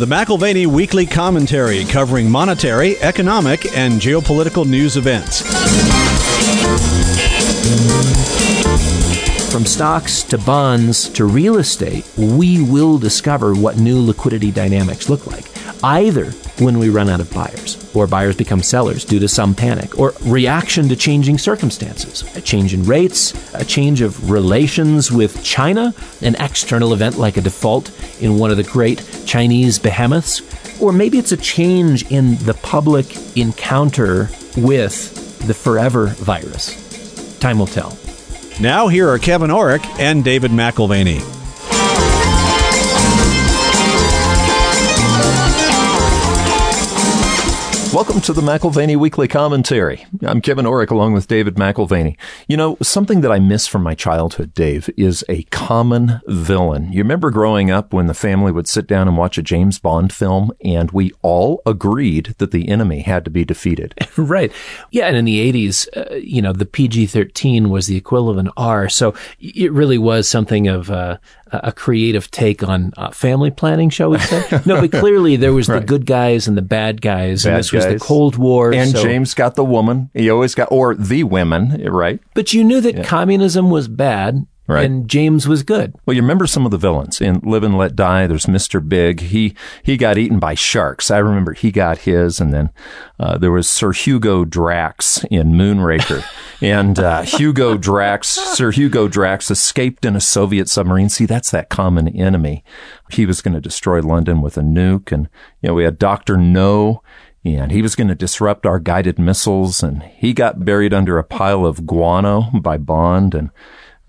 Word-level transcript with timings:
The 0.00 0.06
McAlvany 0.06 0.66
Weekly 0.66 1.04
Commentary 1.04 1.84
covering 1.84 2.30
monetary, 2.30 2.98
economic, 3.00 3.76
and 3.76 4.00
geopolitical 4.00 4.66
news 4.66 4.96
events. 4.96 5.42
From 9.52 9.66
stocks 9.66 10.22
to 10.22 10.38
bonds 10.38 11.06
to 11.10 11.26
real 11.26 11.58
estate, 11.58 12.10
we 12.16 12.62
will 12.62 12.96
discover 12.96 13.52
what 13.52 13.76
new 13.76 14.00
liquidity 14.02 14.50
dynamics 14.50 15.10
look 15.10 15.26
like. 15.26 15.44
Either 15.84 16.32
when 16.60 16.78
we 16.78 16.88
run 16.88 17.08
out 17.08 17.20
of 17.20 17.32
buyers, 17.32 17.90
or 17.94 18.06
buyers 18.06 18.36
become 18.36 18.62
sellers 18.62 19.04
due 19.04 19.18
to 19.18 19.28
some 19.28 19.54
panic, 19.54 19.98
or 19.98 20.12
reaction 20.22 20.88
to 20.88 20.96
changing 20.96 21.38
circumstances, 21.38 22.24
a 22.36 22.40
change 22.40 22.74
in 22.74 22.84
rates, 22.84 23.34
a 23.54 23.64
change 23.64 24.00
of 24.00 24.30
relations 24.30 25.10
with 25.10 25.42
China, 25.42 25.94
an 26.20 26.34
external 26.36 26.92
event 26.92 27.18
like 27.18 27.36
a 27.36 27.40
default 27.40 27.90
in 28.20 28.38
one 28.38 28.50
of 28.50 28.56
the 28.56 28.62
great 28.62 29.04
Chinese 29.26 29.78
behemoths, 29.78 30.42
or 30.80 30.92
maybe 30.92 31.18
it's 31.18 31.32
a 31.32 31.36
change 31.36 32.10
in 32.10 32.36
the 32.44 32.54
public 32.54 33.16
encounter 33.36 34.28
with 34.56 35.46
the 35.46 35.54
forever 35.54 36.08
virus. 36.08 37.38
Time 37.38 37.58
will 37.58 37.66
tell. 37.66 37.96
Now, 38.60 38.88
here 38.88 39.08
are 39.08 39.18
Kevin 39.18 39.50
Orrick 39.50 39.84
and 39.98 40.22
David 40.22 40.50
McAlvany. 40.50 41.39
Welcome 47.92 48.20
to 48.20 48.32
the 48.32 48.40
McAlvany 48.40 48.96
Weekly 48.96 49.26
Commentary. 49.26 50.06
I'm 50.22 50.40
Kevin 50.40 50.64
Orrick 50.64 50.92
along 50.92 51.12
with 51.12 51.26
David 51.26 51.56
McAlvany. 51.56 52.16
You 52.46 52.56
know, 52.56 52.76
something 52.80 53.20
that 53.22 53.32
I 53.32 53.40
miss 53.40 53.66
from 53.66 53.82
my 53.82 53.96
childhood, 53.96 54.54
Dave, 54.54 54.88
is 54.96 55.24
a 55.28 55.42
common 55.44 56.20
villain. 56.28 56.92
You 56.92 57.02
remember 57.02 57.32
growing 57.32 57.68
up 57.68 57.92
when 57.92 58.06
the 58.06 58.14
family 58.14 58.52
would 58.52 58.68
sit 58.68 58.86
down 58.86 59.08
and 59.08 59.16
watch 59.16 59.38
a 59.38 59.42
James 59.42 59.80
Bond 59.80 60.12
film 60.12 60.52
and 60.64 60.92
we 60.92 61.10
all 61.22 61.62
agreed 61.66 62.36
that 62.38 62.52
the 62.52 62.68
enemy 62.68 63.00
had 63.00 63.24
to 63.24 63.30
be 63.30 63.44
defeated. 63.44 63.96
right. 64.16 64.52
Yeah. 64.92 65.08
And 65.08 65.16
in 65.16 65.24
the 65.24 65.52
80s, 65.52 65.88
uh, 65.96 66.14
you 66.14 66.40
know, 66.40 66.52
the 66.52 66.66
PG 66.66 67.06
13 67.06 67.70
was 67.70 67.88
the 67.88 67.96
equivalent 67.96 68.38
of 68.38 68.46
an 68.46 68.52
R. 68.56 68.88
So 68.88 69.14
it 69.40 69.72
really 69.72 69.98
was 69.98 70.28
something 70.28 70.68
of 70.68 70.92
uh, 70.92 71.18
a 71.52 71.72
creative 71.72 72.30
take 72.30 72.62
on 72.62 72.92
uh, 72.96 73.10
family 73.10 73.50
planning, 73.50 73.90
shall 73.90 74.10
we 74.10 74.18
say? 74.18 74.60
no, 74.66 74.80
but 74.80 74.92
clearly 74.92 75.36
there 75.36 75.52
was 75.52 75.68
right. 75.68 75.80
the 75.80 75.86
good 75.86 76.06
guys 76.06 76.48
and 76.48 76.56
the 76.56 76.62
bad 76.62 77.00
guys, 77.00 77.44
bad 77.44 77.50
and 77.50 77.58
this 77.58 77.70
guys. 77.70 77.86
was 77.86 77.94
the 77.94 77.98
Cold 78.00 78.36
War. 78.36 78.72
And 78.72 78.90
so. 78.90 79.02
James 79.02 79.34
got 79.34 79.54
the 79.54 79.64
woman. 79.64 80.10
He 80.14 80.30
always 80.30 80.54
got, 80.54 80.68
or 80.70 80.94
the 80.94 81.24
women, 81.24 81.84
right? 81.90 82.20
But 82.34 82.52
you 82.52 82.64
knew 82.64 82.80
that 82.80 82.96
yeah. 82.96 83.04
communism 83.04 83.70
was 83.70 83.88
bad, 83.88 84.46
Right. 84.70 84.84
And 84.84 85.08
James 85.08 85.48
was 85.48 85.64
good. 85.64 85.96
Well, 86.06 86.14
you 86.14 86.22
remember 86.22 86.46
some 86.46 86.64
of 86.64 86.70
the 86.70 86.78
villains 86.78 87.20
in 87.20 87.40
Live 87.40 87.64
and 87.64 87.76
Let 87.76 87.96
Die. 87.96 88.28
There's 88.28 88.46
Mr. 88.46 88.86
Big. 88.86 89.18
He 89.18 89.56
he 89.82 89.96
got 89.96 90.16
eaten 90.16 90.38
by 90.38 90.54
sharks. 90.54 91.10
I 91.10 91.18
remember 91.18 91.54
he 91.54 91.72
got 91.72 91.98
his, 91.98 92.40
and 92.40 92.54
then 92.54 92.70
uh, 93.18 93.36
there 93.36 93.50
was 93.50 93.68
Sir 93.68 93.90
Hugo 93.90 94.44
Drax 94.44 95.24
in 95.24 95.54
Moonraker, 95.54 96.24
and 96.62 97.00
uh, 97.00 97.22
Hugo 97.22 97.76
Drax, 97.76 98.28
Sir 98.28 98.70
Hugo 98.70 99.08
Drax, 99.08 99.50
escaped 99.50 100.04
in 100.04 100.14
a 100.14 100.20
Soviet 100.20 100.68
submarine. 100.68 101.08
See, 101.08 101.26
that's 101.26 101.50
that 101.50 101.68
common 101.68 102.06
enemy. 102.06 102.62
He 103.10 103.26
was 103.26 103.42
going 103.42 103.54
to 103.54 103.60
destroy 103.60 104.00
London 104.00 104.40
with 104.40 104.56
a 104.56 104.62
nuke, 104.62 105.10
and 105.10 105.28
you 105.62 105.70
know 105.70 105.74
we 105.74 105.82
had 105.82 105.98
Doctor 105.98 106.36
No 106.36 107.02
and 107.44 107.72
he 107.72 107.80
was 107.80 107.96
going 107.96 108.08
to 108.08 108.14
disrupt 108.14 108.66
our 108.66 108.78
guided 108.78 109.18
missiles 109.18 109.82
and 109.82 110.02
he 110.02 110.34
got 110.34 110.64
buried 110.64 110.92
under 110.92 111.18
a 111.18 111.24
pile 111.24 111.64
of 111.64 111.86
guano 111.86 112.50
by 112.60 112.76
Bond 112.76 113.34
and 113.34 113.50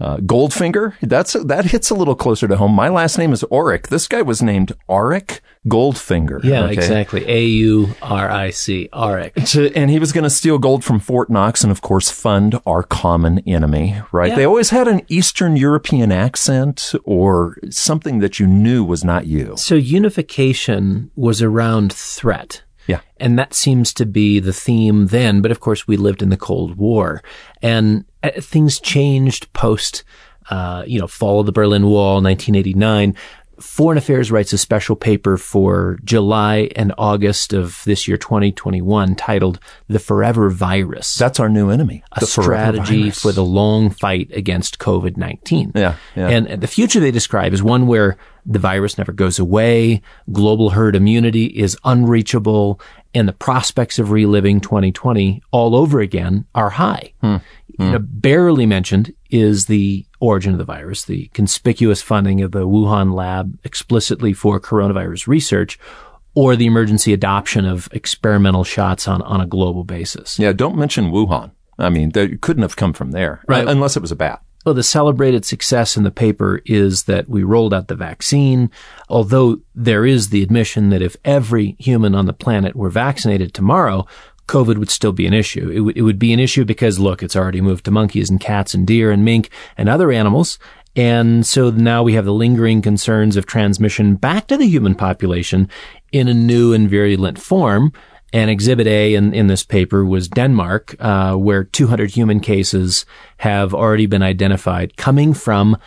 uh, 0.02 0.18
Goldfinger, 0.18 0.96
that's 1.02 1.34
that 1.34 1.66
hits 1.66 1.92
a 1.92 1.96
little 1.96 2.16
closer 2.16 2.48
to 2.48 2.58
home. 2.58 2.74
My 2.74 2.90
last 2.90 3.18
name 3.20 3.34
is 3.34 3.44
Orrick. 3.44 3.88
This 3.88 4.08
guy 4.08 4.24
was 4.24 4.42
named 4.42 4.74
Auric 4.90 5.42
Goldfinger. 5.68 6.44
Yeah, 6.44 6.64
okay? 6.64 6.74
exactly. 6.74 7.24
A 7.30 7.46
U 7.46 7.96
R 8.02 8.30
I 8.32 8.50
C, 8.50 8.90
Auric. 8.92 9.34
And 9.76 9.92
he 9.92 10.00
was 10.00 10.12
going 10.12 10.24
to 10.24 10.30
steal 10.30 10.58
gold 10.58 10.84
from 10.84 11.00
Fort 11.00 11.30
Knox 11.30 11.64
and, 11.64 11.72
of 11.72 11.82
course, 11.82 12.10
fund 12.10 12.60
our 12.66 12.82
common 12.82 13.40
enemy, 13.48 14.02
right? 14.12 14.30
Yeah. 14.30 14.38
They 14.38 14.46
always 14.46 14.72
had 14.72 14.88
an 14.88 15.02
Eastern 15.08 15.56
European 15.56 16.12
accent 16.12 16.94
or 17.04 17.58
something 17.70 18.20
that 18.20 18.40
you 18.40 18.48
knew 18.48 18.84
was 18.84 19.04
not 19.04 19.28
you. 19.28 19.54
So 19.58 19.76
unification 19.76 21.12
was 21.16 21.44
around 21.44 21.94
threat. 21.94 22.64
Yeah. 22.88 23.02
And 23.18 23.38
that 23.38 23.54
seems 23.54 23.94
to 23.94 24.08
be 24.08 24.40
the 24.40 24.54
theme 24.54 25.08
then. 25.08 25.42
But 25.42 25.52
of 25.52 25.60
course, 25.60 25.88
we 25.88 25.96
lived 25.96 26.24
in 26.24 26.30
the 26.30 26.38
Cold 26.38 26.76
War 26.76 27.22
and 27.62 28.06
things 28.40 28.80
changed 28.80 29.52
post, 29.54 30.04
uh, 30.50 30.84
you 30.86 31.00
know, 31.00 31.08
fall 31.08 31.40
of 31.40 31.46
the 31.46 31.52
Berlin 31.52 31.88
Wall, 31.88 32.22
1989. 32.22 33.16
Foreign 33.62 33.98
Affairs 33.98 34.32
writes 34.32 34.54
a 34.54 34.58
special 34.58 34.96
paper 34.96 35.38
for 35.38 36.00
July 36.04 36.72
and 36.76 36.94
August 36.98 37.54
of 37.54 37.84
this 37.86 38.08
year, 38.08 38.18
2021, 38.18 39.16
titled 39.16 39.60
The 39.88 40.00
Forever 40.00 40.50
Virus. 40.50 41.16
That's 41.16 41.40
our 41.40 41.48
new 41.48 41.70
enemy. 41.70 42.04
A 42.14 42.26
strategy 42.26 43.12
for 43.12 43.32
the 43.32 43.46
long 43.46 43.92
fight 43.92 44.32
against 44.34 44.80
COVID-19. 44.80 45.76
Yeah, 45.76 45.96
yeah. 46.16 46.30
And 46.30 46.62
the 46.62 46.68
future 46.68 47.00
they 47.00 47.12
describe 47.12 47.54
is 47.54 47.62
one 47.62 47.86
where 47.86 48.18
the 48.46 48.60
virus 48.60 48.98
never 48.98 49.12
goes 49.12 49.38
away, 49.38 50.02
global 50.32 50.72
herd 50.72 50.96
immunity 50.96 51.46
is 51.46 51.78
unreachable, 51.84 52.82
and 53.14 53.28
the 53.28 53.34
prospects 53.34 54.00
of 54.00 54.10
reliving 54.10 54.60
2020 54.60 55.44
all 55.52 55.76
over 55.76 56.00
again 56.00 56.46
are 56.56 56.72
high. 56.72 57.14
Hmm. 57.22 57.38
You 57.80 57.92
know, 57.92 57.98
hmm. 58.00 58.06
barely 58.08 58.66
mentioned 58.66 59.14
is 59.30 59.66
the 59.66 60.06
origin 60.20 60.52
of 60.54 60.58
the 60.58 60.66
virus, 60.66 61.06
the 61.06 61.28
conspicuous 61.34 62.02
funding 62.02 62.42
of 62.42 62.52
the 62.52 62.68
Wuhan 62.68 63.14
lab 63.14 63.58
explicitly 63.64 64.34
for 64.34 64.60
coronavirus 64.60 65.28
research, 65.28 65.80
or 66.36 66.56
the 66.56 66.66
emergency 66.66 67.14
adoption 67.14 67.66
of 67.66 67.90
experimental 67.92 68.64
shots 68.64 69.08
on, 69.08 69.22
on 69.24 69.42
a 69.42 69.46
global 69.46 69.84
basis. 69.84 70.40
Yeah, 70.40 70.54
don't 70.54 70.78
mention 70.78 71.12
Wuhan. 71.12 71.52
I 71.78 71.90
mean, 71.90 72.12
they 72.12 72.38
couldn't 72.38 72.62
have 72.62 72.76
come 72.76 72.94
from 72.94 73.12
there, 73.12 73.44
right? 73.48 73.68
Unless 73.68 73.98
it 73.98 74.02
was 74.02 74.12
a 74.12 74.16
bat. 74.16 74.42
Well, 74.66 74.76
the 74.76 74.84
celebrated 74.84 75.44
success 75.44 75.98
in 75.98 76.04
the 76.04 76.12
paper 76.12 76.62
is 76.66 77.04
that 77.04 77.28
we 77.28 77.42
rolled 77.42 77.74
out 77.74 77.88
the 77.88 77.96
vaccine, 77.96 78.70
although 79.10 79.60
there 79.74 80.06
is 80.06 80.30
the 80.30 80.44
admission 80.44 80.90
that 80.90 81.02
if 81.02 81.16
every 81.26 81.76
human 81.80 82.14
on 82.14 82.28
the 82.28 82.34
planet 82.34 82.76
were 82.76 82.92
vaccinated 82.92 83.54
tomorrow, 83.54 84.06
COVID 84.52 84.78
would 84.78 84.90
still 84.90 85.14
be 85.14 85.26
an 85.26 85.34
issue. 85.34 85.70
It, 85.70 85.78
w- 85.78 85.94
it 85.96 86.02
would 86.02 86.20
be 86.20 86.34
an 86.34 86.40
issue 86.40 86.66
because 86.66 87.00
look, 87.00 87.24
it's 87.24 87.38
already 87.38 87.62
moved 87.62 87.86
to 87.86 87.92
monkeys 87.92 88.30
and 88.30 88.38
cats 88.38 88.74
and 88.74 88.86
deer 88.86 89.10
and 89.10 89.24
mink 89.24 89.50
and 89.78 89.88
other 89.88 90.12
animals. 90.12 90.60
And 90.94 91.46
so 91.46 91.70
now 91.70 92.04
we 92.04 92.16
have 92.16 92.26
the 92.26 92.34
lingering 92.34 92.82
concerns 92.82 93.38
of 93.38 93.46
transmission 93.46 94.16
back 94.16 94.48
to 94.48 94.58
the 94.58 94.68
human 94.68 94.94
population 94.94 95.70
in 96.12 96.28
a 96.28 96.34
new 96.34 96.74
and 96.74 96.90
virulent 96.90 97.40
form. 97.40 97.94
And 98.34 98.50
Exhibit 98.50 98.88
A 98.88 99.16
in, 99.16 99.34
in 99.34 99.48
this 99.48 99.64
paper 99.64 100.04
was 100.04 100.28
Denmark, 100.28 100.96
uh, 101.00 101.36
where 101.36 101.64
200 101.64 102.12
human 102.12 102.42
cases 102.42 103.06
have 103.38 103.74
already 103.74 104.06
been 104.06 104.22
identified 104.22 104.98
coming 104.98 105.34
from 105.34 105.78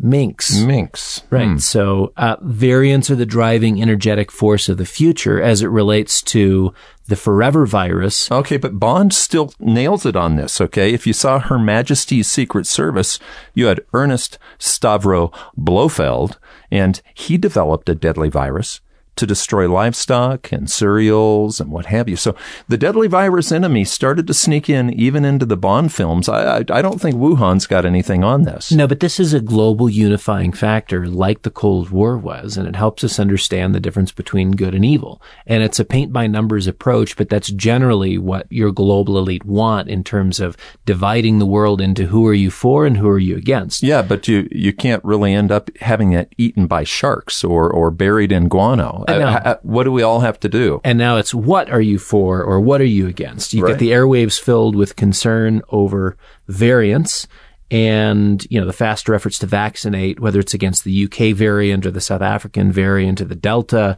minks. 0.00 0.60
Minks. 0.60 1.22
Right. 1.30 1.46
Hmm. 1.46 1.58
So, 1.58 2.12
uh, 2.16 2.36
variants 2.40 3.10
are 3.10 3.16
the 3.16 3.26
driving 3.26 3.80
energetic 3.80 4.32
force 4.32 4.68
of 4.68 4.78
the 4.78 4.86
future 4.86 5.40
as 5.40 5.62
it 5.62 5.68
relates 5.68 6.22
to 6.22 6.72
the 7.08 7.16
forever 7.16 7.66
virus. 7.66 8.30
Okay, 8.30 8.56
but 8.56 8.78
Bond 8.78 9.12
still 9.12 9.52
nails 9.58 10.06
it 10.06 10.16
on 10.16 10.36
this, 10.36 10.60
okay? 10.60 10.94
If 10.94 11.06
you 11.06 11.12
saw 11.12 11.40
Her 11.40 11.58
Majesty's 11.58 12.28
Secret 12.28 12.66
Service, 12.66 13.18
you 13.52 13.66
had 13.66 13.84
Ernest 13.92 14.38
Stavro 14.58 15.34
Blofeld, 15.56 16.38
and 16.70 17.02
he 17.14 17.36
developed 17.36 17.88
a 17.88 17.94
deadly 17.94 18.28
virus 18.28 18.80
to 19.20 19.26
destroy 19.26 19.70
livestock 19.70 20.50
and 20.50 20.70
cereals 20.70 21.60
and 21.60 21.70
what 21.70 21.86
have 21.86 22.08
you. 22.08 22.16
So 22.16 22.34
the 22.68 22.78
deadly 22.78 23.06
virus 23.06 23.52
enemy 23.52 23.84
started 23.84 24.26
to 24.26 24.34
sneak 24.34 24.70
in 24.70 24.90
even 24.94 25.26
into 25.26 25.44
the 25.44 25.58
Bond 25.58 25.92
films. 25.92 26.26
I, 26.26 26.58
I, 26.58 26.64
I, 26.70 26.82
don't 26.82 27.00
think 27.00 27.16
Wuhan's 27.16 27.66
got 27.66 27.84
anything 27.84 28.24
on 28.24 28.44
this. 28.44 28.72
No, 28.72 28.86
but 28.86 29.00
this 29.00 29.20
is 29.20 29.34
a 29.34 29.40
global 29.40 29.90
unifying 29.90 30.52
factor 30.52 31.06
like 31.06 31.42
the 31.42 31.50
Cold 31.50 31.90
War 31.90 32.16
was, 32.16 32.56
and 32.56 32.66
it 32.66 32.76
helps 32.76 33.04
us 33.04 33.20
understand 33.20 33.74
the 33.74 33.80
difference 33.80 34.10
between 34.10 34.52
good 34.52 34.74
and 34.74 34.86
evil. 34.86 35.20
And 35.46 35.62
it's 35.62 35.78
a 35.78 35.84
paint 35.84 36.14
by 36.14 36.26
numbers 36.26 36.66
approach, 36.66 37.16
but 37.16 37.28
that's 37.28 37.50
generally 37.50 38.16
what 38.16 38.50
your 38.50 38.72
global 38.72 39.18
elite 39.18 39.44
want 39.44 39.90
in 39.90 40.02
terms 40.02 40.40
of 40.40 40.56
dividing 40.86 41.38
the 41.38 41.46
world 41.46 41.82
into 41.82 42.06
who 42.06 42.26
are 42.26 42.34
you 42.34 42.50
for 42.50 42.86
and 42.86 42.96
who 42.96 43.08
are 43.08 43.18
you 43.18 43.36
against. 43.36 43.82
Yeah, 43.82 44.00
but 44.00 44.26
you, 44.26 44.48
you 44.50 44.72
can't 44.72 45.04
really 45.04 45.34
end 45.34 45.52
up 45.52 45.70
having 45.78 46.14
it 46.14 46.34
eaten 46.38 46.66
by 46.66 46.84
sharks 46.84 47.44
or, 47.44 47.70
or 47.70 47.90
buried 47.90 48.32
in 48.32 48.48
guano. 48.48 49.04
Uh, 49.18 49.56
what 49.62 49.84
do 49.84 49.92
we 49.92 50.02
all 50.02 50.20
have 50.20 50.38
to 50.40 50.48
do? 50.48 50.80
And 50.84 50.98
now 50.98 51.16
it's 51.16 51.34
what 51.34 51.70
are 51.70 51.80
you 51.80 51.98
for 51.98 52.42
or 52.42 52.60
what 52.60 52.80
are 52.80 52.84
you 52.84 53.06
against? 53.06 53.54
You 53.54 53.64
right. 53.64 53.72
get 53.72 53.78
the 53.78 53.90
airwaves 53.90 54.40
filled 54.40 54.76
with 54.76 54.96
concern 54.96 55.62
over 55.70 56.16
variants 56.48 57.26
and 57.70 58.44
you 58.50 58.60
know 58.60 58.66
the 58.66 58.72
faster 58.72 59.14
efforts 59.14 59.38
to 59.38 59.46
vaccinate, 59.46 60.20
whether 60.20 60.40
it's 60.40 60.54
against 60.54 60.84
the 60.84 61.04
UK 61.04 61.36
variant 61.36 61.86
or 61.86 61.90
the 61.90 62.00
South 62.00 62.22
African 62.22 62.72
variant 62.72 63.20
or 63.20 63.24
the 63.24 63.36
Delta. 63.36 63.96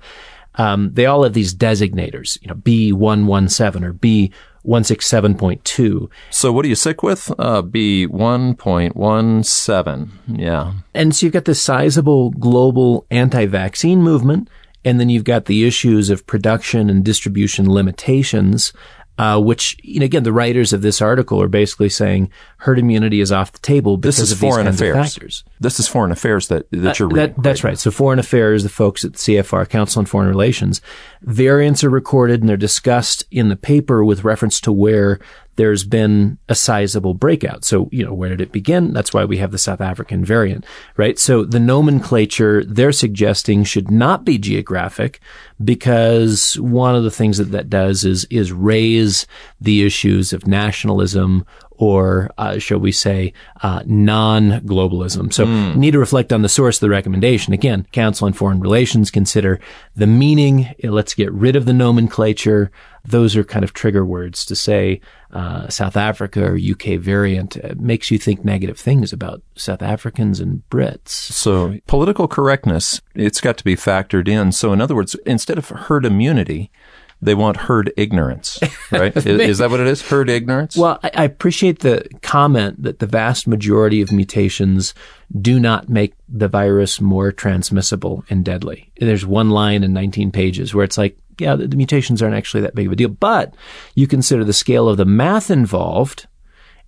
Um, 0.56 0.92
they 0.92 1.06
all 1.06 1.22
have 1.22 1.32
these 1.32 1.54
designators, 1.54 2.38
you 2.42 2.48
know, 2.48 2.54
B117 2.54 3.82
or 3.82 3.94
B 3.94 4.30
167.2. 4.66 6.10
So 6.30 6.52
what 6.52 6.64
are 6.64 6.68
you 6.68 6.76
sick 6.76 7.02
with? 7.02 7.32
Uh, 7.38 7.62
B1.17. 7.62 10.10
Yeah. 10.28 10.74
And 10.94 11.16
so 11.16 11.26
you've 11.26 11.32
got 11.32 11.46
this 11.46 11.60
sizable 11.60 12.30
global 12.30 13.04
anti-vaccine 13.10 14.00
movement 14.02 14.48
And 14.84 14.99
then 14.99 15.08
you've 15.08 15.25
got 15.25 15.44
the 15.46 15.64
issues 15.67 16.11
of 16.11 16.26
production 16.26 16.90
and 16.90 17.05
distribution 17.05 17.70
limitations 17.73 18.73
uh, 19.19 19.38
which, 19.38 19.76
you 19.82 20.00
know, 20.00 20.06
again, 20.06 20.23
the 20.23 20.32
writers 20.32 20.73
of 20.73 20.81
this 20.81 21.02
article 21.02 21.40
are 21.40 21.46
basically 21.46 21.90
saying 21.90 22.31
herd 22.56 22.79
immunity 22.79 23.20
is 23.20 23.31
off 23.31 23.52
the 23.52 23.58
table 23.58 23.99
because 23.99 24.17
this 24.17 24.25
is 24.29 24.32
of 24.32 24.38
foreign 24.38 24.64
these 24.64 24.81
kinds 24.81 24.81
affairs. 24.81 24.96
of 24.96 25.12
factors. 25.12 25.44
This 25.61 25.79
is 25.79 25.87
foreign 25.87 26.11
affairs 26.12 26.49
that, 26.49 26.67
that 26.70 26.99
you're 26.99 27.08
Uh, 27.08 27.14
reading. 27.14 27.34
that, 27.37 27.43
that's 27.43 27.62
right. 27.62 27.79
So 27.79 27.90
foreign 27.90 28.19
affairs, 28.19 28.62
the 28.62 28.70
folks 28.70 29.05
at 29.05 29.12
the 29.12 29.19
CFR, 29.19 29.69
Council 29.69 30.00
on 30.00 30.06
Foreign 30.06 30.29
Relations, 30.29 30.81
variants 31.20 31.84
are 31.84 31.90
recorded 31.90 32.40
and 32.40 32.49
they're 32.49 32.56
discussed 32.56 33.25
in 33.31 33.50
the 33.50 33.55
paper 33.56 34.02
with 34.02 34.25
reference 34.25 34.62
to 34.62 34.73
where 34.73 35.20
there's 35.56 35.84
been 35.84 36.38
a 36.49 36.54
sizable 36.54 37.14
breakout. 37.14 37.64
So, 37.64 37.88
you 37.93 38.04
know, 38.04 38.14
where 38.14 38.31
did 38.31 38.40
it 38.40 38.52
begin? 38.52 38.93
That's 38.93 39.12
why 39.12 39.25
we 39.25 39.38
have 39.38 39.52
the 39.52 39.58
South 39.58 39.81
African 39.81 40.25
variant, 40.25 40.64
right? 40.96 41.19
So 41.19 41.44
the 41.44 41.60
nomenclature 41.60 42.64
they're 42.64 42.93
suggesting 42.93 43.64
should 43.64 43.90
not 43.90 44.25
be 44.25 44.38
geographic 44.38 45.20
because 45.62 46.58
one 46.58 46.96
of 46.96 47.04
the 47.04 47.10
things 47.10 47.38
that 47.38 47.52
that 47.52 47.69
does 47.70 48.04
is, 48.04 48.25
is 48.31 48.52
raise 48.52 49.26
the 49.60 49.84
issues 49.84 50.32
of 50.32 50.46
nationalism 50.46 51.44
or 51.82 52.31
uh, 52.38 52.58
shall 52.58 52.79
we 52.79 52.93
say, 52.93 53.32
uh, 53.64 53.82
non-globalism. 53.87 55.32
So 55.32 55.46
need 55.75 55.90
to 55.90 55.99
reflect 55.99 56.32
on 56.32 56.43
the 56.43 56.49
source 56.49 56.76
of 56.76 56.82
the 56.82 56.90
recommendation. 56.90 57.52
Again, 57.52 57.88
Council 57.90 58.26
on 58.26 58.34
Foreign 58.34 58.61
Relations 58.61 59.11
consider 59.11 59.58
the 59.96 60.06
meaning. 60.06 60.73
Let's 60.84 61.12
get 61.12 61.32
rid 61.32 61.56
of 61.56 61.64
the 61.64 61.73
nomenclature. 61.73 62.70
Those 63.05 63.34
are 63.34 63.43
kind 63.43 63.64
of 63.64 63.73
trigger 63.73 64.05
words 64.05 64.44
to 64.46 64.55
say 64.55 65.00
uh, 65.32 65.69
South 65.70 65.96
Africa 65.96 66.44
or 66.44 66.56
UK 66.56 67.00
variant 67.00 67.56
uh, 67.56 67.75
makes 67.76 68.12
you 68.12 68.19
think 68.19 68.44
negative 68.44 68.79
things 68.79 69.12
about 69.12 69.43
South 69.56 69.82
Africans 69.82 70.38
and 70.38 70.62
Brits. 70.70 71.08
So 71.08 71.81
political 71.88 72.29
correctness, 72.29 73.00
it's 73.17 73.40
got 73.40 73.58
to 73.58 73.64
be 73.64 73.75
factored 73.75 74.29
in. 74.29 74.52
So 74.52 74.73
in 74.73 74.81
other 74.81 74.94
words, 74.94 75.17
instead 75.26 75.58
of 75.58 75.69
herd 75.70 76.06
immunity, 76.06 76.70
they 77.22 77.34
want 77.36 77.56
herd 77.56 77.92
ignorance, 77.96 78.58
right? 78.90 79.16
is, 79.16 79.26
is 79.26 79.58
that 79.58 79.70
what 79.70 79.78
it 79.78 79.86
is? 79.86 80.02
Herd 80.02 80.28
ignorance? 80.28 80.76
Well, 80.76 80.98
I, 81.04 81.10
I 81.14 81.24
appreciate 81.24 81.78
the 81.78 82.06
comment 82.20 82.82
that 82.82 82.98
the 82.98 83.06
vast 83.06 83.46
majority 83.46 84.02
of 84.02 84.10
mutations 84.10 84.92
do 85.40 85.60
not 85.60 85.88
make 85.88 86.14
the 86.28 86.48
virus 86.48 87.00
more 87.00 87.30
transmissible 87.30 88.24
and 88.28 88.44
deadly. 88.44 88.90
There's 88.98 89.24
one 89.24 89.50
line 89.50 89.84
in 89.84 89.92
19 89.92 90.32
pages 90.32 90.74
where 90.74 90.84
it's 90.84 90.98
like, 90.98 91.16
yeah, 91.38 91.54
the, 91.54 91.69
the 91.69 91.76
mutations 91.76 92.20
aren't 92.20 92.34
actually 92.34 92.62
that 92.62 92.74
big 92.74 92.86
of 92.86 92.92
a 92.92 92.96
deal, 92.96 93.08
but 93.08 93.54
you 93.94 94.08
consider 94.08 94.44
the 94.44 94.52
scale 94.52 94.88
of 94.88 94.96
the 94.96 95.04
math 95.04 95.48
involved 95.48 96.26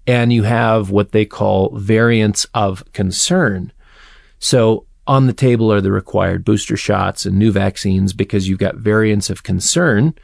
and 0.07 0.33
you 0.33 0.43
have 0.43 0.91
what 0.91 1.13
they 1.13 1.25
call 1.25 1.79
variants 1.79 2.45
of 2.53 2.85
concern. 2.93 3.73
So 4.41 4.87
on 5.07 5.27
the 5.27 5.33
table 5.33 5.73
are 5.73 5.81
the 5.81 5.93
required 5.93 6.45
booster 6.45 6.77
shots 6.77 7.27
and 7.27 7.39
new 7.39 7.53
vaccines 7.53 8.13
because 8.13 8.49
you've 8.49 8.59
got 8.59 8.77
variants 8.77 9.31
of 9.31 9.43
concern, 9.43 10.15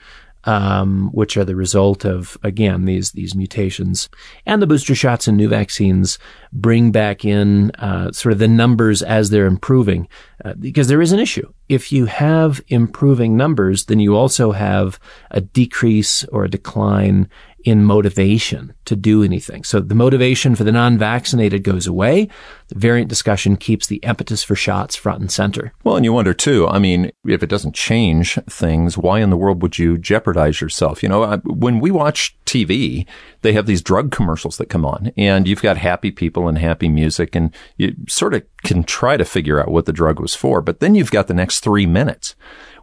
um, 0.44 1.10
which 1.12 1.36
are 1.36 1.44
the 1.44 1.56
result 1.56 2.06
of 2.06 2.38
again 2.42 2.86
these 2.86 3.12
these 3.12 3.34
mutations. 3.34 4.08
And 4.46 4.62
the 4.62 4.66
booster 4.66 4.94
shots 4.94 5.28
and 5.28 5.36
new 5.36 5.48
vaccines 5.48 6.18
bring 6.52 6.92
back 6.92 7.24
in 7.24 7.72
uh, 7.72 8.12
sort 8.12 8.32
of 8.32 8.38
the 8.38 8.48
numbers 8.48 9.02
as 9.02 9.28
they're 9.28 9.46
improving, 9.46 10.08
uh, 10.44 10.54
because 10.54 10.88
there 10.88 11.02
is 11.02 11.12
an 11.12 11.20
issue. 11.20 11.52
If 11.68 11.92
you 11.92 12.06
have 12.06 12.62
improving 12.68 13.36
numbers, 13.36 13.84
then 13.84 14.00
you 14.00 14.16
also 14.16 14.52
have 14.52 14.98
a 15.30 15.42
decrease 15.42 16.24
or 16.24 16.44
a 16.44 16.50
decline 16.50 17.28
in 17.64 17.84
motivation 17.84 18.74
to 18.86 18.96
do 18.96 19.22
anything. 19.22 19.64
So 19.64 19.80
the 19.80 19.94
motivation 19.94 20.54
for 20.54 20.64
the 20.64 20.72
non-vaccinated 20.72 21.62
goes 21.62 21.86
away. 21.86 22.28
The 22.68 22.78
variant 22.78 23.08
discussion 23.08 23.56
keeps 23.56 23.86
the 23.86 23.96
impetus 23.96 24.42
for 24.42 24.54
shots 24.54 24.96
front 24.96 25.20
and 25.20 25.30
center. 25.30 25.72
Well, 25.84 25.96
and 25.96 26.04
you 26.04 26.12
wonder 26.12 26.34
too, 26.34 26.66
I 26.68 26.78
mean, 26.78 27.10
if 27.24 27.42
it 27.42 27.50
doesn't 27.50 27.74
change 27.74 28.38
things, 28.48 28.96
why 28.96 29.20
in 29.20 29.30
the 29.30 29.36
world 29.36 29.62
would 29.62 29.78
you 29.78 29.98
jeopardize 29.98 30.60
yourself? 30.60 31.02
You 31.02 31.08
know, 31.08 31.36
when 31.44 31.80
we 31.80 31.90
watch 31.90 32.36
TV, 32.46 33.06
they 33.42 33.52
have 33.52 33.66
these 33.66 33.82
drug 33.82 34.10
commercials 34.10 34.56
that 34.56 34.68
come 34.68 34.84
on 34.84 35.12
and 35.16 35.46
you've 35.46 35.62
got 35.62 35.76
happy 35.76 36.10
people 36.10 36.48
and 36.48 36.58
happy 36.58 36.88
music 36.88 37.34
and 37.34 37.54
you 37.76 37.94
sort 38.08 38.34
of 38.34 38.42
can 38.64 38.84
try 38.84 39.16
to 39.16 39.24
figure 39.24 39.60
out 39.60 39.70
what 39.70 39.86
the 39.86 39.92
drug 39.92 40.20
was 40.20 40.34
for. 40.34 40.60
But 40.60 40.80
then 40.80 40.94
you've 40.94 41.10
got 41.10 41.26
the 41.26 41.34
next 41.34 41.60
three 41.60 41.86
minutes 41.86 42.34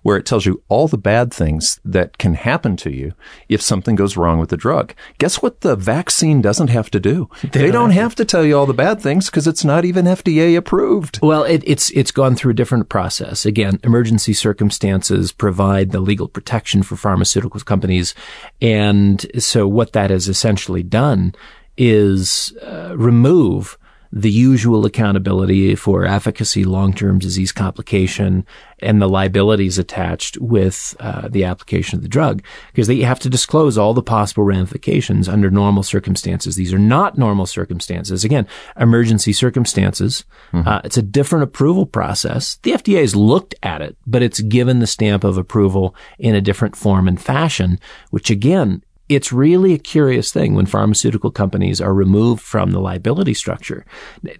where 0.07 0.15
it 0.15 0.25
tells 0.25 0.45
you 0.45 0.63
all 0.69 0.87
the 0.87 0.97
bad 0.97 1.33
things 1.33 1.81
that 1.83 2.17
can 2.17 2.33
happen 2.33 2.77
to 2.77 2.89
you 2.89 3.11
if 3.49 3.61
something 3.61 3.93
goes 3.93 4.15
wrong 4.15 4.39
with 4.39 4.47
the 4.47 4.55
drug. 4.55 4.93
Guess 5.17 5.41
what 5.41 5.59
the 5.59 5.75
vaccine 5.75 6.41
doesn't 6.41 6.69
have 6.69 6.89
to 6.91 6.97
do? 6.97 7.29
They, 7.57 7.71
don't 7.71 7.91
have 7.91 8.15
to 8.15 8.23
tell 8.23 8.45
you 8.45 8.57
all 8.57 8.65
the 8.65 8.73
bad 8.73 9.01
things 9.01 9.25
because 9.25 9.47
it's 9.47 9.65
not 9.65 9.83
even 9.83 10.05
FDA 10.05 10.55
approved. 10.55 11.19
Well, 11.21 11.43
it, 11.43 11.61
it's 11.65 11.89
it's 11.89 12.11
gone 12.11 12.35
through 12.35 12.51
a 12.51 12.53
different 12.55 12.87
process. 12.87 13.45
Again, 13.45 13.81
emergency 13.83 14.31
circumstances 14.31 15.33
provide 15.33 15.91
the 15.91 15.99
legal 15.99 16.29
protection 16.29 16.83
for 16.83 16.95
pharmaceutical 16.95 17.59
companies, 17.59 18.15
and 18.61 19.25
so 19.37 19.67
what 19.67 19.91
that 19.91 20.09
has 20.09 20.29
essentially 20.29 20.83
done 20.83 21.33
is 21.77 22.55
uh, 22.61 22.95
remove 22.95 23.77
the 24.11 24.31
usual 24.31 24.85
accountability 24.85 25.75
for 25.75 26.05
efficacy, 26.05 26.63
long-term 26.63 27.19
disease 27.19 27.51
complication, 27.51 28.45
and 28.79 29.01
the 29.01 29.09
liabilities 29.09 29.77
attached 29.77 30.37
with 30.37 30.95
uh, 30.99 31.27
the 31.27 31.43
application 31.43 31.97
of 31.97 32.03
the 32.03 32.09
drug, 32.09 32.43
because 32.71 32.87
they 32.87 32.99
have 32.99 33.19
to 33.19 33.29
disclose 33.29 33.77
all 33.77 33.93
the 33.93 34.03
possible 34.03 34.43
ramifications 34.43 35.27
under 35.27 35.49
normal 35.49 35.83
circumstances. 35.83 36.55
These 36.55 36.73
are 36.73 36.79
not 36.79 37.17
normal 37.17 37.45
circumstances. 37.45 38.23
Again, 38.23 38.47
emergency 38.79 39.33
circumstances. 39.33 40.25
Uh, 40.67 40.81
it's 40.83 40.97
a 40.97 41.01
different 41.01 41.43
approval 41.43 41.85
process. 41.85 42.57
The 42.63 42.71
FDA 42.71 43.01
has 43.01 43.15
looked 43.15 43.55
at 43.63 43.81
it, 43.81 43.97
but 44.05 44.21
it's 44.21 44.39
given 44.41 44.79
the 44.79 44.87
stamp 44.87 45.23
of 45.23 45.37
approval 45.37 45.95
in 46.19 46.35
a 46.35 46.41
different 46.41 46.75
form 46.75 47.07
and 47.07 47.19
fashion, 47.19 47.79
which 48.11 48.29
again 48.29 48.83
it's 49.09 49.31
really 49.31 49.73
a 49.73 49.79
curious 49.79 50.31
thing 50.31 50.53
when 50.53 50.65
pharmaceutical 50.65 51.31
companies 51.31 51.79
are 51.79 51.93
removed 51.93 52.41
from 52.41 52.71
the 52.71 52.79
liability 52.79 53.33
structure. 53.33 53.85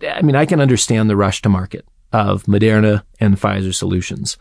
I 0.07 0.21
mean, 0.21 0.35
I 0.35 0.45
can 0.45 0.59
understand 0.59 1.09
the 1.09 1.15
rush 1.15 1.41
to 1.43 1.49
market 1.49 1.85
of 2.11 2.43
Moderna 2.43 3.03
and 3.19 3.35
Pfizer 3.35 3.73
solutions. 3.73 4.37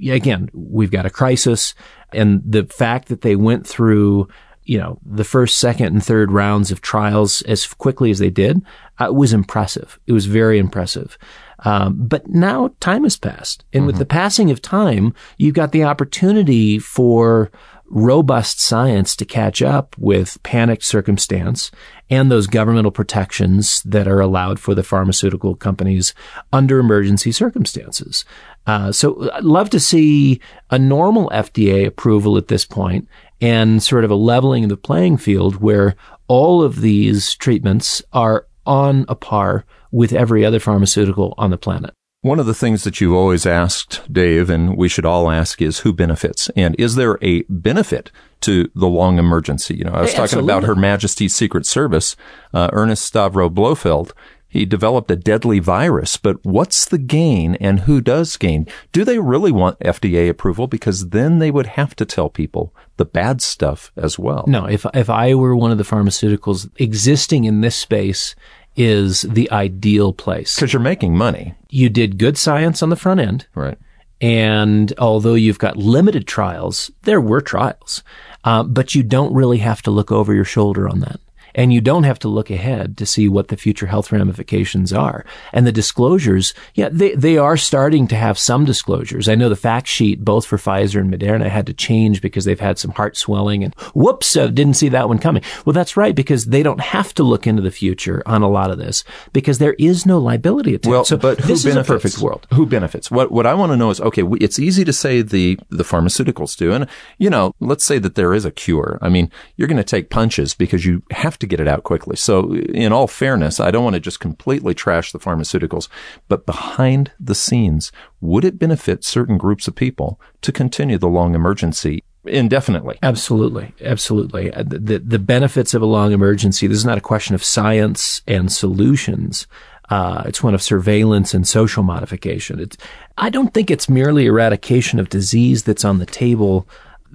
Again, 0.00 0.50
we've 0.52 0.90
got 0.90 1.06
a 1.06 1.10
crisis 1.10 1.74
and 2.12 2.42
the 2.44 2.64
fact 2.64 3.08
that 3.08 3.20
they 3.20 3.36
went 3.36 3.66
through 3.66 4.28
you 4.64 4.78
know, 4.78 5.00
the 5.04 5.24
first, 5.24 5.58
second, 5.58 5.86
and 5.86 6.04
third 6.04 6.30
rounds 6.30 6.70
of 6.70 6.80
trials 6.80 7.42
as 7.42 7.66
quickly 7.66 8.10
as 8.10 8.20
they 8.20 8.30
did 8.30 8.62
uh, 8.98 9.12
was 9.12 9.32
impressive. 9.32 9.98
It 10.06 10.12
was 10.12 10.26
very 10.26 10.58
impressive. 10.58 11.18
Um, 11.64 11.96
but 12.06 12.28
now 12.28 12.70
time 12.78 13.02
has 13.02 13.16
passed. 13.16 13.64
And 13.72 13.84
with 13.84 13.96
the 13.96 14.06
passing 14.06 14.50
of 14.50 14.62
time, 14.62 15.12
you've 15.38 15.54
got 15.54 15.72
the 15.72 15.84
opportunity 15.84 16.78
for 16.78 17.50
robust 17.90 18.60
science 18.60 19.16
to 19.16 19.24
catch 19.24 19.60
up 19.60 19.96
with 19.98 20.40
panicked 20.44 20.84
circumstance 20.84 21.70
and 22.08 22.30
those 22.30 22.46
governmental 22.46 22.92
protections 22.92 23.82
that 23.82 24.06
are 24.06 24.20
allowed 24.20 24.58
for 24.58 24.74
the 24.74 24.82
pharmaceutical 24.82 25.56
companies 25.56 26.14
under 26.52 26.78
emergency 26.78 27.32
circumstances. 27.32 28.24
Uh, 28.66 28.92
so 28.92 29.30
I'd 29.32 29.44
love 29.44 29.70
to 29.70 29.80
see 29.80 30.40
a 30.70 30.78
normal 30.78 31.28
FDA 31.30 31.84
approval 31.84 32.36
at 32.36 32.48
this 32.48 32.64
point 32.64 33.08
and 33.40 33.82
sort 33.82 34.04
of 34.04 34.10
a 34.10 34.16
leveling 34.16 34.64
of 34.64 34.70
the 34.70 34.76
playing 34.76 35.16
field 35.16 35.56
where 35.56 35.96
all 36.28 36.62
of 36.62 36.80
these 36.80 37.34
treatments 37.34 38.02
are 38.12 38.46
on 38.66 39.04
a 39.08 39.16
par 39.16 39.64
with 39.90 40.12
every 40.12 40.44
other 40.44 40.60
pharmaceutical 40.60 41.34
on 41.38 41.50
the 41.50 41.58
planet. 41.58 41.92
One 42.22 42.38
of 42.38 42.44
the 42.44 42.54
things 42.54 42.84
that 42.84 43.00
you've 43.00 43.14
always 43.14 43.46
asked, 43.46 44.02
Dave, 44.12 44.50
and 44.50 44.76
we 44.76 44.90
should 44.90 45.06
all 45.06 45.30
ask 45.30 45.62
is 45.62 45.78
who 45.80 45.92
benefits? 45.94 46.50
And 46.54 46.76
is 46.78 46.94
there 46.94 47.18
a 47.22 47.42
benefit 47.48 48.12
to 48.42 48.70
the 48.74 48.88
long 48.88 49.18
emergency? 49.18 49.76
You 49.76 49.84
know, 49.84 49.92
I 49.92 50.02
was 50.02 50.10
Hey, 50.12 50.18
talking 50.18 50.38
about. 50.38 50.64
Her 50.64 50.74
Majesty's 50.74 51.34
Secret 51.34 51.64
Service, 51.64 52.16
uh, 52.52 52.68
Ernest 52.74 53.10
Stavro 53.10 53.48
Blofeld. 53.50 54.12
He 54.48 54.66
developed 54.66 55.10
a 55.12 55.16
deadly 55.16 55.60
virus, 55.60 56.16
but 56.18 56.44
what's 56.44 56.84
the 56.84 56.98
gain 56.98 57.54
and 57.54 57.80
who 57.80 58.00
does 58.00 58.36
gain? 58.36 58.66
Do 58.92 59.04
they 59.04 59.18
really 59.20 59.52
want 59.52 59.78
FDA 59.78 60.28
approval? 60.28 60.66
Because 60.66 61.10
then 61.10 61.38
they 61.38 61.52
would 61.52 61.68
have 61.68 61.94
to 61.96 62.04
tell 62.04 62.28
people 62.28 62.74
the 62.96 63.04
bad 63.04 63.40
stuff 63.40 63.92
as 63.96 64.18
well. 64.18 64.44
No, 64.48 64.66
if 64.66 64.84
if 64.92 65.08
I 65.08 65.34
were 65.34 65.54
one 65.54 65.70
of 65.70 65.78
the 65.78 65.84
pharmaceuticals 65.84 66.68
existing 66.78 67.44
in 67.44 67.60
this 67.60 67.76
space 67.76 68.34
is 68.76 69.22
the 69.22 69.50
ideal 69.50 70.12
place. 70.12 70.54
Because 70.54 70.72
you're 70.72 70.80
making 70.80 71.16
money. 71.16 71.54
You 71.68 71.88
did 71.88 72.18
good 72.18 72.38
science 72.38 72.82
on 72.82 72.90
the 72.90 72.96
front 72.96 73.20
end. 73.20 73.46
Right. 73.54 73.78
And 74.20 74.92
although 74.98 75.34
you've 75.34 75.58
got 75.58 75.76
limited 75.76 76.26
trials, 76.26 76.90
there 77.02 77.20
were 77.20 77.40
trials, 77.40 78.02
uh, 78.44 78.62
but 78.62 78.94
you 78.94 79.02
don't 79.02 79.32
really 79.32 79.58
have 79.58 79.82
to 79.82 79.90
look 79.90 80.12
over 80.12 80.34
your 80.34 80.44
shoulder 80.44 80.88
on 80.88 81.00
that. 81.00 81.20
And 81.54 81.72
you 81.72 81.80
don't 81.80 82.04
have 82.04 82.18
to 82.20 82.28
look 82.28 82.50
ahead 82.50 82.96
to 82.98 83.06
see 83.06 83.28
what 83.28 83.48
the 83.48 83.56
future 83.56 83.86
health 83.86 84.12
ramifications 84.12 84.92
are. 84.92 85.24
And 85.52 85.66
the 85.66 85.72
disclosures, 85.72 86.54
yeah, 86.74 86.88
they, 86.90 87.14
they 87.14 87.36
are 87.36 87.56
starting 87.56 88.06
to 88.08 88.16
have 88.16 88.38
some 88.38 88.64
disclosures. 88.64 89.28
I 89.28 89.34
know 89.34 89.48
the 89.48 89.56
fact 89.56 89.86
sheet, 89.86 90.24
both 90.24 90.46
for 90.46 90.56
Pfizer 90.56 91.00
and 91.00 91.12
Moderna, 91.12 91.48
had 91.48 91.66
to 91.66 91.74
change 91.74 92.20
because 92.20 92.44
they've 92.44 92.60
had 92.60 92.78
some 92.78 92.92
heart 92.92 93.16
swelling 93.16 93.64
and 93.64 93.74
whoops, 93.94 94.36
uh, 94.36 94.48
didn't 94.48 94.74
see 94.74 94.88
that 94.90 95.08
one 95.08 95.18
coming. 95.18 95.42
Well, 95.64 95.72
that's 95.72 95.96
right, 95.96 96.14
because 96.14 96.46
they 96.46 96.62
don't 96.62 96.80
have 96.80 97.14
to 97.14 97.22
look 97.22 97.46
into 97.46 97.62
the 97.62 97.70
future 97.70 98.22
on 98.26 98.42
a 98.42 98.48
lot 98.48 98.70
of 98.70 98.78
this 98.78 99.04
because 99.32 99.58
there 99.58 99.74
is 99.74 100.06
no 100.06 100.18
liability 100.18 100.74
attached. 100.74 100.90
Well, 100.90 101.04
so 101.04 101.16
but 101.16 101.40
who 101.40 101.48
benefits? 101.48 101.64
is 101.64 101.76
a 101.76 101.84
perfect 101.84 102.18
world. 102.18 102.46
Who 102.54 102.66
benefits? 102.66 103.10
What 103.10 103.32
what 103.32 103.46
I 103.46 103.54
want 103.54 103.72
to 103.72 103.76
know 103.76 103.90
is 103.90 104.00
okay. 104.00 104.22
It's 104.40 104.58
easy 104.58 104.84
to 104.84 104.92
say 104.92 105.22
the 105.22 105.58
the 105.68 105.84
pharmaceuticals 105.84 106.56
do, 106.56 106.72
and 106.72 106.88
you 107.18 107.30
know, 107.30 107.54
let's 107.60 107.84
say 107.84 107.98
that 107.98 108.14
there 108.14 108.34
is 108.34 108.44
a 108.44 108.50
cure. 108.50 108.98
I 109.02 109.08
mean, 109.08 109.30
you're 109.56 109.68
going 109.68 109.76
to 109.76 109.84
take 109.84 110.10
punches 110.10 110.54
because 110.54 110.84
you 110.84 111.02
have 111.10 111.38
to 111.40 111.46
get 111.46 111.60
it 111.60 111.68
out 111.68 111.82
quickly. 111.82 112.16
So, 112.16 112.54
in 112.54 112.92
all 112.92 113.06
fairness, 113.06 113.58
I 113.60 113.70
don't 113.70 113.84
want 113.84 113.94
to 113.94 114.00
just 114.00 114.20
completely 114.20 114.74
trash 114.74 115.12
the 115.12 115.18
pharmaceuticals, 115.18 115.88
but 116.28 116.46
behind 116.46 117.12
the 117.18 117.34
scenes, 117.34 117.90
would 118.20 118.44
it 118.44 118.58
benefit 118.58 119.04
certain 119.04 119.38
groups 119.38 119.66
of 119.66 119.74
people 119.74 120.20
to 120.42 120.52
continue 120.52 120.98
the 120.98 121.08
long 121.08 121.34
emergency 121.34 122.04
indefinitely. 122.26 122.98
Absolutely, 123.02 123.72
absolutely. 123.80 124.52
Uh, 124.52 124.62
The, 124.62 124.98
the 124.98 125.18
benefits 125.18 125.74
of 125.74 125.82
a 125.82 125.86
long 125.86 126.12
emergency. 126.12 126.66
This 126.66 126.76
is 126.76 126.84
not 126.84 126.98
a 126.98 127.02
question 127.02 127.34
of 127.34 127.42
science 127.42 128.22
and 128.26 128.52
solutions. 128.52 129.46
Uh, 129.88 130.22
it's 130.26 130.42
one 130.42 130.54
of 130.54 130.62
surveillance 130.62 131.34
and 131.34 131.46
social 131.48 131.82
modification. 131.82 132.60
It's, 132.60 132.76
I 133.18 133.28
don't 133.28 133.52
think 133.52 133.70
it's 133.70 133.88
merely 133.88 134.26
eradication 134.26 135.00
of 135.00 135.08
disease 135.08 135.64
that's 135.64 135.84
on 135.84 135.98
the 135.98 136.06
table. 136.06 136.68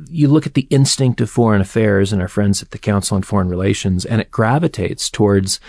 You 0.10 0.28
look 0.28 0.46
at 0.46 0.54
the 0.54 0.68
instinct 0.70 1.22
of 1.22 1.30
foreign 1.30 1.62
affairs 1.62 2.12
and 2.12 2.22
our 2.22 2.28
friends 2.28 2.62
at 2.62 2.72
the 2.72 2.78
Council 2.78 3.16
on 3.16 3.24
Foreign 3.24 3.50
Relations, 3.50 4.06
and 4.06 4.22
it 4.22 4.32
gravitates 4.32 5.10
towards 5.10 5.60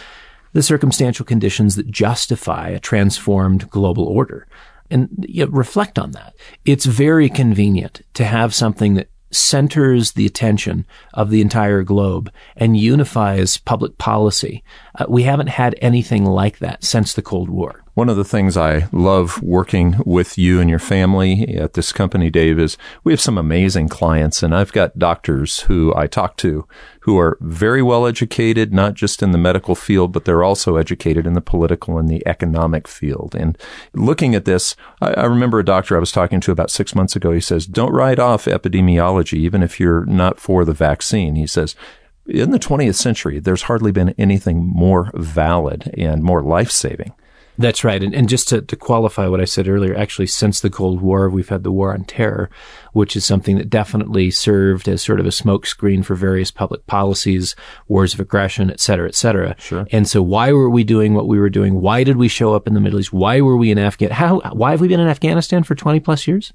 the 0.52 0.62
circumstantial 0.62 1.24
conditions 1.24 1.76
that 1.76 1.90
justify 1.90 2.68
a 2.68 2.80
transformed 2.80 3.68
global 3.70 4.04
order. 4.04 4.46
And 4.90 5.26
you 5.28 5.44
know, 5.44 5.52
reflect 5.52 5.98
on 5.98 6.12
that. 6.12 6.34
It's 6.64 6.86
very 6.86 7.28
convenient 7.28 8.02
to 8.14 8.24
have 8.24 8.54
something 8.54 8.94
that 8.94 9.10
centers 9.30 10.12
the 10.12 10.26
attention 10.26 10.86
of 11.12 11.30
the 11.30 11.40
entire 11.40 11.82
globe 11.82 12.32
and 12.56 12.76
unifies 12.76 13.58
public 13.58 13.98
policy. 13.98 14.62
Uh, 14.94 15.06
we 15.08 15.24
haven't 15.24 15.48
had 15.48 15.76
anything 15.82 16.24
like 16.24 16.58
that 16.58 16.84
since 16.84 17.12
the 17.12 17.22
Cold 17.22 17.50
War. 17.50 17.84
One 17.96 18.10
of 18.10 18.18
the 18.18 18.24
things 18.26 18.58
I 18.58 18.88
love 18.92 19.42
working 19.42 19.96
with 20.04 20.36
you 20.36 20.60
and 20.60 20.68
your 20.68 20.78
family 20.78 21.56
at 21.56 21.72
this 21.72 21.92
company, 21.92 22.28
Dave, 22.28 22.58
is 22.58 22.76
we 23.04 23.12
have 23.14 23.22
some 23.22 23.38
amazing 23.38 23.88
clients 23.88 24.42
and 24.42 24.54
I've 24.54 24.70
got 24.70 24.98
doctors 24.98 25.60
who 25.60 25.94
I 25.96 26.06
talk 26.06 26.36
to 26.36 26.68
who 27.00 27.18
are 27.18 27.38
very 27.40 27.80
well 27.80 28.06
educated, 28.06 28.70
not 28.70 28.92
just 28.92 29.22
in 29.22 29.30
the 29.30 29.38
medical 29.38 29.74
field, 29.74 30.12
but 30.12 30.26
they're 30.26 30.44
also 30.44 30.76
educated 30.76 31.26
in 31.26 31.32
the 31.32 31.40
political 31.40 31.96
and 31.96 32.06
the 32.06 32.22
economic 32.26 32.86
field. 32.86 33.34
And 33.34 33.56
looking 33.94 34.34
at 34.34 34.44
this, 34.44 34.76
I, 35.00 35.14
I 35.14 35.24
remember 35.24 35.58
a 35.58 35.64
doctor 35.64 35.96
I 35.96 36.00
was 36.00 36.12
talking 36.12 36.40
to 36.40 36.52
about 36.52 36.70
six 36.70 36.94
months 36.94 37.16
ago. 37.16 37.32
He 37.32 37.40
says, 37.40 37.64
don't 37.64 37.94
write 37.94 38.18
off 38.18 38.44
epidemiology, 38.44 39.38
even 39.38 39.62
if 39.62 39.80
you're 39.80 40.04
not 40.04 40.38
for 40.38 40.66
the 40.66 40.74
vaccine. 40.74 41.34
He 41.34 41.46
says, 41.46 41.74
in 42.26 42.50
the 42.50 42.58
20th 42.58 42.96
century, 42.96 43.38
there's 43.38 43.62
hardly 43.62 43.90
been 43.90 44.14
anything 44.18 44.66
more 44.66 45.10
valid 45.14 45.94
and 45.96 46.22
more 46.22 46.42
life 46.42 46.70
saving 46.70 47.14
that's 47.58 47.84
right. 47.84 48.02
And, 48.02 48.14
and 48.14 48.28
just 48.28 48.48
to, 48.48 48.62
to, 48.62 48.76
qualify 48.76 49.26
what 49.26 49.40
I 49.40 49.44
said 49.44 49.68
earlier, 49.68 49.96
actually, 49.96 50.26
since 50.26 50.60
the 50.60 50.70
Cold 50.70 51.00
War, 51.00 51.28
we've 51.28 51.48
had 51.48 51.62
the 51.62 51.72
war 51.72 51.92
on 51.92 52.04
terror, 52.04 52.50
which 52.92 53.16
is 53.16 53.24
something 53.24 53.56
that 53.58 53.70
definitely 53.70 54.30
served 54.30 54.88
as 54.88 55.02
sort 55.02 55.20
of 55.20 55.26
a 55.26 55.30
smokescreen 55.30 56.04
for 56.04 56.14
various 56.14 56.50
public 56.50 56.86
policies, 56.86 57.56
wars 57.88 58.14
of 58.14 58.20
aggression, 58.20 58.70
et 58.70 58.80
cetera, 58.80 59.08
et 59.08 59.14
cetera. 59.14 59.54
Sure. 59.58 59.86
And 59.90 60.08
so 60.08 60.22
why 60.22 60.52
were 60.52 60.70
we 60.70 60.84
doing 60.84 61.14
what 61.14 61.28
we 61.28 61.38
were 61.38 61.50
doing? 61.50 61.80
Why 61.80 62.04
did 62.04 62.16
we 62.16 62.28
show 62.28 62.54
up 62.54 62.66
in 62.66 62.74
the 62.74 62.80
Middle 62.80 63.00
East? 63.00 63.12
Why 63.12 63.40
were 63.40 63.56
we 63.56 63.70
in 63.70 63.78
Afghanistan? 63.78 64.28
How, 64.28 64.40
why 64.52 64.72
have 64.72 64.80
we 64.80 64.88
been 64.88 65.00
in 65.00 65.08
Afghanistan 65.08 65.62
for 65.62 65.74
20 65.74 66.00
plus 66.00 66.26
years? 66.26 66.52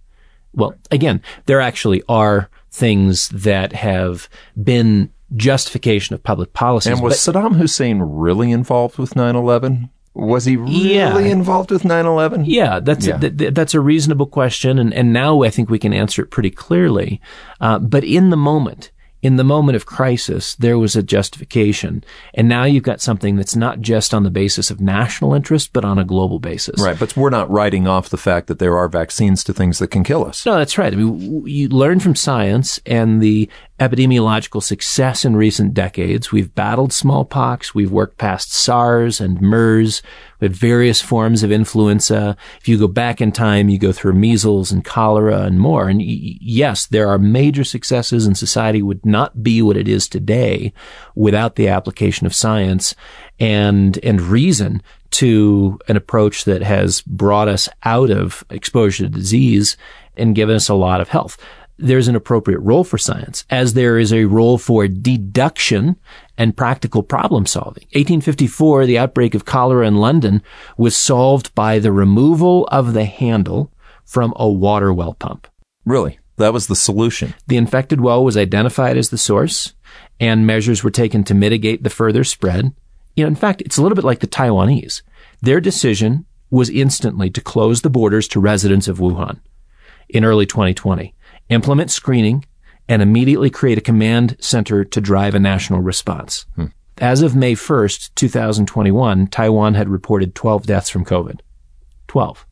Well, 0.53 0.75
again, 0.91 1.21
there 1.45 1.61
actually 1.61 2.03
are 2.09 2.49
things 2.69 3.29
that 3.29 3.73
have 3.73 4.29
been 4.61 5.11
justification 5.35 6.13
of 6.13 6.23
public 6.23 6.53
policies. 6.53 6.93
And 6.93 7.01
was 7.01 7.15
Saddam 7.15 7.55
Hussein 7.55 7.99
really 7.99 8.51
involved 8.51 8.97
with 8.97 9.13
9-11? 9.13 9.89
Was 10.13 10.45
he 10.45 10.57
really 10.57 10.95
yeah. 10.95 11.17
involved 11.19 11.71
with 11.71 11.83
9/11? 11.83 12.43
Yeah, 12.45 12.79
that's 12.81 13.07
Yeah. 13.07 13.17
A, 13.21 13.29
th- 13.29 13.53
that's 13.53 13.73
a 13.73 13.79
reasonable 13.79 14.25
question, 14.27 14.77
and 14.77 14.93
and 14.93 15.13
now 15.13 15.43
I 15.43 15.49
think 15.49 15.69
we 15.69 15.79
can 15.79 15.93
answer 15.93 16.21
it 16.21 16.31
pretty 16.31 16.51
clearly. 16.51 17.21
Uh, 17.61 17.79
but 17.79 18.03
in 18.03 18.29
the 18.29 18.37
moment, 18.37 18.91
in 19.21 19.35
the 19.35 19.43
moment 19.43 19.75
of 19.75 19.85
crisis, 19.85 20.55
there 20.55 20.77
was 20.79 20.95
a 20.95 21.03
justification, 21.03 22.03
and 22.33 22.49
now 22.49 22.63
you've 22.63 22.83
got 22.83 22.99
something 23.01 23.35
that's 23.35 23.55
not 23.55 23.79
just 23.79 24.13
on 24.13 24.23
the 24.23 24.31
basis 24.31 24.71
of 24.71 24.81
national 24.81 25.33
interest, 25.33 25.71
but 25.73 25.85
on 25.85 25.97
a 25.99 26.03
global 26.03 26.39
basis. 26.39 26.81
Right, 26.81 26.97
but 26.99 27.15
we're 27.15 27.29
not 27.29 27.49
writing 27.49 27.87
off 27.87 28.09
the 28.09 28.17
fact 28.17 28.47
that 28.47 28.59
there 28.59 28.75
are 28.75 28.89
vaccines 28.89 29.43
to 29.45 29.53
things 29.53 29.79
that 29.79 29.89
can 29.91 30.03
kill 30.03 30.25
us. 30.25 30.45
No, 30.45 30.57
that's 30.57 30.77
right. 30.77 30.91
I 30.91 30.95
mean, 30.95 31.19
w- 31.19 31.47
you 31.47 31.69
learn 31.69 31.99
from 31.99 32.15
science 32.15 32.79
and 32.85 33.21
the 33.21 33.47
epidemiological 33.81 34.61
success 34.61 35.25
in 35.25 35.35
recent 35.35 35.73
decades. 35.73 36.31
We've 36.31 36.53
battled 36.53 36.93
smallpox. 36.93 37.73
We've 37.73 37.91
worked 37.91 38.19
past 38.19 38.53
SARS 38.53 39.19
and 39.19 39.41
MERS. 39.41 40.03
Had 40.39 40.55
various 40.55 41.01
forms 41.01 41.41
of 41.41 41.51
influenza. 41.51 42.37
If 42.59 42.67
you 42.67 42.77
go 42.77 42.87
back 42.87 43.21
in 43.21 43.31
time, 43.31 43.69
you 43.69 43.79
go 43.79 43.91
through 43.91 44.13
measles 44.13 44.71
and 44.71 44.85
cholera 44.85 45.41
and 45.41 45.59
more. 45.59 45.89
And 45.89 45.99
yes, 45.99 46.85
there 46.85 47.09
are 47.09 47.17
major 47.17 47.63
successes 47.63 48.27
and 48.27 48.37
society 48.37 48.83
would 48.83 49.03
not 49.03 49.41
be 49.41 49.63
what 49.63 49.77
it 49.77 49.87
is 49.87 50.07
today 50.07 50.73
without 51.15 51.55
the 51.55 51.67
application 51.67 52.27
of 52.27 52.35
science 52.35 52.93
and, 53.39 53.97
and 54.03 54.21
reason 54.21 54.83
to 55.11 55.79
an 55.87 55.97
approach 55.97 56.45
that 56.45 56.61
has 56.61 57.01
brought 57.01 57.47
us 57.47 57.67
out 57.83 58.11
of 58.11 58.43
exposure 58.51 59.05
to 59.05 59.09
disease 59.09 59.75
and 60.17 60.35
given 60.35 60.55
us 60.55 60.69
a 60.69 60.73
lot 60.73 61.01
of 61.01 61.09
health 61.09 61.37
there's 61.81 62.07
an 62.07 62.15
appropriate 62.15 62.59
role 62.59 62.83
for 62.83 62.97
science, 62.97 63.45
as 63.49 63.73
there 63.73 63.97
is 63.97 64.13
a 64.13 64.25
role 64.25 64.57
for 64.57 64.87
deduction 64.87 65.95
and 66.37 66.55
practical 66.55 67.03
problem 67.03 67.45
solving. 67.45 67.83
1854, 67.93 68.85
the 68.85 68.97
outbreak 68.97 69.35
of 69.35 69.45
cholera 69.45 69.87
in 69.87 69.97
London 69.97 70.41
was 70.77 70.95
solved 70.95 71.53
by 71.55 71.79
the 71.79 71.91
removal 71.91 72.67
of 72.67 72.93
the 72.93 73.05
handle 73.05 73.71
from 74.05 74.33
a 74.35 74.47
water 74.47 74.93
well 74.93 75.13
pump. 75.13 75.47
Really? 75.85 76.19
That 76.37 76.53
was 76.53 76.67
the 76.67 76.75
solution. 76.75 77.33
The 77.47 77.57
infected 77.57 78.01
well 78.01 78.23
was 78.23 78.37
identified 78.37 78.97
as 78.97 79.09
the 79.09 79.17
source, 79.17 79.73
and 80.19 80.47
measures 80.47 80.83
were 80.83 80.91
taken 80.91 81.23
to 81.25 81.33
mitigate 81.33 81.83
the 81.83 81.89
further 81.89 82.23
spread. 82.23 82.73
You 83.15 83.23
know, 83.23 83.27
in 83.27 83.35
fact, 83.35 83.61
it's 83.61 83.77
a 83.77 83.81
little 83.81 83.95
bit 83.95 84.05
like 84.05 84.19
the 84.19 84.27
Taiwanese. 84.27 85.01
Their 85.41 85.59
decision 85.59 86.25
was 86.49 86.69
instantly 86.69 87.29
to 87.29 87.41
close 87.41 87.81
the 87.81 87.89
borders 87.89 88.27
to 88.29 88.39
residents 88.39 88.87
of 88.87 88.99
Wuhan 88.99 89.39
in 90.09 90.25
early 90.25 90.45
2020 90.45 91.13
implement 91.51 91.91
screening, 91.91 92.45
and 92.87 93.01
immediately 93.01 93.49
create 93.49 93.77
a 93.77 93.81
command 93.81 94.35
center 94.39 94.83
to 94.83 95.01
drive 95.01 95.35
a 95.35 95.39
national 95.39 95.81
response. 95.81 96.45
Hmm. 96.55 96.65
As 96.97 97.21
of 97.21 97.35
May 97.35 97.53
1st, 97.53 98.11
2021, 98.15 99.27
Taiwan 99.27 99.73
had 99.75 99.89
reported 99.89 100.35
12 100.35 100.65
deaths 100.65 100.89
from 100.89 101.05
COVID. 101.05 101.39
12. 102.07 102.45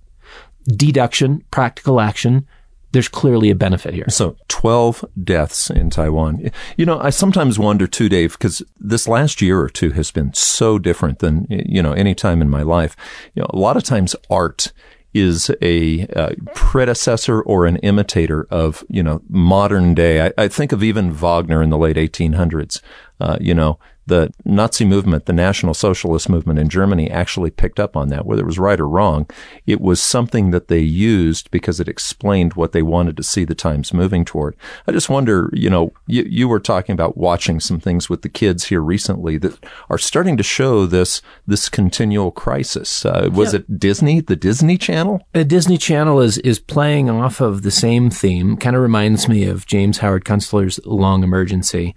Deduction, 0.76 1.44
practical 1.52 2.00
action, 2.00 2.48
there's 2.92 3.08
clearly 3.08 3.50
a 3.50 3.56
benefit 3.56 3.94
here. 3.94 4.06
So 4.10 4.36
12 4.48 5.06
deaths 5.24 5.70
in 5.70 5.90
Taiwan. 5.90 6.52
You 6.76 6.86
know, 6.86 7.00
I 7.00 7.12
sometimes 7.12 7.60
wonder 7.60 7.86
too, 7.86 8.10
Dave, 8.10 8.34
because 8.34 8.64
this 8.80 9.08
last 9.08 9.42
year 9.42 9.60
or 9.60 9.70
two 9.70 9.92
has 9.92 10.10
been 10.10 10.34
so 10.34 10.80
different 10.80 11.20
than, 11.20 11.46
you 11.50 11.84
know, 11.84 11.94
any 11.94 12.16
time 12.16 12.42
in 12.42 12.50
my 12.50 12.64
life. 12.64 12.96
You 13.36 13.42
know, 13.42 13.50
a 13.52 13.58
lot 13.60 13.78
of 13.78 13.84
times 13.84 14.16
art 14.30 14.72
is 15.14 15.50
a 15.62 16.06
uh, 16.08 16.30
predecessor 16.54 17.42
or 17.42 17.66
an 17.66 17.78
imitator 17.78 18.48
of, 18.50 18.84
you 18.90 19.02
know, 19.02 19.22
modern 19.30 19.94
day. 19.94 20.28
I, 20.28 20.32
I 20.38 20.48
think 20.48 20.72
of 20.72 20.84
even 20.84 21.12
Wagner 21.12 21.64
in 21.64 21.70
the 21.70 21.78
late 21.78 21.96
1800s. 21.96 22.82
Uh, 23.20 23.38
you 23.42 23.54
know, 23.54 23.80
the 24.10 24.32
Nazi 24.44 24.84
movement, 24.86 25.26
the 25.26 25.34
National 25.34 25.74
Socialist 25.74 26.28
movement 26.30 26.60
in 26.60 26.68
Germany 26.68 27.10
actually 27.10 27.50
picked 27.50 27.80
up 27.80 27.96
on 27.96 28.10
that, 28.10 28.26
whether 28.26 28.42
it 28.42 28.46
was 28.46 28.60
right 28.60 28.80
or 28.80 28.88
wrong. 28.88 29.28
It 29.66 29.80
was 29.80 30.02
something 30.02 30.52
that 30.52 30.68
they 30.68 30.80
used 30.80 31.50
because 31.52 31.80
it 31.80 31.88
explained 31.88 32.54
what 32.56 32.74
they 32.74 32.82
wanted 32.82 33.16
to 33.18 33.24
see 33.24 33.46
the 33.46 33.56
times 33.56 33.94
moving 33.94 34.26
toward. 34.26 34.56
I 34.88 34.92
just 34.92 35.10
wonder, 35.10 35.50
you 35.54 35.70
know, 35.70 35.94
you, 36.08 36.24
you 36.30 36.48
were 36.50 36.60
talking 36.60 36.94
about 36.94 37.18
watching 37.18 37.60
some 37.62 37.80
things 37.80 38.10
with 38.10 38.22
the 38.22 38.30
kids 38.30 38.66
here 38.66 38.82
recently 38.82 39.38
that 39.38 39.58
are 39.90 39.98
starting 39.98 40.36
to 40.38 40.44
show 40.44 40.86
this, 40.86 41.22
this 41.48 41.70
continual 41.70 42.32
crisis. 42.32 43.06
Uh, 43.06 43.30
was 43.32 43.54
Yeah. 43.54 43.60
it 43.62 43.80
Disney, 43.80 44.20
the 44.20 44.36
Disney 44.36 44.78
Channel? 44.78 45.26
The 45.34 45.46
Disney 45.46 45.78
Channel 45.78 46.20
is 46.20 46.38
is 46.40 46.60
playing 46.60 47.10
off 47.10 47.40
of 47.40 47.62
the 47.62 47.72
same 47.72 48.10
theme. 48.10 48.58
Kind 48.58 48.76
of 48.76 48.82
reminds 48.82 49.28
me 49.30 49.44
of 49.46 49.66
James 49.66 50.00
Howard 50.00 50.26
Kunstler's 50.26 50.80
Long 50.86 51.24
Emergency. 51.24 51.96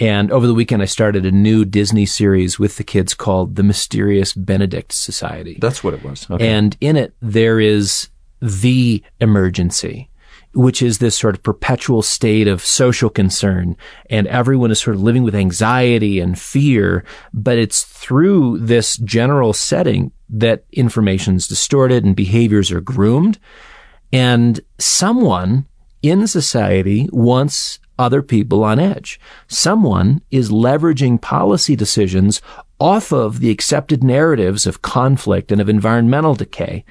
And 0.00 0.30
over 0.32 0.46
the 0.46 0.54
weekend, 0.54 0.82
I 0.82 0.86
started 0.86 1.24
a 1.24 1.30
new 1.30 1.64
Disney 1.64 2.06
series 2.06 2.58
with 2.58 2.76
the 2.76 2.84
kids 2.84 3.14
called 3.14 3.56
The 3.56 3.62
Mysterious 3.62 4.32
Benedict 4.32 4.92
Society. 4.92 5.58
That's 5.60 5.84
what 5.84 5.94
it 5.94 6.02
was. 6.02 6.28
Okay. 6.30 6.48
And 6.48 6.76
in 6.80 6.96
it, 6.96 7.14
there 7.20 7.60
is 7.60 8.08
the 8.40 9.02
emergency. 9.20 10.10
which 10.54 10.80
is 10.82 10.98
this 10.98 11.18
sort 11.18 11.34
of 11.34 11.42
perpetual 11.42 12.00
state 12.00 12.46
of 12.46 12.64
social 12.64 13.10
concern 13.10 13.76
and 14.08 14.26
everyone 14.28 14.70
is 14.70 14.78
sort 14.78 14.94
of 14.94 15.02
living 15.02 15.24
with 15.24 15.34
anxiety 15.34 16.20
and 16.20 16.38
fear. 16.38 17.04
But 17.32 17.58
it's 17.58 17.82
through 17.82 18.60
this 18.60 18.96
general 18.98 19.52
setting 19.52 20.12
that 20.30 20.64
information 20.72 21.34
is 21.36 21.48
distorted 21.48 22.04
and 22.04 22.14
behaviors 22.14 22.70
are 22.70 22.80
groomed. 22.80 23.38
And 24.12 24.60
someone 24.78 25.66
in 26.02 26.26
society 26.28 27.08
wants 27.12 27.80
other 27.98 28.22
people 28.22 28.64
on 28.64 28.78
edge. 28.78 29.20
Someone 29.48 30.22
is 30.30 30.50
leveraging 30.50 31.20
policy 31.20 31.76
decisions 31.76 32.40
off 32.80 33.12
of 33.12 33.40
the 33.40 33.50
accepted 33.50 34.02
narratives 34.02 34.66
of 34.66 34.82
conflict 34.82 35.52
and 35.52 35.60
of 35.60 35.68
environmental 35.68 36.34
decay 36.34 36.84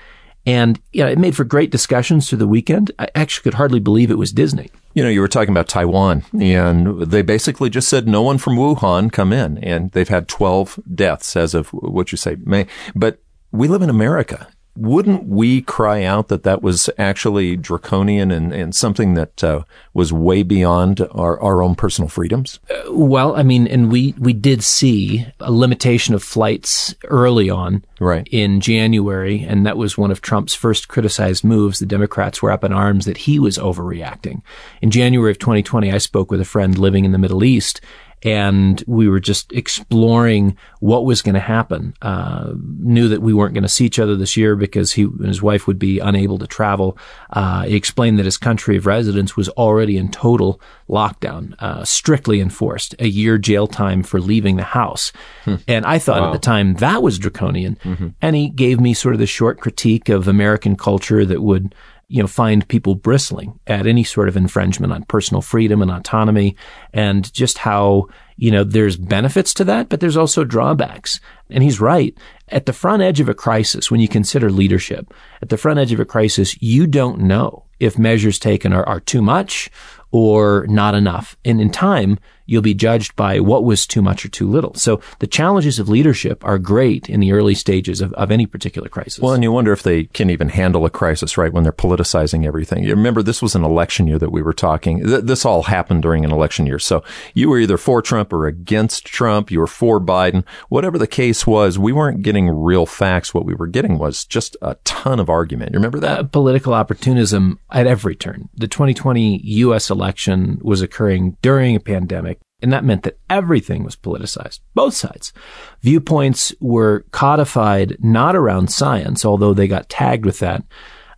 and 0.45 0.79
you 0.91 1.03
know, 1.03 1.09
it 1.09 1.17
made 1.17 1.35
for 1.35 1.43
great 1.43 1.71
discussions 1.71 2.27
through 2.27 2.39
the 2.39 2.47
weekend. 2.47 2.91
I 2.99 3.07
actually 3.15 3.43
could 3.43 3.53
hardly 3.55 3.79
believe 3.79 4.11
it 4.11 4.17
was 4.17 4.31
Disney. 4.31 4.69
You 4.93 5.03
know, 5.03 5.09
you 5.09 5.21
were 5.21 5.27
talking 5.27 5.51
about 5.51 5.69
Taiwan, 5.69 6.23
and 6.39 7.01
they 7.01 7.21
basically 7.21 7.69
just 7.69 7.87
said 7.87 8.07
no 8.07 8.21
one 8.21 8.37
from 8.37 8.57
Wuhan 8.57 9.11
come 9.11 9.31
in, 9.31 9.57
and 9.59 9.91
they've 9.91 10.09
had 10.09 10.27
12 10.27 10.79
deaths 10.93 11.35
as 11.35 11.53
of 11.53 11.69
what 11.69 12.11
you 12.11 12.17
say 12.17 12.35
May. 12.43 12.67
But 12.93 13.19
we 13.51 13.67
live 13.67 13.81
in 13.81 13.89
America, 13.89 14.47
wouldn't 14.75 15.25
we 15.25 15.61
cry 15.61 16.03
out 16.03 16.29
that 16.29 16.43
that 16.43 16.63
was 16.63 16.89
actually 16.97 17.55
draconian 17.55 18.31
and, 18.31 18.51
and 18.51 18.75
something 18.75 19.13
that 19.13 19.43
uh, 19.43 19.63
was 19.93 20.11
way 20.11 20.41
beyond 20.41 21.01
our, 21.11 21.39
our 21.39 21.61
own 21.61 21.75
personal 21.75 22.09
freedoms? 22.09 22.59
Uh, 22.69 22.91
well, 22.91 23.35
I 23.35 23.43
mean, 23.43 23.67
and 23.67 23.91
we, 23.91 24.15
we 24.17 24.33
did 24.33 24.63
see 24.63 25.27
a 25.39 25.51
limitation 25.51 26.15
of 26.15 26.23
flights 26.23 26.95
early 27.05 27.49
on 27.49 27.85
right. 27.99 28.27
in 28.31 28.61
January, 28.61 29.41
and 29.41 29.65
that 29.65 29.77
was 29.77 29.97
one 29.97 30.11
of 30.11 30.21
Trump's 30.21 30.55
first 30.55 30.87
criticized 30.87 31.43
moves. 31.43 31.77
The 31.77 31.85
Democrats 31.85 32.41
were 32.41 32.51
up 32.51 32.63
in 32.63 32.73
arms 32.73 33.05
that 33.05 33.17
he 33.17 33.39
was 33.39 33.59
overreacting. 33.59 34.41
In 34.81 34.89
January 34.89 35.31
of 35.31 35.39
2020, 35.39 35.91
I 35.91 35.99
spoke 35.99 36.31
with 36.31 36.41
a 36.41 36.45
friend 36.45 36.77
living 36.77 37.05
in 37.05 37.11
the 37.11 37.19
Middle 37.19 37.43
East, 37.43 37.79
and 38.23 38.83
we 38.87 39.07
were 39.07 39.19
just 39.19 39.51
exploring 39.51 40.57
what 40.79 41.05
was 41.05 41.21
going 41.21 41.35
to 41.35 41.41
happen. 41.41 41.93
Uh, 42.01 42.53
knew 42.79 43.09
that 43.09 43.21
we 43.21 43.33
weren't 43.33 43.53
going 43.53 43.63
to 43.63 43.69
see 43.69 43.85
each 43.85 43.99
other 43.99 44.15
this 44.15 44.37
year 44.37 44.55
because 44.55 44.93
he 44.93 45.03
and 45.03 45.25
his 45.25 45.41
wife 45.41 45.67
would 45.67 45.77
be 45.77 45.99
unable 45.99 46.37
to 46.37 46.47
travel. 46.47 46.97
Uh, 47.31 47.63
he 47.63 47.75
explained 47.75 48.17
that 48.17 48.25
his 48.25 48.37
country 48.37 48.77
of 48.77 48.85
residence 48.85 49.35
was 49.35 49.49
already 49.49 49.97
in 49.97 50.09
total 50.09 50.61
lockdown, 50.89 51.53
uh, 51.59 51.83
strictly 51.83 52.39
enforced, 52.39 52.95
a 52.99 53.07
year 53.07 53.37
jail 53.37 53.67
time 53.67 54.03
for 54.03 54.21
leaving 54.21 54.55
the 54.55 54.63
house. 54.63 55.11
Hmm. 55.43 55.55
And 55.67 55.85
I 55.85 55.99
thought 55.99 56.21
wow. 56.21 56.27
at 56.29 56.33
the 56.33 56.39
time 56.39 56.75
that 56.75 57.03
was 57.03 57.19
draconian. 57.19 57.77
Mm-hmm. 57.83 58.09
And 58.21 58.35
he 58.35 58.49
gave 58.49 58.79
me 58.79 58.93
sort 58.93 59.15
of 59.15 59.19
the 59.19 59.25
short 59.25 59.59
critique 59.59 60.07
of 60.07 60.27
American 60.27 60.75
culture 60.77 61.25
that 61.25 61.41
would 61.41 61.75
you 62.13 62.21
know, 62.21 62.27
find 62.27 62.67
people 62.67 62.93
bristling 62.93 63.59
at 63.65 63.87
any 63.87 64.03
sort 64.03 64.27
of 64.27 64.37
infringement 64.37 64.93
on 64.93 65.03
personal 65.05 65.41
freedom 65.41 65.81
and 65.81 65.89
autonomy 65.89 66.55
and 66.93 67.33
just 67.33 67.57
how, 67.57 68.05
you 68.37 68.51
know, 68.51 68.63
there's 68.63 68.97
benefits 68.97 69.51
to 69.51 69.63
that, 69.63 69.89
but 69.89 69.99
there's 69.99 70.15
also 70.15 70.43
drawbacks. 70.43 71.19
And 71.49 71.63
he's 71.63 71.81
right. 71.81 72.15
At 72.49 72.67
the 72.67 72.71
front 72.71 73.01
edge 73.01 73.19
of 73.19 73.29
a 73.29 73.33
crisis, 73.33 73.89
when 73.89 73.99
you 73.99 74.07
consider 74.07 74.51
leadership, 74.51 75.11
at 75.41 75.49
the 75.49 75.57
front 75.57 75.79
edge 75.79 75.91
of 75.91 75.99
a 75.99 76.05
crisis, 76.05 76.55
you 76.61 76.85
don't 76.85 77.21
know 77.21 77.65
if 77.79 77.97
measures 77.97 78.37
taken 78.37 78.73
are, 78.73 78.87
are 78.87 78.99
too 78.99 79.23
much 79.23 79.71
or 80.11 80.67
not 80.69 80.93
enough. 80.93 81.35
And 81.43 81.59
in 81.59 81.71
time, 81.71 82.19
you'll 82.45 82.61
be 82.61 82.73
judged 82.73 83.15
by 83.15 83.39
what 83.39 83.63
was 83.63 83.85
too 83.85 84.01
much 84.01 84.25
or 84.25 84.29
too 84.29 84.49
little. 84.49 84.73
So 84.75 85.01
the 85.19 85.27
challenges 85.27 85.79
of 85.79 85.89
leadership 85.89 86.43
are 86.43 86.57
great 86.57 87.09
in 87.09 87.19
the 87.19 87.31
early 87.31 87.55
stages 87.55 88.01
of, 88.01 88.13
of 88.13 88.31
any 88.31 88.45
particular 88.45 88.89
crisis. 88.89 89.19
Well, 89.19 89.33
and 89.33 89.43
you 89.43 89.51
wonder 89.51 89.71
if 89.71 89.83
they 89.83 90.05
can 90.05 90.29
even 90.29 90.49
handle 90.49 90.85
a 90.85 90.89
crisis, 90.89 91.37
right? 91.37 91.53
When 91.53 91.63
they're 91.63 91.71
politicizing 91.71 92.45
everything. 92.45 92.83
You 92.83 92.95
remember 92.95 93.21
this 93.21 93.41
was 93.41 93.55
an 93.55 93.63
election 93.63 94.07
year 94.07 94.19
that 94.19 94.31
we 94.31 94.41
were 94.41 94.53
talking. 94.53 95.05
Th- 95.05 95.23
this 95.23 95.45
all 95.45 95.63
happened 95.63 96.01
during 96.01 96.25
an 96.25 96.31
election 96.31 96.65
year. 96.65 96.79
So 96.79 97.03
you 97.33 97.49
were 97.49 97.59
either 97.59 97.77
for 97.77 98.01
Trump 98.01 98.33
or 98.33 98.47
against 98.47 99.05
Trump. 99.05 99.51
You 99.51 99.59
were 99.59 99.67
for 99.67 99.99
Biden. 99.99 100.45
Whatever 100.69 100.97
the 100.97 101.07
case 101.07 101.47
was, 101.47 101.79
we 101.79 101.91
weren't 101.91 102.21
getting 102.21 102.49
real 102.49 102.85
facts. 102.85 103.33
What 103.33 103.45
we 103.45 103.53
were 103.53 103.67
getting 103.67 103.97
was 103.97 104.25
just 104.25 104.57
a 104.61 104.75
ton 104.83 105.19
of 105.19 105.29
argument. 105.29 105.71
You 105.71 105.79
remember 105.79 105.99
that? 105.99 106.19
Uh, 106.19 106.23
political 106.23 106.73
opportunism 106.73 107.59
at 107.71 107.87
every 107.87 108.15
turn. 108.15 108.49
The 108.55 108.67
2020 108.67 109.41
U.S. 109.43 109.89
election 109.89 110.59
was 110.61 110.81
occurring 110.81 111.37
during 111.41 111.75
a 111.75 111.79
pandemic. 111.79 112.39
And 112.63 112.73
that 112.73 112.85
meant 112.85 113.03
that 113.03 113.19
everything 113.29 113.83
was 113.83 113.95
politicized, 113.95 114.61
both 114.73 114.93
sides. 114.93 115.33
Viewpoints 115.81 116.53
were 116.61 117.05
codified 117.11 117.97
not 117.99 118.35
around 118.35 118.71
science, 118.71 119.25
although 119.25 119.53
they 119.53 119.67
got 119.67 119.89
tagged 119.89 120.25
with 120.25 120.39
that, 120.39 120.63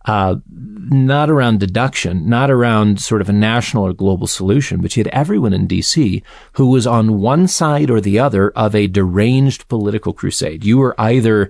uh, 0.06 0.36
not 0.50 1.30
around 1.30 1.60
deduction, 1.60 2.28
not 2.28 2.50
around 2.50 3.00
sort 3.00 3.20
of 3.20 3.28
a 3.28 3.32
national 3.32 3.86
or 3.86 3.92
global 3.92 4.26
solution, 4.26 4.80
but 4.80 4.96
you 4.96 5.04
had 5.04 5.12
everyone 5.12 5.52
in 5.52 5.68
DC 5.68 6.22
who 6.52 6.66
was 6.66 6.86
on 6.86 7.20
one 7.20 7.46
side 7.46 7.90
or 7.90 8.00
the 8.00 8.18
other 8.18 8.50
of 8.50 8.74
a 8.74 8.88
deranged 8.88 9.68
political 9.68 10.12
crusade. 10.12 10.64
You 10.64 10.78
were 10.78 11.00
either 11.00 11.48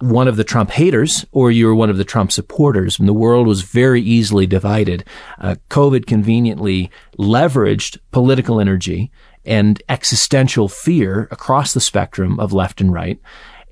one 0.00 0.28
of 0.28 0.36
the 0.36 0.44
Trump 0.44 0.70
haters 0.70 1.24
or 1.32 1.50
you 1.50 1.66
were 1.66 1.74
one 1.74 1.88
of 1.88 1.96
the 1.96 2.04
Trump 2.04 2.32
supporters. 2.32 2.98
And 2.98 3.08
the 3.08 3.12
world 3.12 3.46
was 3.46 3.62
very 3.62 4.02
easily 4.02 4.46
divided. 4.46 5.04
Uh, 5.38 5.56
COVID 5.70 6.06
conveniently 6.06 6.90
leveraged 7.18 7.98
political 8.10 8.60
energy 8.60 9.10
and 9.46 9.82
existential 9.88 10.68
fear 10.68 11.28
across 11.30 11.74
the 11.74 11.80
spectrum 11.80 12.38
of 12.40 12.52
left 12.52 12.80
and 12.80 12.92
right. 12.92 13.20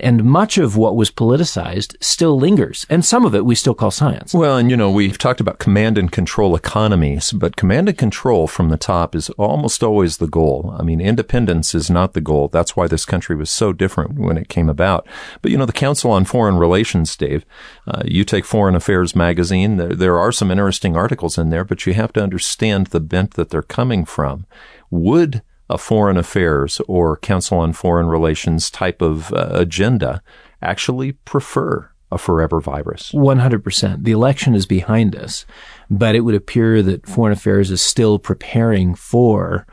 And 0.01 0.25
much 0.25 0.59
of 0.59 0.77
what 0.77 0.97
was 0.97 1.13
politicized 1.13 1.95
still 2.03 2.37
lingers. 2.37 2.85
And 2.91 3.05
some 3.05 3.25
of 3.25 3.37
it 3.37 3.45
we 3.45 3.55
still 3.55 3.75
call 3.75 3.93
science. 3.93 4.35
Well, 4.35 4.57
and 4.57 4.69
you 4.69 4.77
know, 4.77 4.91
we've 4.91 5.17
talked 5.17 5.41
about 5.41 5.61
command 5.61 5.97
and 5.97 6.11
control 6.11 6.57
economies, 6.57 7.31
but 7.31 7.55
command 7.55 7.89
and 7.89 7.97
control 7.97 8.49
from 8.49 8.69
the 8.69 8.77
top 8.77 9.15
is 9.15 9.31
almost 9.31 9.85
always 9.85 10.17
the 10.17 10.27
goal. 10.27 10.75
I 10.77 10.83
mean, 10.83 11.01
independence 11.01 11.73
is 11.73 11.89
not 11.89 12.15
the 12.15 12.21
goal. 12.21 12.49
That's 12.49 12.75
why 12.75 12.89
this 12.89 13.05
country 13.05 13.37
was 13.37 13.51
so 13.51 13.73
different 13.73 14.19
when 14.19 14.37
it 14.37 14.49
came 14.49 14.69
about. 14.69 15.07
But 15.41 15.53
you 15.53 15.57
know, 15.57 15.67
the 15.67 15.73
Council 15.73 16.11
on 16.11 16.25
Foreign 16.25 16.57
Relations, 16.57 17.17
Dave, 17.17 17.45
uh, 17.87 18.03
you 18.05 18.25
take 18.25 18.45
Foreign 18.45 18.75
Affairs 18.75 19.15
magazine, 19.15 19.77
there, 19.77 19.95
there 19.95 20.19
are 20.19 20.33
some 20.33 20.51
interesting 20.51 20.97
articles 20.97 21.39
in 21.39 21.51
there, 21.51 21.65
but 21.65 21.87
you 21.87 21.95
have 21.95 22.13
to 22.15 22.23
understand 22.23 22.89
the 22.89 23.01
bent 23.01 23.35
that 23.35 23.51
they're 23.51 23.63
coming 23.63 24.05
from. 24.05 24.47
Would 24.91 25.43
a 25.73 25.79
foreign 25.79 26.19
affairs 26.19 26.83
or 26.87 27.17
Council 27.17 27.59
on 27.59 27.73
Foreign 27.73 28.07
Relations 28.07 28.71
type 28.71 29.01
of 29.01 29.33
uh, 29.33 29.49
agenda 29.53 30.23
actually 30.61 31.13
prefer 31.13 31.91
a 32.11 32.19
forever 32.19 32.61
virus. 32.61 33.11
100%. 33.13 34.05
The 34.05 34.13
election 34.13 34.55
is 34.55 34.67
behind 34.67 35.17
us, 35.17 35.47
but 35.89 36.15
it 36.15 36.21
would 36.21 36.35
appear 36.35 36.83
that 36.83 37.07
Foreign 37.07 37.33
Affairs 37.33 37.71
is 37.71 37.81
still 37.81 38.19
preparing 38.19 38.95
for 38.95 39.67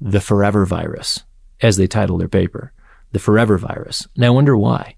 the 0.00 0.20
forever 0.20 0.66
virus, 0.66 1.22
as 1.62 1.76
they 1.76 1.86
title 1.86 2.18
their 2.18 2.28
paper, 2.28 2.72
the 3.12 3.20
forever 3.20 3.56
virus. 3.56 4.08
Now 4.16 4.26
I 4.26 4.30
wonder 4.30 4.56
why. 4.56 4.96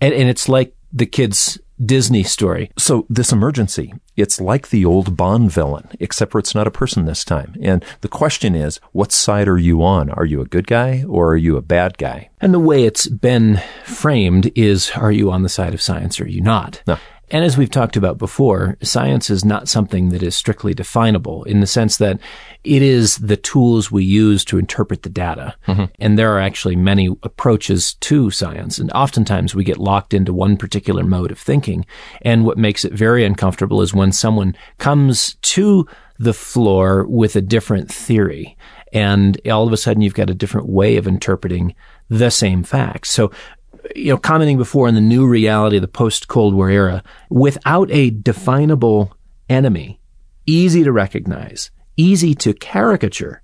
And, 0.00 0.14
and 0.14 0.30
it's 0.30 0.48
like 0.48 0.74
the 0.90 1.06
kids 1.06 1.58
Disney 1.84 2.22
story. 2.22 2.70
So 2.76 3.06
this 3.08 3.32
emergency, 3.32 3.94
it's 4.16 4.40
like 4.40 4.70
the 4.70 4.84
old 4.84 5.16
Bond 5.16 5.50
villain, 5.52 5.88
except 6.00 6.32
for 6.32 6.38
it's 6.38 6.54
not 6.54 6.66
a 6.66 6.72
person 6.72 7.04
this 7.04 7.24
time. 7.24 7.54
And 7.62 7.84
the 8.00 8.08
question 8.08 8.54
is, 8.54 8.80
what 8.92 9.12
side 9.12 9.48
are 9.48 9.58
you 9.58 9.82
on? 9.82 10.10
Are 10.10 10.24
you 10.24 10.40
a 10.40 10.46
good 10.46 10.66
guy 10.66 11.04
or 11.08 11.32
are 11.32 11.36
you 11.36 11.56
a 11.56 11.62
bad 11.62 11.98
guy? 11.98 12.30
And 12.40 12.52
the 12.52 12.58
way 12.58 12.84
it's 12.84 13.08
been 13.08 13.60
framed 13.84 14.50
is, 14.56 14.90
are 14.92 15.12
you 15.12 15.30
on 15.30 15.42
the 15.42 15.48
side 15.48 15.74
of 15.74 15.82
science 15.82 16.20
or 16.20 16.24
are 16.24 16.28
you 16.28 16.40
not? 16.40 16.82
No. 16.86 16.98
And 17.30 17.44
as 17.44 17.58
we've 17.58 17.70
talked 17.70 17.96
about 17.96 18.18
before, 18.18 18.76
science 18.82 19.30
is 19.30 19.44
not 19.44 19.68
something 19.68 20.08
that 20.10 20.22
is 20.22 20.34
strictly 20.34 20.74
definable 20.74 21.44
in 21.44 21.60
the 21.60 21.66
sense 21.66 21.98
that 21.98 22.18
it 22.64 22.82
is 22.82 23.16
the 23.16 23.36
tools 23.36 23.90
we 23.90 24.04
use 24.04 24.44
to 24.46 24.58
interpret 24.58 25.02
the 25.02 25.08
data. 25.08 25.54
Mm-hmm. 25.66 25.84
And 25.98 26.18
there 26.18 26.34
are 26.34 26.40
actually 26.40 26.76
many 26.76 27.08
approaches 27.22 27.94
to 27.94 28.30
science. 28.30 28.78
And 28.78 28.90
oftentimes 28.92 29.54
we 29.54 29.64
get 29.64 29.78
locked 29.78 30.14
into 30.14 30.32
one 30.32 30.56
particular 30.56 31.04
mode 31.04 31.30
of 31.30 31.38
thinking. 31.38 31.84
And 32.22 32.44
what 32.44 32.58
makes 32.58 32.84
it 32.84 32.92
very 32.92 33.24
uncomfortable 33.24 33.82
is 33.82 33.94
when 33.94 34.12
someone 34.12 34.56
comes 34.78 35.34
to 35.34 35.86
the 36.18 36.34
floor 36.34 37.06
with 37.06 37.36
a 37.36 37.42
different 37.42 37.92
theory. 37.92 38.56
And 38.92 39.40
all 39.48 39.66
of 39.66 39.72
a 39.72 39.76
sudden 39.76 40.02
you've 40.02 40.14
got 40.14 40.30
a 40.30 40.34
different 40.34 40.68
way 40.68 40.96
of 40.96 41.06
interpreting 41.06 41.74
the 42.08 42.30
same 42.30 42.62
facts. 42.62 43.10
So 43.10 43.30
you 43.96 44.12
know, 44.12 44.18
commenting 44.18 44.58
before 44.58 44.88
on 44.88 44.94
the 44.94 45.00
new 45.00 45.26
reality 45.26 45.76
of 45.76 45.82
the 45.82 45.88
post 45.88 46.28
Cold 46.28 46.54
War 46.54 46.70
era, 46.70 47.02
without 47.30 47.90
a 47.90 48.10
definable 48.10 49.16
enemy, 49.48 50.00
easy 50.46 50.84
to 50.84 50.92
recognize, 50.92 51.70
easy 51.96 52.34
to 52.34 52.54
caricature, 52.54 53.42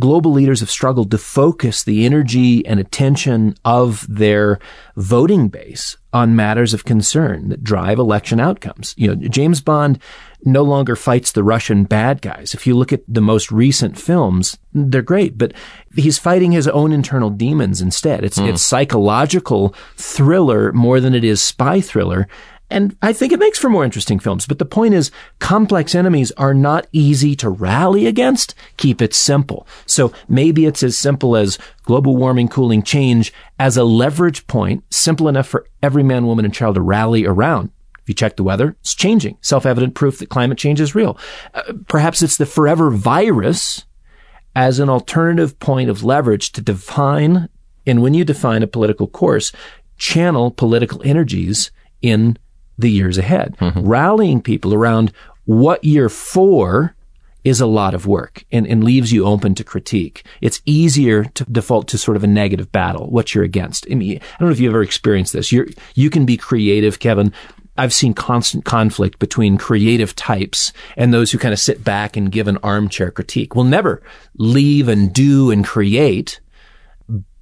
global 0.00 0.32
leaders 0.32 0.60
have 0.60 0.70
struggled 0.70 1.10
to 1.10 1.18
focus 1.18 1.82
the 1.82 2.04
energy 2.04 2.64
and 2.66 2.80
attention 2.80 3.54
of 3.64 4.06
their 4.08 4.58
voting 4.96 5.48
base 5.48 5.96
on 6.12 6.36
matters 6.36 6.74
of 6.74 6.84
concern 6.84 7.48
that 7.48 7.64
drive 7.64 7.98
election 7.98 8.38
outcomes. 8.38 8.94
You 8.98 9.08
know, 9.08 9.28
James 9.28 9.60
Bond 9.60 9.98
no 10.44 10.62
longer 10.62 10.96
fights 10.96 11.32
the 11.32 11.44
Russian 11.44 11.84
bad 11.84 12.20
guys. 12.20 12.52
If 12.52 12.66
you 12.66 12.74
look 12.74 12.92
at 12.92 13.02
the 13.08 13.20
most 13.20 13.50
recent 13.52 13.98
films, 13.98 14.58
they're 14.72 15.00
great, 15.00 15.38
but 15.38 15.52
he's 15.94 16.18
fighting 16.18 16.52
his 16.52 16.68
own 16.68 16.92
internal 16.92 17.30
demons 17.30 17.80
instead. 17.80 18.24
It's, 18.24 18.38
mm. 18.38 18.48
it's 18.48 18.62
psychological 18.62 19.74
thriller 19.96 20.72
more 20.72 21.00
than 21.00 21.14
it 21.14 21.24
is 21.24 21.40
spy 21.40 21.80
thriller. 21.80 22.28
And 22.72 22.96
I 23.02 23.12
think 23.12 23.32
it 23.32 23.38
makes 23.38 23.58
for 23.58 23.68
more 23.68 23.84
interesting 23.84 24.18
films. 24.18 24.46
But 24.46 24.58
the 24.58 24.64
point 24.64 24.94
is, 24.94 25.10
complex 25.38 25.94
enemies 25.94 26.32
are 26.32 26.54
not 26.54 26.86
easy 26.90 27.36
to 27.36 27.50
rally 27.50 28.06
against. 28.06 28.54
Keep 28.78 29.02
it 29.02 29.12
simple. 29.12 29.66
So 29.84 30.12
maybe 30.26 30.64
it's 30.64 30.82
as 30.82 30.96
simple 30.96 31.36
as 31.36 31.58
global 31.84 32.16
warming, 32.16 32.48
cooling, 32.48 32.82
change 32.82 33.32
as 33.58 33.76
a 33.76 33.84
leverage 33.84 34.46
point, 34.46 34.84
simple 34.90 35.28
enough 35.28 35.46
for 35.46 35.66
every 35.82 36.02
man, 36.02 36.26
woman, 36.26 36.46
and 36.46 36.54
child 36.54 36.76
to 36.76 36.80
rally 36.80 37.26
around. 37.26 37.70
If 38.00 38.08
you 38.08 38.14
check 38.14 38.36
the 38.36 38.42
weather, 38.42 38.74
it's 38.80 38.94
changing. 38.94 39.36
Self-evident 39.42 39.94
proof 39.94 40.18
that 40.18 40.30
climate 40.30 40.58
change 40.58 40.80
is 40.80 40.94
real. 40.94 41.18
Uh, 41.54 41.74
perhaps 41.86 42.22
it's 42.22 42.36
the 42.36 42.46
forever 42.46 42.90
virus 42.90 43.84
as 44.56 44.78
an 44.78 44.88
alternative 44.88 45.58
point 45.60 45.88
of 45.88 46.02
leverage 46.02 46.52
to 46.52 46.60
define, 46.60 47.48
and 47.86 48.02
when 48.02 48.14
you 48.14 48.24
define 48.24 48.62
a 48.62 48.66
political 48.66 49.06
course, 49.06 49.52
channel 49.98 50.50
political 50.50 51.00
energies 51.04 51.70
in 52.00 52.36
the 52.78 52.90
years 52.90 53.18
ahead. 53.18 53.56
Mm-hmm. 53.60 53.80
Rallying 53.80 54.42
people 54.42 54.74
around 54.74 55.12
what 55.44 55.82
you're 55.84 56.08
for 56.08 56.94
is 57.44 57.60
a 57.60 57.66
lot 57.66 57.94
of 57.94 58.06
work 58.06 58.44
and, 58.52 58.66
and 58.66 58.84
leaves 58.84 59.12
you 59.12 59.24
open 59.24 59.54
to 59.56 59.64
critique. 59.64 60.24
It's 60.40 60.62
easier 60.64 61.24
to 61.24 61.44
default 61.44 61.88
to 61.88 61.98
sort 61.98 62.16
of 62.16 62.24
a 62.24 62.28
negative 62.28 62.70
battle, 62.70 63.10
what 63.10 63.34
you're 63.34 63.44
against. 63.44 63.86
I, 63.90 63.94
mean, 63.94 64.18
I 64.18 64.38
don't 64.38 64.48
know 64.48 64.52
if 64.52 64.60
you've 64.60 64.72
ever 64.72 64.82
experienced 64.82 65.32
this. 65.32 65.50
You're, 65.50 65.66
you 65.94 66.08
can 66.08 66.24
be 66.24 66.36
creative, 66.36 67.00
Kevin. 67.00 67.32
I've 67.76 67.94
seen 67.94 68.14
constant 68.14 68.64
conflict 68.64 69.18
between 69.18 69.56
creative 69.56 70.14
types 70.14 70.72
and 70.96 71.12
those 71.12 71.32
who 71.32 71.38
kind 71.38 71.54
of 71.54 71.58
sit 71.58 71.82
back 71.82 72.16
and 72.16 72.30
give 72.30 72.46
an 72.46 72.58
armchair 72.62 73.10
critique. 73.10 73.54
Will 73.54 73.64
never 73.64 74.02
leave 74.36 74.88
and 74.88 75.12
do 75.12 75.50
and 75.50 75.64
create, 75.64 76.40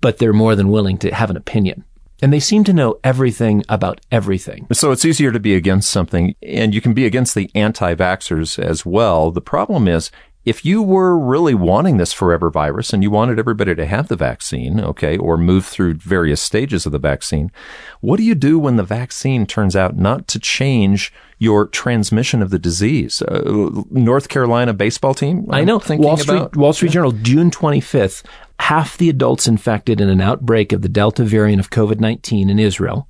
but 0.01 0.19
they're 0.19 0.33
more 0.33 0.55
than 0.55 0.71
willing 0.71 0.99
to 0.99 1.13
have 1.13 1.31
an 1.31 1.37
opinion. 1.37 1.85
And 2.23 2.33
they 2.33 2.41
seem 2.41 2.65
to 2.65 2.73
know 2.73 2.99
everything 3.03 3.65
about 3.69 4.01
everything. 4.11 4.67
So 4.73 4.93
it's 4.93 5.05
easier 5.05 5.33
to 5.33 5.41
be 5.41 5.55
against 5.55 5.91
something, 5.91 6.35
and 6.43 6.75
you 6.75 6.81
can 6.81 6.95
be 6.95 7.07
against 7.07 7.35
the 7.35 7.51
anti 7.55 7.95
vaxxers 7.95 8.59
as 8.59 8.85
well. 8.85 9.31
The 9.31 9.41
problem 9.41 9.89
is, 9.89 10.11
if 10.45 10.65
you 10.65 10.83
were 10.83 11.19
really 11.19 11.55
wanting 11.55 11.99
this 11.99 12.15
forever 12.15 12.49
virus 12.51 12.93
and 12.93 13.03
you 13.03 13.11
wanted 13.11 13.39
everybody 13.39 13.75
to 13.75 13.85
have 13.85 14.09
the 14.09 14.17
vaccine, 14.17 14.81
okay, 14.81 15.19
or 15.19 15.37
move 15.37 15.67
through 15.67 15.95
various 15.95 16.41
stages 16.41 16.87
of 16.87 16.93
the 16.93 16.99
vaccine, 16.99 17.53
what 18.01 18.17
do 18.17 18.23
you 18.23 18.35
do 18.35 18.59
when 18.59 18.77
the 18.77 18.83
vaccine 18.83 19.45
turns 19.45 19.77
out 19.77 19.99
not 19.99 20.27
to 20.29 20.39
change 20.39 21.13
your 21.39 21.67
transmission 21.67 22.41
of 22.41 22.49
the 22.49 22.59
disease? 22.59 23.21
Uh, 23.21 23.83
North 23.91 24.31
Carolina 24.31 24.73
baseball 24.73 25.13
team? 25.13 25.47
I'm 25.51 25.61
i 25.61 25.65
know. 25.65 25.81
Wall 25.91 26.17
Street, 26.17 26.37
about? 26.37 26.57
Wall 26.57 26.73
Street 26.73 26.93
Journal, 26.93 27.13
June 27.13 27.51
25th 27.51 28.25
half 28.61 28.99
the 28.99 29.09
adults 29.09 29.49
infected 29.49 30.01
in 30.01 30.09
an 30.09 30.21
outbreak 30.21 30.73
of 30.73 30.83
the 30.83 30.89
Delta 30.89 31.25
variant 31.25 31.61
of 31.61 31.71
COVID-19 31.71 32.51
in 32.51 32.59
Israel 32.59 33.09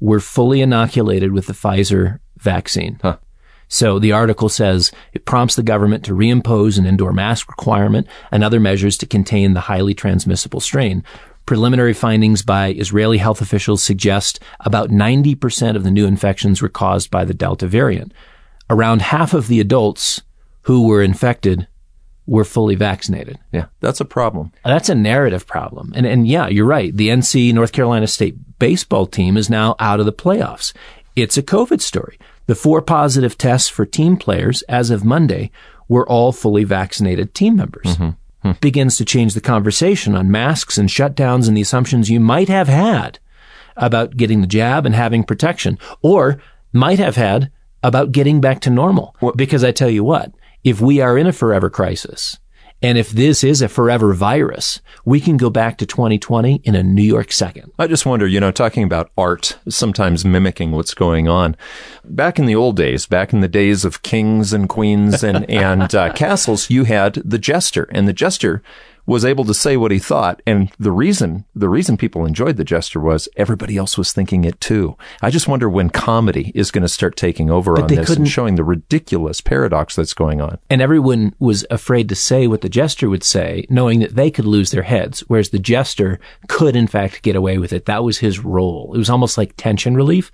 were 0.00 0.20
fully 0.20 0.60
inoculated 0.60 1.32
with 1.32 1.46
the 1.46 1.52
Pfizer 1.52 2.18
vaccine. 2.38 2.98
Huh. 3.02 3.18
So 3.68 3.98
the 3.98 4.12
article 4.12 4.48
says 4.48 4.92
it 5.12 5.26
prompts 5.26 5.56
the 5.56 5.62
government 5.62 6.04
to 6.04 6.12
reimpose 6.12 6.78
an 6.78 6.86
indoor 6.86 7.12
mask 7.12 7.48
requirement 7.48 8.06
and 8.30 8.42
other 8.42 8.58
measures 8.58 8.96
to 8.98 9.06
contain 9.06 9.54
the 9.54 9.60
highly 9.60 9.92
transmissible 9.92 10.60
strain. 10.60 11.04
Preliminary 11.44 11.92
findings 11.92 12.42
by 12.42 12.72
Israeli 12.72 13.18
health 13.18 13.40
officials 13.40 13.82
suggest 13.82 14.40
about 14.60 14.90
90% 14.90 15.76
of 15.76 15.84
the 15.84 15.90
new 15.90 16.06
infections 16.06 16.62
were 16.62 16.68
caused 16.68 17.10
by 17.10 17.24
the 17.24 17.34
Delta 17.34 17.66
variant. 17.66 18.12
Around 18.70 19.02
half 19.02 19.34
of 19.34 19.48
the 19.48 19.60
adults 19.60 20.22
who 20.62 20.86
were 20.86 21.02
infected 21.02 21.68
were 22.26 22.44
fully 22.44 22.74
vaccinated. 22.74 23.38
Yeah, 23.52 23.66
that's 23.80 24.00
a 24.00 24.04
problem. 24.04 24.52
That's 24.64 24.88
a 24.88 24.94
narrative 24.94 25.46
problem. 25.46 25.92
And, 25.94 26.06
and 26.06 26.26
yeah, 26.26 26.48
you're 26.48 26.66
right. 26.66 26.96
The 26.96 27.08
NC 27.08 27.52
North 27.54 27.72
Carolina 27.72 28.06
State 28.06 28.58
baseball 28.58 29.06
team 29.06 29.36
is 29.36 29.48
now 29.48 29.76
out 29.78 30.00
of 30.00 30.06
the 30.06 30.12
playoffs. 30.12 30.72
It's 31.14 31.36
a 31.36 31.42
COVID 31.42 31.80
story. 31.80 32.18
The 32.46 32.54
four 32.54 32.82
positive 32.82 33.38
tests 33.38 33.68
for 33.68 33.86
team 33.86 34.16
players 34.16 34.62
as 34.62 34.90
of 34.90 35.04
Monday 35.04 35.50
were 35.88 36.08
all 36.08 36.32
fully 36.32 36.64
vaccinated 36.64 37.34
team 37.34 37.56
members. 37.56 37.96
Mm-hmm. 37.96 38.08
Hmm. 38.42 38.58
Begins 38.60 38.96
to 38.98 39.04
change 39.04 39.34
the 39.34 39.40
conversation 39.40 40.14
on 40.14 40.30
masks 40.30 40.78
and 40.78 40.88
shutdowns 40.88 41.48
and 41.48 41.56
the 41.56 41.62
assumptions 41.62 42.10
you 42.10 42.20
might 42.20 42.48
have 42.48 42.68
had 42.68 43.18
about 43.76 44.16
getting 44.16 44.40
the 44.40 44.46
jab 44.46 44.86
and 44.86 44.94
having 44.94 45.24
protection 45.24 45.78
or 46.02 46.40
might 46.72 46.98
have 46.98 47.16
had 47.16 47.50
about 47.82 48.12
getting 48.12 48.40
back 48.40 48.60
to 48.60 48.70
normal. 48.70 49.14
Because 49.36 49.64
I 49.64 49.72
tell 49.72 49.90
you 49.90 50.04
what, 50.04 50.32
if 50.66 50.80
we 50.80 51.00
are 51.00 51.16
in 51.16 51.28
a 51.28 51.32
forever 51.32 51.70
crisis, 51.70 52.38
and 52.82 52.98
if 52.98 53.10
this 53.10 53.44
is 53.44 53.62
a 53.62 53.68
forever 53.68 54.12
virus, 54.12 54.80
we 55.04 55.20
can 55.20 55.36
go 55.36 55.48
back 55.48 55.78
to 55.78 55.86
2020 55.86 56.56
in 56.64 56.74
a 56.74 56.82
New 56.82 57.04
York 57.04 57.30
second. 57.30 57.70
I 57.78 57.86
just 57.86 58.04
wonder, 58.04 58.26
you 58.26 58.40
know, 58.40 58.50
talking 58.50 58.82
about 58.82 59.12
art, 59.16 59.58
sometimes 59.68 60.24
mimicking 60.24 60.72
what's 60.72 60.92
going 60.92 61.28
on. 61.28 61.56
Back 62.04 62.40
in 62.40 62.46
the 62.46 62.56
old 62.56 62.76
days, 62.76 63.06
back 63.06 63.32
in 63.32 63.42
the 63.42 63.48
days 63.48 63.84
of 63.84 64.02
kings 64.02 64.52
and 64.52 64.68
queens 64.68 65.22
and, 65.22 65.48
and 65.50 65.94
uh, 65.94 66.12
castles, 66.14 66.68
you 66.68 66.82
had 66.82 67.14
the 67.14 67.38
jester, 67.38 67.84
and 67.92 68.08
the 68.08 68.12
jester 68.12 68.60
was 69.06 69.24
able 69.24 69.44
to 69.44 69.54
say 69.54 69.76
what 69.76 69.90
he 69.90 69.98
thought. 69.98 70.42
And 70.46 70.70
the 70.78 70.90
reason, 70.90 71.44
the 71.54 71.68
reason 71.68 71.96
people 71.96 72.26
enjoyed 72.26 72.56
the 72.56 72.64
jester 72.64 73.00
was 73.00 73.28
everybody 73.36 73.76
else 73.76 73.96
was 73.96 74.12
thinking 74.12 74.44
it 74.44 74.60
too. 74.60 74.96
I 75.22 75.30
just 75.30 75.48
wonder 75.48 75.70
when 75.70 75.90
comedy 75.90 76.52
is 76.54 76.70
going 76.70 76.82
to 76.82 76.88
start 76.88 77.16
taking 77.16 77.50
over 77.50 77.74
but 77.74 77.82
on 77.82 77.88
this 77.88 78.10
and 78.10 78.28
showing 78.28 78.56
the 78.56 78.64
ridiculous 78.64 79.40
paradox 79.40 79.94
that's 79.96 80.14
going 80.14 80.40
on. 80.40 80.58
And 80.68 80.82
everyone 80.82 81.34
was 81.38 81.64
afraid 81.70 82.08
to 82.08 82.14
say 82.14 82.46
what 82.46 82.60
the 82.60 82.68
jester 82.68 83.08
would 83.08 83.24
say, 83.24 83.64
knowing 83.70 84.00
that 84.00 84.16
they 84.16 84.30
could 84.30 84.46
lose 84.46 84.72
their 84.72 84.82
heads, 84.82 85.20
whereas 85.28 85.50
the 85.50 85.58
jester 85.58 86.18
could 86.48 86.74
in 86.74 86.86
fact 86.86 87.22
get 87.22 87.36
away 87.36 87.58
with 87.58 87.72
it. 87.72 87.86
That 87.86 88.04
was 88.04 88.18
his 88.18 88.40
role. 88.40 88.92
It 88.94 88.98
was 88.98 89.10
almost 89.10 89.38
like 89.38 89.56
tension 89.56 89.94
relief. 89.94 90.32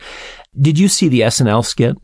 Did 0.59 0.79
you 0.79 0.89
see 0.89 1.09
the 1.09 1.21
SNL 1.21 1.65
skit? 1.65 1.97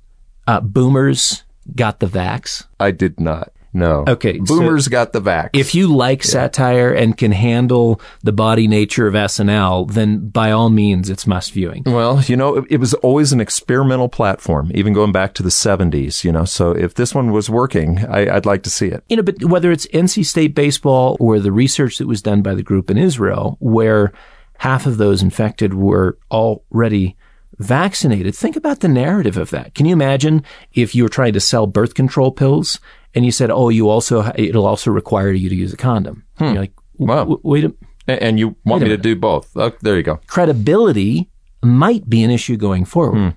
Uh, 0.46 0.60
boomers 0.60 1.44
got 1.74 2.00
the 2.00 2.06
vax. 2.06 2.66
I 2.80 2.90
did 2.90 3.20
not. 3.20 3.52
No. 3.72 4.04
Okay. 4.08 4.38
Boomers 4.38 4.84
so 4.84 4.90
got 4.90 5.12
the 5.12 5.20
vax. 5.20 5.50
If 5.52 5.74
you 5.74 5.94
like 5.94 6.24
yeah. 6.24 6.30
satire 6.30 6.92
and 6.92 7.16
can 7.16 7.32
handle 7.32 8.00
the 8.22 8.32
body 8.32 8.66
nature 8.66 9.06
of 9.06 9.14
SNL, 9.14 9.92
then 9.92 10.28
by 10.28 10.50
all 10.50 10.70
means, 10.70 11.10
it's 11.10 11.26
must 11.26 11.52
viewing. 11.52 11.82
Well, 11.86 12.22
you 12.22 12.36
know, 12.36 12.56
it, 12.56 12.64
it, 12.70 12.76
was 12.78 12.94
always 12.94 13.32
an 13.32 13.40
experimental 13.40 14.08
platform, 14.08 14.70
even 14.74 14.92
going 14.92 15.12
back 15.12 15.34
to 15.34 15.42
the 15.42 15.50
70s, 15.50 16.24
you 16.24 16.32
know, 16.32 16.44
so 16.44 16.72
if 16.72 16.94
this 16.94 17.14
one 17.14 17.32
was 17.32 17.50
working, 17.50 18.04
I, 18.06 18.36
I'd 18.36 18.46
like 18.46 18.62
to 18.62 18.70
see 18.70 18.86
it. 18.86 19.04
You 19.08 19.16
know, 19.16 19.22
but 19.22 19.44
whether 19.44 19.70
it's 19.70 19.86
NC 19.88 20.24
State 20.24 20.54
baseball 20.54 21.16
or 21.20 21.38
the 21.38 21.52
research 21.52 21.98
that 21.98 22.06
was 22.06 22.22
done 22.22 22.42
by 22.42 22.54
the 22.54 22.62
group 22.62 22.90
in 22.90 22.96
Israel, 22.96 23.56
where 23.60 24.12
half 24.58 24.86
of 24.86 24.96
those 24.96 25.22
infected 25.22 25.74
were 25.74 26.18
already 26.30 27.16
vaccinated. 27.58 28.34
Think 28.34 28.56
about 28.56 28.80
the 28.80 28.88
narrative 28.88 29.36
of 29.36 29.50
that. 29.50 29.74
Can 29.74 29.86
you 29.86 29.92
imagine 29.92 30.44
if 30.72 30.94
you 30.94 31.02
were 31.02 31.08
trying 31.08 31.32
to 31.32 31.40
sell 31.40 31.66
birth 31.66 31.94
control 31.94 32.30
pills 32.30 32.78
and 33.18 33.26
you 33.26 33.32
said, 33.32 33.50
"Oh, 33.50 33.68
you 33.68 33.88
also 33.90 34.30
it'll 34.36 34.66
also 34.66 34.92
require 34.92 35.32
you 35.32 35.48
to 35.48 35.54
use 35.54 35.72
a 35.72 35.76
condom." 35.76 36.24
Hmm. 36.38 36.44
You're 36.44 36.60
like, 36.60 36.72
wow, 36.98 37.40
wait 37.42 37.64
a 37.64 37.74
and 38.06 38.38
you 38.38 38.56
want 38.64 38.82
me 38.82 38.88
to 38.88 38.96
do 38.96 39.16
both. 39.16 39.50
Oh, 39.56 39.72
there 39.82 39.96
you 39.96 40.02
go. 40.02 40.20
Credibility 40.28 41.28
might 41.62 42.08
be 42.08 42.22
an 42.22 42.30
issue 42.30 42.56
going 42.56 42.84
forward. 42.84 43.18
Hmm. 43.18 43.28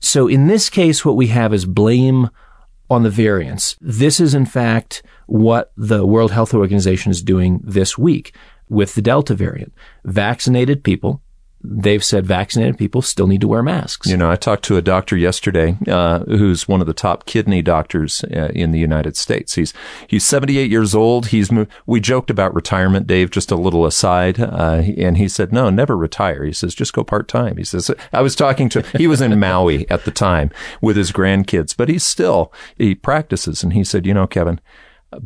So 0.00 0.28
in 0.28 0.46
this 0.46 0.68
case, 0.68 1.04
what 1.04 1.16
we 1.16 1.28
have 1.28 1.54
is 1.54 1.64
blame 1.64 2.28
on 2.90 3.02
the 3.02 3.10
variants. 3.10 3.76
This 3.80 4.20
is 4.20 4.34
in 4.34 4.46
fact 4.46 5.02
what 5.26 5.72
the 5.76 6.04
World 6.06 6.30
Health 6.30 6.52
Organization 6.52 7.10
is 7.10 7.22
doing 7.22 7.60
this 7.64 7.96
week 7.96 8.34
with 8.68 8.94
the 8.94 9.02
Delta 9.02 9.34
variant. 9.34 9.72
Vaccinated 10.04 10.84
people 10.84 11.22
they've 11.64 12.04
said 12.04 12.26
vaccinated 12.26 12.78
people 12.78 13.02
still 13.02 13.26
need 13.26 13.40
to 13.40 13.48
wear 13.48 13.62
masks. 13.62 14.08
You 14.08 14.16
know, 14.16 14.30
I 14.30 14.36
talked 14.36 14.64
to 14.64 14.76
a 14.76 14.82
doctor 14.82 15.16
yesterday 15.16 15.76
uh, 15.88 16.20
who's 16.20 16.66
one 16.66 16.80
of 16.80 16.86
the 16.86 16.94
top 16.94 17.26
kidney 17.26 17.62
doctors 17.62 18.24
uh, 18.24 18.48
in 18.54 18.72
the 18.72 18.78
United 18.78 19.16
States. 19.16 19.54
He's 19.54 19.72
he's 20.08 20.24
78 20.24 20.70
years 20.70 20.94
old. 20.94 21.28
He's 21.28 21.50
we 21.86 22.00
joked 22.00 22.30
about 22.30 22.54
retirement, 22.54 23.06
Dave. 23.06 23.30
Just 23.30 23.50
a 23.50 23.56
little 23.56 23.86
aside, 23.86 24.40
uh, 24.40 24.82
and 24.96 25.16
he 25.16 25.28
said, 25.28 25.52
"No, 25.52 25.70
never 25.70 25.96
retire." 25.96 26.44
He 26.44 26.52
says, 26.52 26.74
"Just 26.74 26.92
go 26.92 27.04
part 27.04 27.28
time." 27.28 27.56
He 27.56 27.64
says, 27.64 27.90
"I 28.12 28.22
was 28.22 28.34
talking 28.34 28.68
to 28.70 28.82
he 28.96 29.06
was 29.06 29.20
in 29.20 29.38
Maui 29.38 29.88
at 29.90 30.04
the 30.04 30.10
time 30.10 30.50
with 30.80 30.96
his 30.96 31.12
grandkids, 31.12 31.76
but 31.76 31.88
he's 31.88 32.04
still 32.04 32.52
he 32.76 32.94
practices." 32.94 33.62
And 33.62 33.72
he 33.72 33.84
said, 33.84 34.06
"You 34.06 34.14
know, 34.14 34.26
Kevin, 34.26 34.60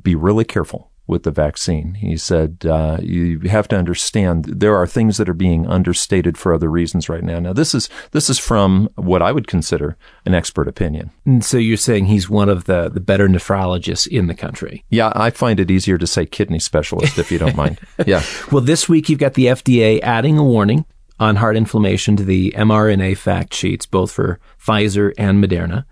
be 0.03 0.15
really 0.15 0.45
careful." 0.45 0.91
With 1.07 1.23
the 1.23 1.31
vaccine. 1.31 1.95
He 1.95 2.17
said, 2.17 2.65
uh, 2.69 2.99
you 3.01 3.41
have 3.41 3.69
to 3.69 3.77
understand 3.77 4.45
there 4.47 4.77
are 4.77 4.87
things 4.87 5.19
that 5.19 5.29
are 5.29 5.35
being 5.35 5.67
understated 5.67 6.37
for 6.37 6.53
other 6.53 6.69
reasons 6.69 7.09
right 7.09 7.23
now. 7.23 7.39
Now, 7.39 7.53
this 7.53 7.75
is, 7.75 7.89
this 8.11 8.29
is 8.29 8.39
from 8.39 8.89
what 8.97 9.23
I 9.23 9.33
would 9.33 9.47
consider 9.47 9.97
an 10.25 10.35
expert 10.35 10.67
opinion. 10.67 11.11
And 11.25 11.45
so 11.45 11.59
you're 11.59 11.77
saying 11.77 12.07
he's 12.07 12.29
one 12.29 12.49
of 12.49 12.65
the, 12.65 12.89
the 12.89 13.01
better 13.01 13.29
nephrologists 13.29 14.07
in 14.07 14.27
the 14.27 14.35
country? 14.35 14.85
Yeah, 14.91 15.13
I 15.15 15.31
find 15.31 15.61
it 15.61 15.71
easier 15.71 15.99
to 15.99 16.07
say 16.07 16.27
kidney 16.27 16.59
specialist 16.59 17.19
if 17.19 17.31
you 17.31 17.39
don't 17.39 17.57
mind. 17.57 17.79
Yeah. 18.07 18.23
well, 18.53 18.61
this 18.61 18.89
week 18.89 19.09
you've 19.09 19.19
got 19.19 19.35
the 19.35 19.47
FDA 19.47 20.01
adding 20.01 20.39
a 20.39 20.45
warning 20.45 20.85
on 21.19 21.37
heart 21.37 21.57
inflammation 21.57 22.15
to 22.17 22.25
the 22.25 22.53
mRNA 22.57 23.17
fact 23.17 23.55
sheets, 23.55 23.87
both 23.87 24.13
for 24.13 24.39
Pfizer 24.63 25.13
and 25.19 25.43
Moderna. 25.43 25.85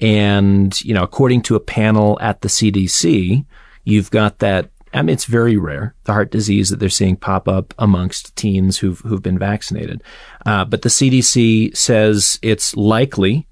And, 0.00 0.78
you 0.80 0.94
know, 0.94 1.02
according 1.02 1.42
to 1.42 1.56
a 1.56 1.60
panel 1.60 2.18
at 2.20 2.40
the 2.40 2.48
CDC, 2.48 3.44
You've 3.84 4.10
got 4.10 4.38
that. 4.38 4.70
I 4.94 5.00
mean, 5.00 5.14
it's 5.14 5.24
very 5.24 5.56
rare, 5.56 5.94
the 6.04 6.12
heart 6.12 6.30
disease 6.30 6.68
that 6.68 6.78
they're 6.78 6.90
seeing 6.90 7.16
pop 7.16 7.48
up 7.48 7.72
amongst 7.78 8.36
teens 8.36 8.78
who've, 8.78 9.00
who've 9.00 9.22
been 9.22 9.38
vaccinated. 9.38 10.02
Uh, 10.44 10.66
but 10.66 10.82
the 10.82 10.90
CDC 10.90 11.74
says 11.74 12.38
it's 12.42 12.76
likely 12.76 13.48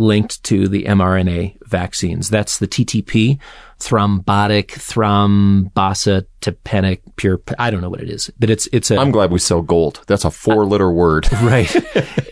linked 0.00 0.42
to 0.44 0.66
the 0.66 0.84
mRNA 0.84 1.58
vaccines. 1.66 2.30
That's 2.30 2.56
the 2.58 2.66
TTP, 2.66 3.38
thrombotic 3.78 4.68
thrombocytopenic 4.68 7.00
pure. 7.16 7.42
I 7.58 7.70
don't 7.70 7.82
know 7.82 7.90
what 7.90 8.00
it 8.00 8.10
is, 8.10 8.32
but 8.38 8.48
it's 8.50 8.68
it's 8.72 8.90
a. 8.90 8.96
I'm 8.96 9.12
glad 9.12 9.30
we 9.30 9.38
sell 9.38 9.62
gold. 9.62 10.02
That's 10.06 10.24
a 10.24 10.30
four 10.30 10.64
letter 10.66 10.90
word. 10.90 11.30
right. 11.42 11.70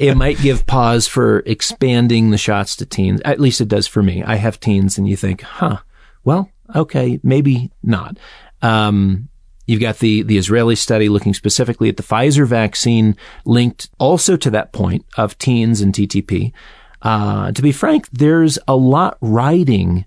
it 0.01 0.17
might 0.17 0.39
give 0.39 0.67
pause 0.67 1.07
for 1.07 1.41
expanding 1.41 2.31
the 2.31 2.39
shots 2.39 2.75
to 2.77 2.87
teens. 2.87 3.21
At 3.25 3.39
least 3.39 3.61
it 3.61 3.69
does 3.69 3.87
for 3.87 4.03
me. 4.03 4.25
I 4.25 4.37
have 4.37 4.59
teens, 4.59 4.97
and 4.99 5.09
you 5.09 5.17
think, 5.17 5.43
huh, 5.43 5.79
well, 6.25 6.51
okay, 6.75 7.21
maybe 7.23 7.71
not. 7.83 8.19
Um, 8.63 9.29
You've 9.69 9.83
got 9.83 9.99
the, 9.99 10.23
the 10.23 10.39
Israeli 10.39 10.77
study 10.77 11.11
looking 11.11 11.35
specifically 11.35 11.91
at 11.91 11.99
the 11.99 12.03
Pfizer 12.03 12.47
vaccine 12.47 13.15
linked 13.45 13.91
also 13.99 14.35
to 14.39 14.49
that 14.49 14.73
point 14.73 15.05
of 15.19 15.37
teens 15.37 15.83
and 15.83 15.93
TTP. 15.93 16.55
Uh, 17.03 17.53
to 17.53 17.61
be 17.61 17.71
frank, 17.71 18.09
there's 18.11 18.59
a 18.67 18.75
lot 18.75 19.19
riding 19.21 20.07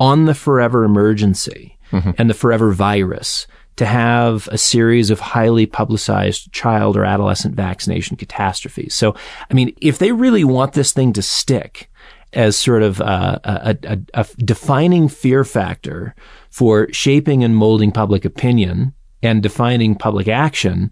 on 0.00 0.24
the 0.24 0.34
forever 0.34 0.82
emergency 0.82 1.78
mm-hmm. 1.92 2.10
and 2.18 2.28
the 2.28 2.34
forever 2.34 2.72
virus 2.72 3.46
to 3.76 3.86
have 3.86 4.48
a 4.50 4.58
series 4.58 5.10
of 5.10 5.20
highly 5.20 5.64
publicized 5.64 6.52
child 6.52 6.96
or 6.96 7.04
adolescent 7.04 7.54
vaccination 7.54 8.16
catastrophes. 8.16 8.94
So, 8.94 9.14
I 9.48 9.54
mean, 9.54 9.76
if 9.80 9.98
they 9.98 10.10
really 10.10 10.42
want 10.42 10.72
this 10.72 10.92
thing 10.92 11.12
to 11.12 11.22
stick 11.22 11.88
as 12.32 12.58
sort 12.58 12.82
of 12.82 13.00
uh, 13.00 13.38
a, 13.44 13.76
a, 13.84 13.92
a, 13.92 14.20
a 14.20 14.26
defining 14.44 15.08
fear 15.08 15.44
factor 15.44 16.14
for 16.50 16.88
shaping 16.92 17.42
and 17.44 17.56
molding 17.56 17.92
public 17.92 18.24
opinion 18.24 18.92
and 19.22 19.42
defining 19.42 19.94
public 19.94 20.28
action, 20.28 20.90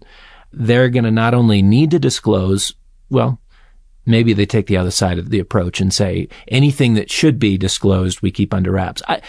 they're 0.51 0.89
going 0.89 1.03
to 1.03 1.11
not 1.11 1.33
only 1.33 1.61
need 1.61 1.91
to 1.91 1.99
disclose, 1.99 2.73
well, 3.09 3.39
maybe 4.05 4.33
they 4.33 4.45
take 4.45 4.67
the 4.67 4.77
other 4.77 4.91
side 4.91 5.19
of 5.19 5.29
the 5.29 5.39
approach 5.39 5.79
and 5.79 5.93
say 5.93 6.27
anything 6.47 6.95
that 6.95 7.11
should 7.11 7.37
be 7.37 7.57
disclosed, 7.57 8.21
we 8.21 8.31
keep 8.31 8.53
under 8.53 8.71
wraps. 8.71 9.01
I, 9.07 9.21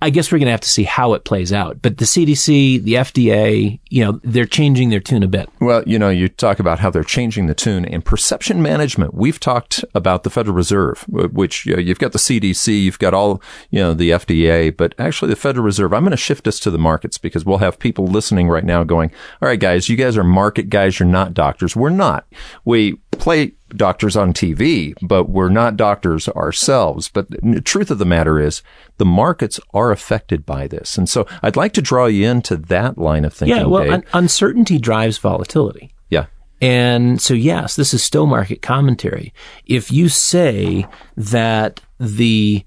I 0.00 0.10
guess 0.10 0.30
we're 0.30 0.38
going 0.38 0.46
to 0.46 0.52
have 0.52 0.60
to 0.60 0.68
see 0.68 0.84
how 0.84 1.14
it 1.14 1.24
plays 1.24 1.52
out. 1.52 1.82
But 1.82 1.98
the 1.98 2.04
CDC, 2.04 2.82
the 2.84 2.94
FDA, 2.94 3.80
you 3.88 4.04
know, 4.04 4.20
they're 4.22 4.46
changing 4.46 4.90
their 4.90 5.00
tune 5.00 5.24
a 5.24 5.28
bit. 5.28 5.48
Well, 5.60 5.82
you 5.86 5.98
know, 5.98 6.08
you 6.08 6.28
talk 6.28 6.60
about 6.60 6.78
how 6.78 6.90
they're 6.90 7.02
changing 7.02 7.48
the 7.48 7.54
tune 7.54 7.84
and 7.84 8.04
perception 8.04 8.62
management. 8.62 9.14
We've 9.14 9.40
talked 9.40 9.84
about 9.94 10.22
the 10.22 10.30
Federal 10.30 10.54
Reserve, 10.54 11.04
which 11.08 11.66
you 11.66 11.74
know, 11.74 11.80
you've 11.80 11.98
got 11.98 12.12
the 12.12 12.18
CDC, 12.18 12.80
you've 12.80 13.00
got 13.00 13.12
all, 13.12 13.42
you 13.70 13.80
know, 13.80 13.92
the 13.92 14.10
FDA, 14.10 14.76
but 14.76 14.94
actually 14.98 15.30
the 15.30 15.36
Federal 15.36 15.64
Reserve. 15.64 15.92
I'm 15.92 16.02
going 16.02 16.12
to 16.12 16.16
shift 16.16 16.46
us 16.46 16.60
to 16.60 16.70
the 16.70 16.78
markets 16.78 17.18
because 17.18 17.44
we'll 17.44 17.58
have 17.58 17.80
people 17.80 18.06
listening 18.06 18.48
right 18.48 18.64
now 18.64 18.84
going, 18.84 19.10
all 19.42 19.48
right, 19.48 19.58
guys, 19.58 19.88
you 19.88 19.96
guys 19.96 20.16
are 20.16 20.24
market 20.24 20.68
guys. 20.68 21.00
You're 21.00 21.08
not 21.08 21.34
doctors. 21.34 21.74
We're 21.74 21.90
not. 21.90 22.26
We 22.64 22.98
play 23.18 23.52
doctors 23.70 24.16
on 24.16 24.32
TV, 24.32 24.94
but 25.02 25.28
we're 25.28 25.48
not 25.48 25.76
doctors 25.76 26.28
ourselves. 26.30 27.08
But 27.08 27.30
the 27.30 27.60
truth 27.60 27.90
of 27.90 27.98
the 27.98 28.04
matter 28.04 28.40
is 28.40 28.62
the 28.96 29.04
markets 29.04 29.60
are 29.74 29.90
affected 29.90 30.46
by 30.46 30.66
this. 30.66 30.96
And 30.96 31.08
so 31.08 31.26
I'd 31.42 31.56
like 31.56 31.72
to 31.74 31.82
draw 31.82 32.06
you 32.06 32.28
into 32.28 32.56
that 32.56 32.98
line 32.98 33.24
of 33.24 33.34
thinking. 33.34 33.56
Yeah, 33.56 33.66
well, 33.66 33.90
un- 33.90 34.04
uncertainty 34.12 34.78
drives 34.78 35.18
volatility. 35.18 35.92
Yeah. 36.08 36.26
And 36.60 37.20
so, 37.20 37.34
yes, 37.34 37.76
this 37.76 37.92
is 37.94 38.02
still 38.02 38.26
market 38.26 38.62
commentary. 38.62 39.32
If 39.66 39.92
you 39.92 40.08
say 40.08 40.86
that 41.16 41.80
the 42.00 42.64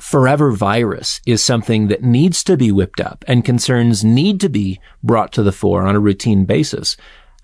forever 0.00 0.52
virus 0.52 1.20
is 1.26 1.42
something 1.42 1.88
that 1.88 2.02
needs 2.02 2.44
to 2.44 2.56
be 2.56 2.70
whipped 2.70 3.00
up 3.00 3.24
and 3.26 3.44
concerns 3.44 4.04
need 4.04 4.40
to 4.40 4.48
be 4.48 4.78
brought 5.02 5.32
to 5.32 5.42
the 5.42 5.52
fore 5.52 5.86
on 5.86 5.96
a 5.96 6.00
routine 6.00 6.44
basis, 6.44 6.96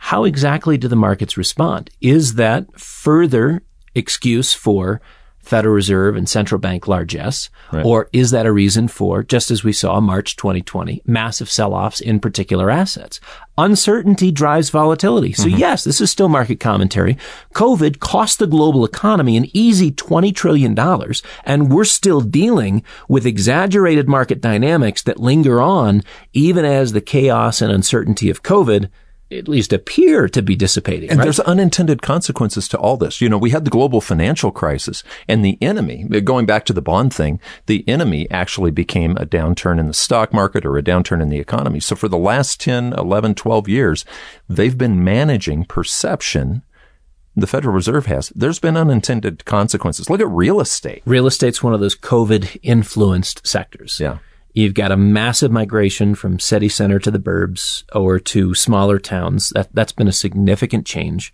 how 0.05 0.25
exactly 0.25 0.77
do 0.77 0.89
the 0.89 0.97
markets 0.97 1.37
respond? 1.37 1.89
Is 2.01 2.35
that 2.35 2.79
further 2.79 3.63
excuse 3.95 4.53
for 4.53 5.01
Federal 5.39 5.77
Reserve 5.77 6.17
and 6.17 6.29
central 6.29 6.59
bank 6.59 6.89
largesse? 6.89 7.51
Right. 7.73 7.87
Or 7.87 8.09
is 8.13 8.33
that 8.33 8.45
a 8.45 8.53
reason 8.53 8.89
for, 8.89 9.23
just 9.23 9.53
as 9.53 9.63
we 9.63 9.73
saw 9.73 10.01
March 10.01 10.35
2020, 10.35 11.03
massive 11.07 11.49
sell-offs 11.49 12.01
in 12.01 12.19
particular 12.19 12.69
assets? 12.69 13.21
Uncertainty 13.57 14.33
drives 14.33 14.71
volatility. 14.71 15.33
So 15.35 15.47
mm-hmm. 15.47 15.59
yes, 15.59 15.85
this 15.85 16.01
is 16.01 16.11
still 16.11 16.29
market 16.29 16.59
commentary. 16.59 17.17
COVID 17.55 18.01
cost 18.01 18.41
the 18.41 18.49
global 18.49 18.85
economy 18.85 19.37
an 19.37 19.47
easy 19.57 19.93
$20 19.93 20.35
trillion, 20.35 20.77
and 21.45 21.73
we're 21.73 21.85
still 21.85 22.21
dealing 22.21 22.83
with 23.09 23.25
exaggerated 23.25 24.09
market 24.09 24.41
dynamics 24.41 25.03
that 25.05 25.21
linger 25.21 25.61
on 25.61 26.03
even 26.33 26.65
as 26.65 26.91
the 26.91 27.01
chaos 27.01 27.63
and 27.63 27.71
uncertainty 27.71 28.31
of 28.31 28.43
COVID 28.43 28.91
at 29.39 29.49
least 29.49 29.73
appear 29.73 30.29
to 30.29 30.43
be 30.43 30.57
dissipating. 30.57 31.11
And 31.11 31.19
right? 31.19 31.25
there's 31.25 31.41
unintended 31.41 32.03
consequences 32.03 32.69
to 32.69 32.79
all 32.79 32.97
this. 32.97 33.21
You 33.21 33.29
know, 33.29 33.39
we 33.39 33.51
had 33.51 33.65
the 33.65 33.71
global 33.71 34.01
financial 34.01 34.51
crisis 34.51 35.03
and 35.29 35.45
the 35.45 35.59
enemy, 35.61 36.05
going 36.21 36.47
back 36.47 36.65
to 36.67 36.73
the 36.73 36.83
bond 36.83 37.15
thing, 37.15 37.41
the 37.67 37.87
enemy 37.89 38.31
actually 38.31 38.71
became 38.71 39.17
a 39.17 39.27
downturn 39.27 39.79
in 39.79 39.87
the 39.87 39.95
stock 39.95 40.33
market 40.33 40.65
or 40.65 40.77
a 40.77 40.83
downturn 40.83 41.23
in 41.23 41.29
the 41.29 41.41
economy. 41.41 41.81
So 41.81 41.97
for 41.97 42.09
the 42.09 42.19
last 42.19 42.61
10, 42.61 42.93
11, 42.93 43.35
12 43.35 43.69
years, 43.69 44.05
they've 44.49 44.77
been 44.77 45.03
managing 45.03 45.65
perception 45.65 46.63
the 47.35 47.47
Federal 47.47 47.75
Reserve 47.75 48.07
has, 48.07 48.29
there's 48.31 48.59
been 48.59 48.77
unintended 48.77 49.45
consequences. 49.45 50.11
Look 50.11 50.21
at 50.21 50.29
real 50.29 50.61
estate. 50.61 51.03
Real 51.07 51.27
estate's 51.27 51.63
one 51.63 51.73
of 51.73 51.81
those 51.81 51.97
COVID 51.97 52.59
influenced 52.63 53.47
sectors. 53.47 53.99
Yeah. 53.99 54.19
You've 54.55 54.75
got 54.75 54.93
a 54.93 54.97
massive 54.97 55.51
migration 55.51 56.15
from 56.15 56.39
city 56.39 56.69
center 56.69 56.99
to 56.99 57.11
the 57.11 57.19
burbs 57.19 57.85
or 57.95 58.19
to 58.21 58.55
smaller 58.55 58.99
towns. 58.99 59.51
That, 59.51 59.69
that's 59.73 59.93
been 59.93 60.09
a 60.09 60.13
significant 60.13 60.87
change. 60.87 61.33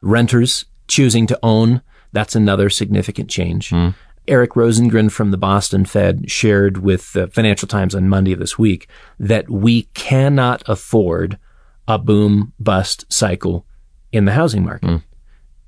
Renters 0.00 0.66
choosing 0.86 1.26
to 1.26 1.38
own. 1.42 1.82
That's 2.12 2.36
another 2.36 2.70
significant 2.70 3.28
change. 3.28 3.70
Mm. 3.70 3.94
Eric 4.28 4.52
Rosengren 4.52 5.10
from 5.10 5.32
the 5.32 5.36
Boston 5.36 5.84
Fed 5.84 6.30
shared 6.30 6.78
with 6.78 7.12
the 7.12 7.26
Financial 7.28 7.66
Times 7.66 7.94
on 7.94 8.08
Monday 8.08 8.34
this 8.34 8.58
week 8.58 8.88
that 9.18 9.50
we 9.50 9.84
cannot 9.94 10.62
afford 10.66 11.38
a 11.88 11.98
boom 11.98 12.52
bust 12.60 13.04
cycle 13.12 13.66
in 14.12 14.26
the 14.26 14.32
housing 14.32 14.64
market. 14.64 14.88
Mm. 14.88 15.02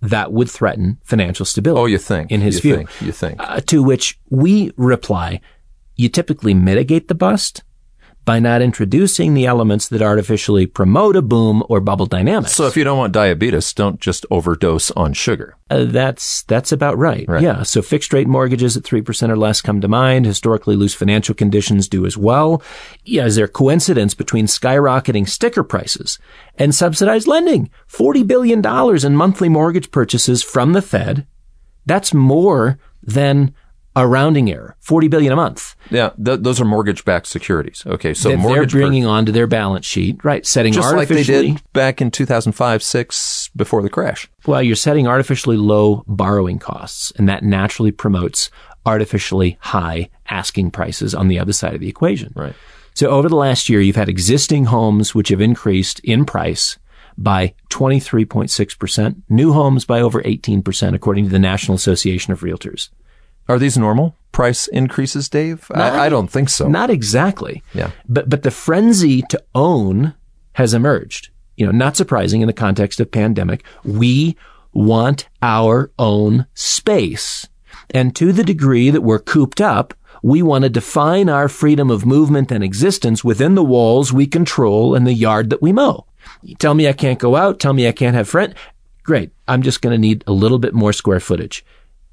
That 0.02 0.32
would 0.32 0.50
threaten 0.50 0.98
financial 1.02 1.46
stability. 1.46 1.80
Oh, 1.80 1.86
you 1.86 1.98
think? 1.98 2.30
In 2.30 2.40
his 2.40 2.56
you 2.56 2.60
view. 2.60 2.76
Think, 2.76 3.02
you 3.02 3.12
think. 3.12 3.36
Uh, 3.40 3.60
to 3.66 3.82
which 3.82 4.18
we 4.30 4.72
reply, 4.76 5.40
you 5.96 6.08
typically 6.08 6.54
mitigate 6.54 7.08
the 7.08 7.14
bust 7.14 7.62
by 8.24 8.38
not 8.38 8.62
introducing 8.62 9.34
the 9.34 9.46
elements 9.46 9.88
that 9.88 10.00
artificially 10.00 10.66
promote 10.66 11.16
a 11.16 11.22
boom 11.22 11.62
or 11.68 11.80
bubble 11.80 12.06
dynamics. 12.06 12.54
So 12.54 12.66
if 12.66 12.76
you 12.76 12.84
don't 12.84 12.98
want 12.98 13.12
diabetes, 13.12 13.72
don't 13.72 14.00
just 14.00 14.24
overdose 14.30 14.90
on 14.92 15.12
sugar. 15.12 15.56
Uh, 15.68 15.84
that's 15.84 16.44
that's 16.44 16.70
about 16.70 16.96
right. 16.98 17.24
right. 17.28 17.42
Yeah. 17.42 17.64
So 17.64 17.82
fixed 17.82 18.12
rate 18.12 18.28
mortgages 18.28 18.76
at 18.76 18.84
three 18.84 19.02
percent 19.02 19.32
or 19.32 19.36
less 19.36 19.60
come 19.60 19.80
to 19.80 19.88
mind. 19.88 20.26
Historically 20.26 20.76
loose 20.76 20.94
financial 20.94 21.34
conditions 21.34 21.88
do 21.88 22.06
as 22.06 22.16
well. 22.16 22.62
Yeah, 23.04 23.26
is 23.26 23.36
there 23.36 23.48
coincidence 23.48 24.14
between 24.14 24.46
skyrocketing 24.46 25.28
sticker 25.28 25.64
prices 25.64 26.18
and 26.56 26.74
subsidized 26.74 27.26
lending? 27.26 27.70
Forty 27.86 28.22
billion 28.22 28.60
dollars 28.60 29.04
in 29.04 29.16
monthly 29.16 29.48
mortgage 29.48 29.90
purchases 29.90 30.42
from 30.42 30.74
the 30.74 30.82
Fed. 30.82 31.26
That's 31.86 32.14
more 32.14 32.78
than 33.02 33.52
a 33.94 34.06
rounding 34.06 34.50
error, 34.50 34.76
40 34.80 35.08
billion 35.08 35.32
a 35.32 35.36
month. 35.36 35.76
Yeah, 35.90 36.10
th- 36.22 36.40
those 36.40 36.60
are 36.60 36.64
mortgage-backed 36.64 37.26
securities. 37.26 37.82
Okay, 37.86 38.14
so 38.14 38.30
they're 38.30 38.66
bringing 38.66 39.04
per- 39.04 39.08
onto 39.10 39.32
their 39.32 39.46
balance 39.46 39.84
sheet, 39.84 40.24
right? 40.24 40.46
Setting 40.46 40.72
just 40.72 40.94
like 40.94 41.08
they 41.08 41.22
did 41.22 41.62
back 41.72 42.00
in 42.00 42.10
2005, 42.10 42.82
six 42.82 43.48
before 43.54 43.82
the 43.82 43.90
crash. 43.90 44.28
Well, 44.46 44.62
you're 44.62 44.76
setting 44.76 45.06
artificially 45.06 45.56
low 45.56 46.04
borrowing 46.06 46.58
costs, 46.58 47.12
and 47.16 47.28
that 47.28 47.42
naturally 47.42 47.92
promotes 47.92 48.50
artificially 48.86 49.58
high 49.60 50.08
asking 50.28 50.70
prices 50.70 51.14
on 51.14 51.28
the 51.28 51.38
other 51.38 51.52
side 51.52 51.74
of 51.74 51.80
the 51.80 51.88
equation. 51.88 52.32
Right. 52.34 52.54
So 52.94 53.08
over 53.08 53.28
the 53.28 53.36
last 53.36 53.68
year, 53.68 53.80
you've 53.80 53.96
had 53.96 54.08
existing 54.08 54.66
homes 54.66 55.14
which 55.14 55.28
have 55.28 55.40
increased 55.40 56.00
in 56.00 56.24
price 56.24 56.78
by 57.16 57.54
23.6%, 57.70 59.22
new 59.28 59.52
homes 59.52 59.84
by 59.84 60.00
over 60.00 60.22
18%, 60.22 60.94
according 60.94 61.24
to 61.24 61.30
the 61.30 61.38
National 61.38 61.74
Association 61.74 62.32
of 62.32 62.40
Realtors. 62.40 62.88
Are 63.48 63.58
these 63.58 63.76
normal 63.76 64.16
price 64.32 64.66
increases, 64.68 65.28
Dave? 65.28 65.68
Not, 65.70 65.92
I, 65.92 66.06
I, 66.06 66.08
don't 66.08 66.28
think 66.28 66.48
so. 66.48 66.68
Not 66.68 66.90
exactly. 66.90 67.62
Yeah. 67.74 67.90
But 68.08 68.28
but 68.28 68.42
the 68.42 68.50
frenzy 68.50 69.22
to 69.28 69.42
own 69.54 70.14
has 70.54 70.74
emerged. 70.74 71.30
You 71.56 71.66
know, 71.66 71.72
not 71.72 71.96
surprising 71.96 72.40
in 72.40 72.46
the 72.46 72.52
context 72.52 72.98
of 73.00 73.10
pandemic. 73.10 73.64
We 73.84 74.36
want 74.72 75.28
our 75.42 75.90
own 75.98 76.46
space. 76.54 77.46
And 77.90 78.16
to 78.16 78.32
the 78.32 78.44
degree 78.44 78.90
that 78.90 79.02
we're 79.02 79.18
cooped 79.18 79.60
up, 79.60 79.92
we 80.22 80.40
want 80.40 80.64
to 80.64 80.70
define 80.70 81.28
our 81.28 81.48
freedom 81.48 81.90
of 81.90 82.06
movement 82.06 82.50
and 82.50 82.64
existence 82.64 83.22
within 83.22 83.54
the 83.54 83.64
walls 83.64 84.12
we 84.12 84.26
control 84.26 84.94
and 84.94 85.06
the 85.06 85.12
yard 85.12 85.50
that 85.50 85.60
we 85.60 85.72
mow. 85.72 86.06
You 86.42 86.54
tell 86.54 86.74
me 86.74 86.88
I 86.88 86.92
can't 86.92 87.18
go 87.18 87.36
out, 87.36 87.60
tell 87.60 87.72
me 87.72 87.86
I 87.88 87.92
can't 87.92 88.14
have 88.14 88.28
friends. 88.28 88.54
Great. 89.02 89.32
I'm 89.48 89.62
just 89.62 89.82
going 89.82 89.92
to 89.92 89.98
need 89.98 90.22
a 90.26 90.32
little 90.32 90.58
bit 90.58 90.74
more 90.74 90.92
square 90.92 91.20
footage 91.20 91.64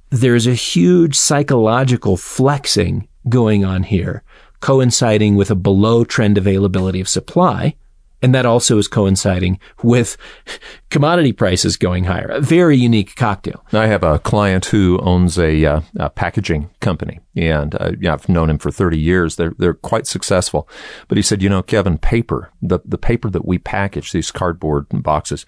there's 0.10 0.48
a 0.48 0.54
huge 0.54 1.16
psychological 1.16 2.18
flexing 2.18 3.08
going 3.28 3.64
on 3.64 3.84
here, 3.84 4.24
coinciding 4.60 5.36
with 5.36 5.52
a 5.52 5.56
below 5.56 6.04
trend 6.04 6.38
availability 6.38 7.00
of 7.00 7.10
supply. 7.10 7.76
And 8.22 8.36
that 8.36 8.46
also 8.46 8.78
is 8.78 8.90
coinciding 8.90 9.60
with 9.82 10.18
commodity 10.90 11.32
prices 11.32 11.78
going 11.78 12.04
higher. 12.04 12.28
A 12.28 12.42
very 12.42 12.76
unique 12.76 13.16
cocktail. 13.16 13.64
I 13.72 13.88
have 13.88 14.04
a 14.04 14.20
client 14.20 14.66
who 14.66 15.00
owns 15.00 15.40
a, 15.40 15.66
uh, 15.66 15.82
a 15.96 16.10
packaging 16.10 16.70
company, 16.82 17.22
and 17.40 17.74
uh, 17.76 17.94
yeah, 18.02 18.14
I've 18.14 18.28
known 18.28 18.50
him 18.50 18.58
for 18.58 18.70
30 18.70 19.00
years. 19.00 19.38
They're 19.38 19.54
they're 19.58 19.74
quite 19.74 20.06
successful. 20.06 20.68
But 21.08 21.18
he 21.18 21.22
said, 21.22 21.42
you 21.42 21.48
know, 21.48 21.64
Kevin, 21.64 21.98
paper 21.98 22.52
the 22.62 22.80
the 22.84 22.98
paper 22.98 23.30
that 23.30 23.46
we 23.46 23.58
package 23.58 24.12
these 24.12 24.30
cardboard 24.30 24.88
boxes, 24.92 25.46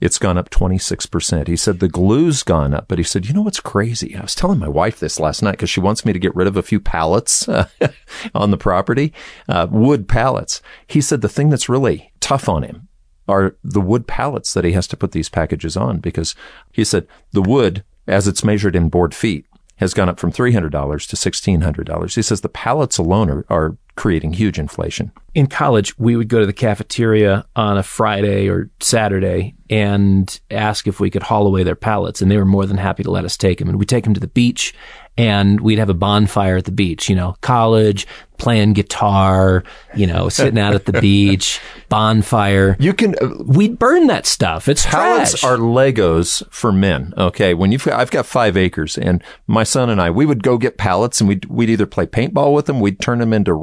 it's 0.00 0.18
gone 0.18 0.38
up 0.38 0.48
26%. 0.48 1.46
He 1.46 1.56
said 1.56 1.80
the 1.80 1.88
glue's 1.88 2.42
gone 2.42 2.72
up, 2.72 2.88
but 2.88 2.98
he 2.98 3.04
said, 3.04 3.26
you 3.26 3.34
know 3.34 3.42
what's 3.42 3.60
crazy? 3.60 4.16
I 4.16 4.22
was 4.22 4.34
telling 4.34 4.58
my 4.58 4.68
wife 4.68 4.98
this 4.98 5.20
last 5.20 5.42
night 5.42 5.52
because 5.52 5.70
she 5.70 5.80
wants 5.80 6.06
me 6.06 6.14
to 6.14 6.18
get 6.18 6.34
rid 6.34 6.46
of 6.46 6.56
a 6.56 6.62
few 6.62 6.80
pallets 6.80 7.46
uh, 7.46 7.68
on 8.34 8.50
the 8.50 8.56
property, 8.56 9.12
uh, 9.46 9.66
wood 9.70 10.08
pallets. 10.08 10.62
He 10.86 11.02
said 11.02 11.20
the 11.20 11.28
thing 11.28 11.50
that's 11.50 11.68
really 11.68 12.10
tough 12.20 12.48
on 12.48 12.62
him 12.62 12.88
are 13.28 13.56
the 13.62 13.80
wood 13.82 14.06
pallets 14.06 14.54
that 14.54 14.64
he 14.64 14.72
has 14.72 14.86
to 14.86 14.96
put 14.96 15.12
these 15.12 15.28
packages 15.28 15.76
on 15.76 15.98
because 15.98 16.34
he 16.72 16.84
said 16.84 17.06
the 17.32 17.42
wood, 17.42 17.84
as 18.06 18.26
it's 18.26 18.44
measured 18.44 18.76
in 18.76 18.88
board 18.88 19.14
feet, 19.14 19.46
has 19.76 19.94
gone 19.94 20.08
up 20.08 20.20
from 20.20 20.32
$300 20.32 20.70
to 20.70 21.16
$1,600. 21.16 22.14
He 22.14 22.22
says 22.22 22.40
the 22.40 22.48
pallets 22.48 22.98
alone 22.98 23.30
are, 23.30 23.46
are 23.48 23.76
creating 23.96 24.32
huge 24.32 24.58
inflation. 24.58 25.12
In 25.34 25.46
college, 25.46 25.98
we 25.98 26.16
would 26.16 26.28
go 26.28 26.40
to 26.40 26.46
the 26.46 26.52
cafeteria 26.52 27.44
on 27.56 27.76
a 27.76 27.82
Friday 27.82 28.48
or 28.48 28.70
Saturday 28.80 29.54
and 29.70 30.40
ask 30.50 30.86
if 30.86 31.00
we 31.00 31.10
could 31.10 31.22
haul 31.22 31.46
away 31.46 31.62
their 31.62 31.74
pallets, 31.74 32.22
and 32.22 32.30
they 32.30 32.36
were 32.36 32.44
more 32.44 32.66
than 32.66 32.76
happy 32.76 33.02
to 33.02 33.10
let 33.10 33.24
us 33.24 33.36
take 33.36 33.58
them. 33.58 33.68
And 33.68 33.78
we'd 33.78 33.88
take 33.88 34.04
them 34.04 34.14
to 34.14 34.20
the 34.20 34.28
beach, 34.28 34.74
and 35.16 35.60
we'd 35.60 35.78
have 35.78 35.88
a 35.88 35.94
bonfire 35.94 36.56
at 36.56 36.66
the 36.66 36.72
beach. 36.72 37.08
You 37.08 37.16
know, 37.16 37.36
college, 37.40 38.06
playing 38.38 38.74
guitar, 38.74 39.64
you 39.94 40.06
know, 40.06 40.28
sitting 40.28 40.58
out 40.58 40.74
at 40.74 40.84
the 40.84 40.92
beach, 41.00 41.60
bonfire. 41.88 42.76
You 42.78 42.92
can 42.92 43.14
uh, 43.20 43.42
we'd 43.44 43.78
burn 43.78 44.06
that 44.08 44.26
stuff. 44.26 44.68
It's 44.68 44.84
pallets 44.84 45.40
trash. 45.40 45.44
are 45.44 45.56
Legos 45.56 46.46
for 46.52 46.70
men. 46.70 47.12
Okay, 47.16 47.54
when 47.54 47.72
you've 47.72 47.84
got, 47.84 47.98
I've 47.98 48.10
got 48.10 48.26
five 48.26 48.56
acres, 48.56 48.98
and 48.98 49.22
my 49.46 49.64
son 49.64 49.90
and 49.90 50.00
I 50.00 50.10
we 50.10 50.26
would 50.26 50.42
go 50.42 50.58
get 50.58 50.78
pallets, 50.78 51.20
and 51.20 51.28
we'd 51.28 51.46
we'd 51.46 51.70
either 51.70 51.86
play 51.86 52.06
paintball 52.06 52.52
with 52.54 52.66
them, 52.66 52.80
we'd 52.80 53.00
turn 53.00 53.18
them 53.18 53.32
into 53.32 53.54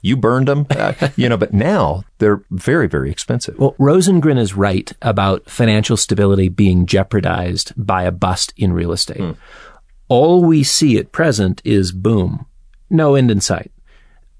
You 0.00 0.16
burned 0.16 0.48
them, 0.48 0.66
uh, 0.70 0.92
you 1.16 1.28
know. 1.28 1.36
But 1.36 1.52
now 1.52 2.04
they're 2.18 2.42
very 2.50 2.86
very 2.86 3.10
expensive. 3.10 3.58
Well, 3.58 3.74
Rosengren 3.78 4.38
is 4.38 4.54
right 4.54 4.92
about 5.02 5.48
financial 5.48 5.96
stability 5.96 6.48
being 6.48 6.86
jeopardized 6.86 7.72
by 7.76 8.04
a 8.04 8.12
bust 8.12 8.52
in 8.56 8.72
real 8.72 8.92
estate. 8.92 9.18
Hmm. 9.18 9.32
All 10.08 10.44
we 10.44 10.62
see 10.62 10.98
at 10.98 11.12
present 11.12 11.62
is 11.64 11.92
boom, 11.92 12.46
no 12.90 13.14
end 13.14 13.30
in 13.30 13.40
sight. 13.40 13.72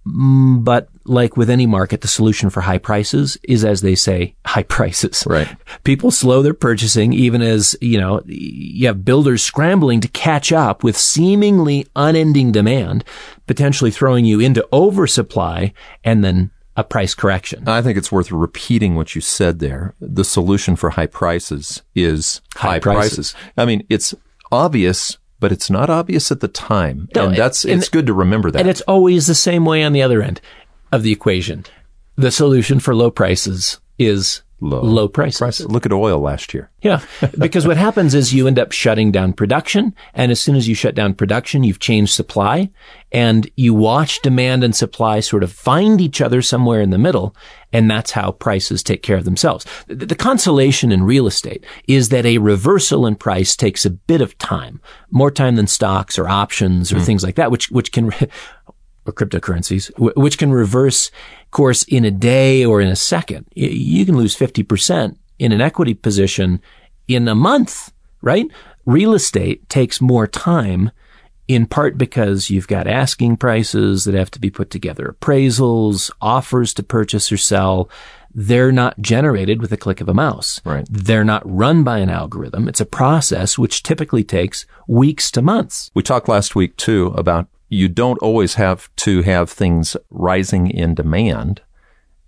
Mm, 0.07 0.65
but 0.65 0.89
like 1.05 1.37
with 1.37 1.49
any 1.49 1.67
market, 1.67 2.01
the 2.01 2.09
solution 2.09 2.51
for 2.51 2.61
high 2.61 2.79
prices 2.79 3.39
is, 3.43 3.65
as 3.65 3.81
they 3.81 3.95
say, 3.95 4.35
high 4.47 4.63
prices. 4.63 5.25
Right. 5.27 5.49
People 5.85 6.11
slow 6.11 6.43
their 6.43 6.55
purchasing 6.55 7.13
even 7.13 7.43
as, 7.43 7.77
you 7.81 7.99
know, 7.99 8.23
you 8.27 8.87
have 8.87 9.05
builders 9.05 9.43
scrambling 9.43 10.01
to 10.01 10.09
catch 10.09 10.53
up 10.53 10.85
with 10.85 10.97
seemingly 10.97 11.87
unending 11.97 12.53
demand, 12.53 13.05
potentially 13.47 13.91
throwing 13.91 14.25
you 14.25 14.41
into 14.41 14.67
oversupply 14.73 15.73
and 16.03 16.25
then 16.25 16.51
a 16.77 16.85
price 16.85 17.15
correction. 17.15 17.69
I 17.69 17.83
think 17.83 17.97
it's 17.97 18.11
worth 18.11 18.33
repeating 18.33 18.97
what 18.97 19.15
you 19.15 19.21
said 19.21 19.61
there. 19.61 19.95
The 20.01 20.25
solution 20.25 20.77
for 20.77 20.91
high 20.91 21.07
prices 21.07 21.83
is 21.95 22.41
high, 22.57 22.69
high 22.69 22.79
prices. 22.81 23.33
prices. 23.33 23.35
I 23.57 23.65
mean, 23.65 23.87
it's 23.89 24.15
obvious 24.51 25.19
but 25.41 25.53
it's 25.53 25.71
not 25.71 25.91
obvious 25.91 26.31
at 26.31 26.41
the 26.41 26.49
time. 26.49 27.09
No, 27.15 27.27
and 27.29 27.37
that's, 27.37 27.65
and, 27.65 27.75
it's 27.75 27.89
good 27.89 28.07
to 28.07 28.15
remember 28.15 28.51
that. 28.51 28.61
And 28.61 28.69
it's 28.69 28.81
always 28.83 29.27
the 29.27 29.35
same 29.35 29.65
way 29.65 29.83
on 29.83 29.93
the 29.93 30.03
other 30.03 30.23
end 30.23 30.41
of 30.93 31.03
the 31.03 31.13
equation. 31.13 31.65
The 32.17 32.31
solution 32.31 32.81
for 32.81 32.95
low 32.95 33.11
prices 33.11 33.81
is 33.99 34.43
low, 34.65 34.81
low 34.81 35.09
prices. 35.09 35.39
prices. 35.39 35.67
Look 35.67 35.87
at 35.87 35.93
oil 35.93 36.19
last 36.19 36.55
year. 36.55 36.71
Yeah. 36.83 37.03
because 37.39 37.67
what 37.67 37.77
happens 37.77 38.15
is 38.15 38.33
you 38.33 38.47
end 38.47 38.59
up 38.59 38.73
shutting 38.73 39.13
down 39.13 39.33
production. 39.33 39.95
And 40.15 40.33
as 40.33 40.41
soon 40.41 40.57
as 40.57 40.69
you 40.69 40.75
shut 40.75 40.95
down 40.95 41.15
production, 41.15 41.65
you've 41.65 41.79
changed 41.79 42.13
supply 42.13 42.71
and 43.13 43.49
you 43.57 43.75
watch 43.75 44.21
demand 44.23 44.65
and 44.65 44.75
supply 44.75 45.21
sort 45.21 45.43
of 45.43 45.53
find 45.53 46.01
each 46.01 46.21
other 46.21 46.43
somewhere 46.43 46.81
in 46.81 46.91
the 46.91 46.99
middle. 46.99 47.37
And 47.73 47.91
that's 47.91 48.13
how 48.13 48.33
prices 48.33 48.83
take 48.83 49.03
care 49.03 49.17
of 49.17 49.25
themselves. 49.25 49.67
The, 49.87 50.07
the 50.07 50.15
consolation 50.15 50.93
in 50.93 51.03
real 51.03 51.27
estate 51.27 51.65
is 51.87 52.09
that 52.09 52.25
a 52.25 52.39
reversal 52.39 53.07
in 53.07 53.17
price 53.17 53.57
takes 53.57 53.85
a 53.85 53.91
bit 53.91 54.21
of 54.21 54.39
time, 54.39 54.81
more 55.11 55.31
time 55.31 55.57
than 55.57 55.67
stocks 55.67 56.19
or 56.19 56.29
options 56.29 56.93
or 56.93 56.97
mm. 56.97 57.05
things 57.05 57.23
like 57.23 57.35
that, 57.37 57.51
which, 57.51 57.71
which 57.71 57.93
can, 57.93 58.13
or 59.07 59.13
cryptocurrencies, 59.13 59.91
which 60.17 60.39
can 60.39 60.53
reverse 60.53 61.11
course 61.51 61.83
in 61.85 62.05
a 62.05 62.11
day 62.11 62.65
or 62.65 62.81
in 62.81 62.89
a 62.89 62.97
second. 62.97 63.47
You 63.55 64.05
can 64.05 64.17
lose 64.17 64.37
50% 64.37 65.17
in 65.39 65.53
an 65.53 65.61
equity 65.61 65.95
position 65.95 66.61
in 67.09 67.29
a 67.29 67.35
month, 67.35 67.93
right? 68.23 68.47
Real 68.87 69.15
estate 69.15 69.69
takes 69.69 70.01
more 70.01 70.27
time 70.27 70.91
in 71.47 71.67
part 71.67 71.99
because 71.99 72.49
you've 72.49 72.69
got 72.69 72.87
asking 72.87 73.37
prices 73.37 74.05
that 74.05 74.15
have 74.15 74.31
to 74.31 74.41
be 74.41 74.51
put 74.51 74.71
together, 74.71 75.15
appraisals, 75.19 76.11
offers 76.21 76.73
to 76.75 76.83
purchase 76.83 77.31
or 77.31 77.37
sell. 77.37 77.91
They're 78.35 78.73
not 78.73 79.01
generated 79.01 79.61
with 79.61 79.71
a 79.71 79.77
click 79.77 80.01
of 80.01 80.09
a 80.09 80.15
mouse. 80.15 80.61
Right. 80.65 80.87
They're 80.91 81.25
not 81.25 81.43
run 81.45 81.85
by 81.85 81.99
an 81.99 82.11
algorithm. 82.11 82.67
It's 82.67 82.81
a 82.81 82.87
process 82.87 83.59
which 83.59 83.83
typically 83.83 84.25
takes 84.25 84.67
weeks 84.89 85.31
to 85.33 85.43
months. 85.43 85.91
We 85.95 86.03
talked 86.03 86.29
last 86.29 86.57
week 86.57 86.77
too 86.77 87.09
about 87.17 87.47
you 87.75 87.89
don't 87.89 88.19
always 88.19 88.55
have 88.55 88.89
to 88.97 89.23
have 89.23 89.51
things 89.51 89.97
rising 90.11 90.71
in 90.71 90.95
demand 90.95 91.61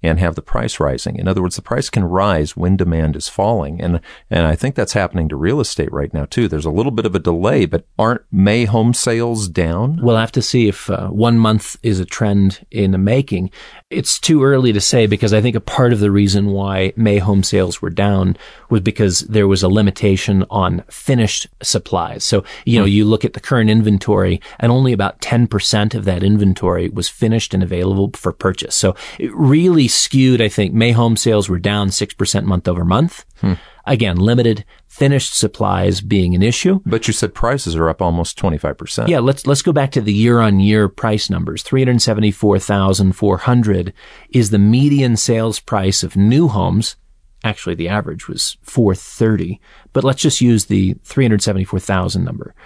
and 0.07 0.19
have 0.19 0.35
the 0.35 0.43
price 0.43 0.81
rising. 0.81 1.17
In 1.17 1.29
other 1.29 1.43
words, 1.43 1.57
the 1.57 1.63
price 1.63 1.91
can 1.91 2.05
rise 2.05 2.57
when 2.57 2.77
demand 2.77 3.17
is 3.17 3.29
falling. 3.29 3.81
And, 3.81 4.01
and 4.31 4.47
I 4.47 4.57
think 4.57 4.75
that's 4.75 4.93
happening 4.93 5.29
to 5.29 5.37
real 5.37 5.61
estate 5.61 5.93
right 5.93 6.13
now 6.13 6.27
too. 6.27 6.49
There's 6.49 6.65
a 6.65 6.71
little 6.71 6.93
bit 6.93 7.07
of 7.07 7.15
a 7.15 7.21
delay, 7.21 7.67
but 7.67 7.87
aren't 7.99 8.23
May 8.31 8.65
home 8.65 8.95
sales 8.95 9.49
down? 9.49 10.01
We'll 10.03 10.17
have 10.17 10.33
to 10.33 10.43
see 10.43 10.69
if 10.69 10.91
uh, 10.91 11.09
one 11.09 11.39
month 11.39 11.77
is 11.83 12.01
a 12.01 12.05
trend 12.05 12.67
in 12.71 12.91
the 12.91 12.99
making. 12.99 13.51
It's 13.91 14.19
too 14.19 14.43
early 14.43 14.73
to 14.73 14.81
say 14.81 15.07
because 15.07 15.33
I 15.33 15.41
think 15.41 15.57
a 15.57 15.61
part 15.61 15.93
of 15.93 16.01
the 16.01 16.11
reason 16.11 16.47
why 16.47 16.93
May 16.97 17.19
home 17.19 17.43
sales 17.43 17.81
were 17.81 17.91
down 17.91 18.37
was 18.71 18.81
because 18.81 19.21
there 19.21 19.49
was 19.49 19.63
a 19.63 19.69
limitation 19.69 20.45
on 20.51 20.83
finished 20.89 21.47
supplies. 21.63 22.25
So, 22.25 22.45
you 22.65 22.79
know, 22.79 22.87
mm. 22.87 22.93
you 22.93 23.05
look 23.05 23.25
at 23.25 23.33
the 23.33 23.41
current 23.41 23.71
inventory 23.71 24.41
and 24.59 24.73
only 24.73 24.93
about 24.93 25.21
10% 25.21 25.95
of 25.95 26.05
that 26.05 26.23
inventory 26.23 26.89
was 26.89 27.09
finished 27.09 27.55
and 27.55 27.63
available 27.63 28.11
for 28.15 28.33
purchase. 28.33 28.75
So 28.75 28.95
it 29.19 29.35
really 29.35 29.89
skewed, 29.97 30.41
I 30.41 30.49
think. 30.49 30.75
May 30.75 30.93
home 30.93 31.17
sales 31.17 31.49
were 31.49 31.59
down 31.59 31.89
6% 31.89 32.45
month 32.45 32.69
over 32.69 32.85
month. 32.85 33.25
Hmm. 33.41 33.55
Again, 33.87 34.17
limited 34.17 34.67
finished 34.89 35.39
supplies 35.39 36.01
being 36.01 36.35
an 36.35 36.43
issue. 36.43 36.81
But 36.85 37.07
you 37.07 37.13
said 37.13 37.35
prices 37.35 37.77
are 37.77 37.89
up 37.89 38.03
almost 38.03 38.37
25%. 38.39 39.07
Yeah, 39.09 39.21
let's 39.21 39.47
let's 39.47 39.63
go 39.63 39.73
back 39.73 39.93
to 39.93 40.01
the 40.01 40.13
year-on-year 40.13 40.89
price 40.89 41.31
numbers. 41.31 41.63
374,400 41.63 43.93
is 44.31 44.51
the 44.51 44.59
median 44.59 45.17
sales 45.17 45.61
price 45.61 46.03
of 46.03 46.17
new 46.17 46.49
homes. 46.49 46.97
Actually, 47.45 47.77
the 47.77 47.89
average 47.89 48.27
was 48.27 48.57
430, 48.63 49.61
but 49.93 50.03
let's 50.03 50.23
just 50.23 50.41
use 50.41 50.65
the 50.65 50.97
374,000 51.05 52.25
number. 52.25 52.57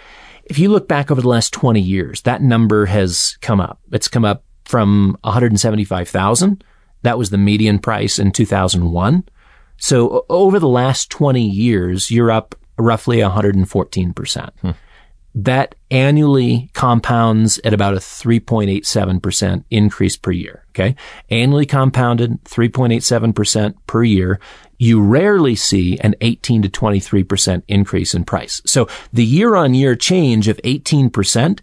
If 0.45 0.59
you 0.59 0.71
look 0.71 0.89
back 0.89 1.11
over 1.11 1.21
the 1.21 1.29
last 1.29 1.53
20 1.53 1.79
years, 1.81 2.23
that 2.23 2.41
number 2.41 2.87
has 2.87 3.37
come 3.43 3.61
up. 3.61 3.79
It's 3.93 4.09
come 4.09 4.25
up 4.25 4.43
from 4.65 5.19
175,000 5.23 6.65
that 7.03 7.19
was 7.19 7.31
the 7.31 7.39
median 7.39 7.79
price 7.79 8.19
in 8.19 8.33
2001. 8.33 9.25
So 9.77 10.27
over 10.29 10.59
the 10.59 10.69
last 10.69 11.11
20 11.11 11.43
years, 11.43 12.11
you're 12.11 12.31
up 12.31 12.55
roughly 12.79 13.19
114%. 13.19 14.51
Hmm. 14.61 14.71
That 15.33 15.77
annually 15.91 16.71
compounds 16.75 17.61
at 17.65 17.73
about 17.73 17.95
a 17.95 17.99
3.87% 17.99 19.65
increase 19.71 20.17
per 20.17 20.33
year. 20.33 20.65
Okay. 20.71 20.97
Annually 21.31 21.67
compounded 21.67 22.43
3.87% 22.45 23.75
per 23.87 24.03
year. 24.03 24.41
You 24.79 25.01
rarely 25.01 25.55
see 25.55 25.99
an 26.01 26.17
18 26.21 26.63
to 26.63 26.69
23% 26.69 27.63
increase 27.69 28.15
in 28.15 28.25
price. 28.25 28.61
So 28.67 28.89
the 29.13 29.25
year 29.25 29.55
on 29.55 29.75
year 29.75 29.95
change 29.95 30.49
of 30.49 30.57
18%, 30.59 31.61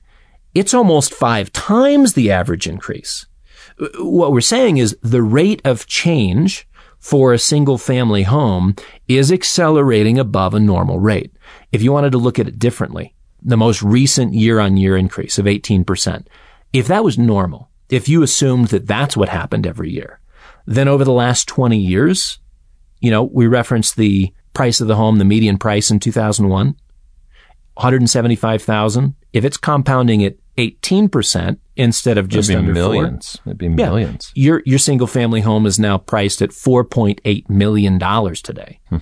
it's 0.56 0.74
almost 0.74 1.14
five 1.14 1.52
times 1.52 2.14
the 2.14 2.32
average 2.32 2.68
increase 2.68 3.26
what 4.00 4.32
we're 4.32 4.42
saying 4.42 4.78
is 4.78 4.98
the 5.02 5.22
rate 5.22 5.62
of 5.64 5.88
change 5.88 6.68
for 7.00 7.32
a 7.32 7.40
single 7.40 7.78
family 7.78 8.24
home 8.24 8.76
is 9.08 9.32
accelerating 9.32 10.18
above 10.18 10.54
a 10.54 10.60
normal 10.60 11.00
rate. 11.00 11.32
If 11.72 11.82
you 11.82 11.92
wanted 11.92 12.12
to 12.14 12.18
look 12.18 12.40
at 12.40 12.48
it 12.48 12.60
differently, 12.60 13.14
the 13.42 13.58
most 13.58 13.84
recent 13.84 14.34
year 14.34 14.60
on 14.60 14.78
year 14.78 14.98
increase 14.98 15.38
of 15.38 15.46
18%, 15.46 16.26
if 16.74 16.88
that 16.88 17.04
was 17.04 17.18
normal, 17.18 17.70
if 17.90 18.10
you 18.10 18.24
assumed 18.24 18.70
that 18.70 18.88
that's 18.88 19.16
what 19.16 19.30
happened 19.30 19.66
every 19.68 19.92
year, 19.92 20.20
then 20.66 20.88
over 20.88 21.06
the 21.06 21.12
last 21.12 21.48
20 21.48 21.78
years, 21.78 22.40
you 23.00 23.12
know, 23.12 23.24
we 23.24 23.48
referenced 23.48 23.96
the 23.96 24.34
price 24.54 24.82
of 24.82 24.88
the 24.88 24.96
home, 24.96 25.20
the 25.20 25.26
median 25.26 25.58
price 25.58 25.92
in 25.92 26.00
2001, 26.00 26.76
175,000. 27.76 29.16
If 29.34 29.46
it's 29.46 29.58
compounding 29.58 30.24
at 30.26 30.36
18%, 30.58 31.60
instead 31.78 32.18
of 32.18 32.28
just 32.28 32.50
It'd 32.50 32.64
be 32.64 32.70
under 32.70 32.82
four. 32.82 32.94
millions. 32.94 33.38
It'd 33.46 33.58
be 33.58 33.70
millions. 33.70 34.32
Your 34.36 34.62
your 34.66 34.80
single 34.80 35.08
family 35.08 35.42
home 35.42 35.66
is 35.66 35.78
now 35.80 35.98
priced 35.98 36.42
at 36.42 36.52
four 36.54 36.84
point 36.84 37.22
eight 37.26 37.50
million 37.50 37.98
dollars 37.98 38.42
today. 38.42 38.80
Uh, 38.92 39.00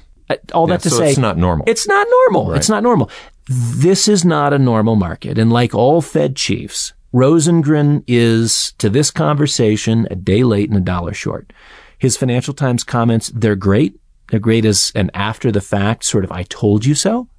All 0.54 0.66
Hmm. 0.66 0.72
Yeah, 0.72 0.78
that 0.78 0.84
to 0.84 0.90
so 0.90 0.98
say, 0.98 1.10
it's 1.10 1.18
not 1.18 1.38
normal. 1.38 1.66
It's 1.68 1.88
not 1.88 2.08
normal. 2.10 2.54
It's 2.54 2.70
not 2.70 2.84
normal. 2.84 3.10
This 3.48 4.08
is 4.08 4.26
not 4.26 4.54
a 4.54 4.60
normal 4.60 4.96
market, 4.96 5.38
and 5.38 5.52
like 5.54 5.76
all 5.76 6.02
Fed 6.02 6.36
chiefs, 6.36 6.94
Rosengren 7.14 8.04
is 8.08 8.74
to 8.80 8.90
this 8.90 9.12
conversation 9.12 10.08
a 10.12 10.16
day 10.16 10.44
late 10.44 10.70
and 10.70 10.78
a 10.78 10.82
dollar 10.82 11.14
short. 11.14 11.54
His 12.00 12.18
Financial 12.18 12.54
Times 12.54 12.84
comments 12.84 13.32
they're 13.34 13.56
great. 13.56 14.00
They're 14.30 14.40
great 14.40 14.66
as 14.66 14.92
an 14.96 15.12
after 15.14 15.52
the 15.52 15.62
fact 15.62 16.04
sort 16.06 16.24
of 16.26 16.32
I 16.32 16.44
told 16.44 16.86
you 16.86 16.96
so. 16.96 17.30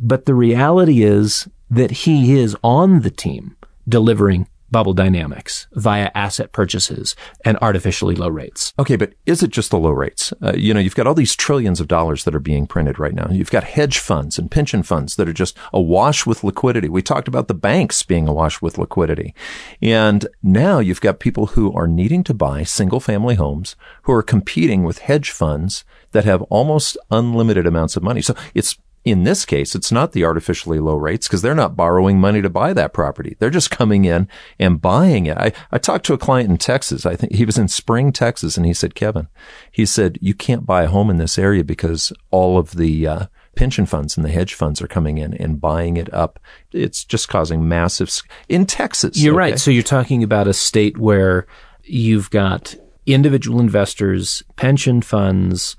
But 0.00 0.24
the 0.24 0.34
reality 0.34 1.02
is 1.02 1.46
that 1.70 1.90
he 1.90 2.38
is 2.38 2.56
on 2.64 3.00
the 3.00 3.10
team 3.10 3.56
delivering 3.88 4.46
bubble 4.70 4.92
dynamics 4.92 5.66
via 5.72 6.10
asset 6.14 6.52
purchases 6.52 7.16
and 7.44 7.56
artificially 7.62 8.14
low 8.14 8.28
rates. 8.28 8.74
Okay, 8.78 8.96
but 8.96 9.14
is 9.26 9.42
it 9.42 9.50
just 9.50 9.70
the 9.70 9.78
low 9.78 9.90
rates? 9.90 10.32
Uh, 10.42 10.52
you 10.54 10.74
know, 10.74 10.80
you've 10.80 10.94
got 10.94 11.06
all 11.06 11.14
these 11.14 11.34
trillions 11.34 11.80
of 11.80 11.88
dollars 11.88 12.24
that 12.24 12.34
are 12.34 12.40
being 12.40 12.66
printed 12.66 12.98
right 12.98 13.14
now. 13.14 13.28
You've 13.30 13.50
got 13.50 13.64
hedge 13.64 13.98
funds 13.98 14.38
and 14.38 14.50
pension 14.50 14.82
funds 14.82 15.16
that 15.16 15.28
are 15.28 15.32
just 15.32 15.56
awash 15.72 16.26
with 16.26 16.44
liquidity. 16.44 16.88
We 16.88 17.02
talked 17.02 17.28
about 17.28 17.48
the 17.48 17.54
banks 17.54 18.02
being 18.02 18.28
awash 18.28 18.60
with 18.60 18.78
liquidity. 18.78 19.34
And 19.80 20.28
now 20.42 20.78
you've 20.80 21.00
got 21.00 21.20
people 21.20 21.46
who 21.46 21.72
are 21.72 21.88
needing 21.88 22.22
to 22.24 22.34
buy 22.34 22.62
single 22.64 23.00
family 23.00 23.36
homes 23.36 23.76
who 24.02 24.12
are 24.12 24.22
competing 24.22 24.84
with 24.84 24.98
hedge 24.98 25.30
funds 25.30 25.84
that 26.12 26.24
have 26.24 26.42
almost 26.42 26.96
unlimited 27.10 27.66
amounts 27.66 27.96
of 27.96 28.02
money. 28.02 28.22
So 28.22 28.34
it's 28.54 28.76
in 29.10 29.24
this 29.24 29.44
case, 29.44 29.74
it's 29.74 29.92
not 29.92 30.12
the 30.12 30.24
artificially 30.24 30.78
low 30.78 30.96
rates 30.96 31.26
because 31.26 31.42
they're 31.42 31.54
not 31.54 31.76
borrowing 31.76 32.20
money 32.20 32.42
to 32.42 32.50
buy 32.50 32.72
that 32.72 32.92
property. 32.92 33.36
They're 33.38 33.50
just 33.50 33.70
coming 33.70 34.04
in 34.04 34.28
and 34.58 34.80
buying 34.80 35.26
it. 35.26 35.36
I, 35.36 35.52
I 35.70 35.78
talked 35.78 36.06
to 36.06 36.14
a 36.14 36.18
client 36.18 36.50
in 36.50 36.58
Texas. 36.58 37.04
I 37.06 37.16
think 37.16 37.34
he 37.34 37.44
was 37.44 37.58
in 37.58 37.68
Spring, 37.68 38.12
Texas, 38.12 38.56
and 38.56 38.66
he 38.66 38.74
said, 38.74 38.94
Kevin, 38.94 39.28
he 39.70 39.86
said, 39.86 40.18
you 40.20 40.34
can't 40.34 40.66
buy 40.66 40.84
a 40.84 40.88
home 40.88 41.10
in 41.10 41.16
this 41.18 41.38
area 41.38 41.64
because 41.64 42.12
all 42.30 42.58
of 42.58 42.72
the, 42.72 43.06
uh, 43.06 43.26
pension 43.56 43.86
funds 43.86 44.16
and 44.16 44.24
the 44.24 44.30
hedge 44.30 44.54
funds 44.54 44.80
are 44.80 44.86
coming 44.86 45.18
in 45.18 45.34
and 45.34 45.60
buying 45.60 45.96
it 45.96 46.12
up. 46.14 46.38
It's 46.70 47.04
just 47.04 47.28
causing 47.28 47.66
massive 47.68 48.06
s- 48.06 48.22
in 48.48 48.66
Texas. 48.66 49.16
You're 49.18 49.34
okay? 49.34 49.38
right. 49.50 49.58
So 49.58 49.72
you're 49.72 49.82
talking 49.82 50.22
about 50.22 50.46
a 50.46 50.52
state 50.52 50.96
where 50.96 51.44
you've 51.82 52.30
got 52.30 52.76
individual 53.04 53.58
investors, 53.58 54.44
pension 54.54 55.02
funds, 55.02 55.74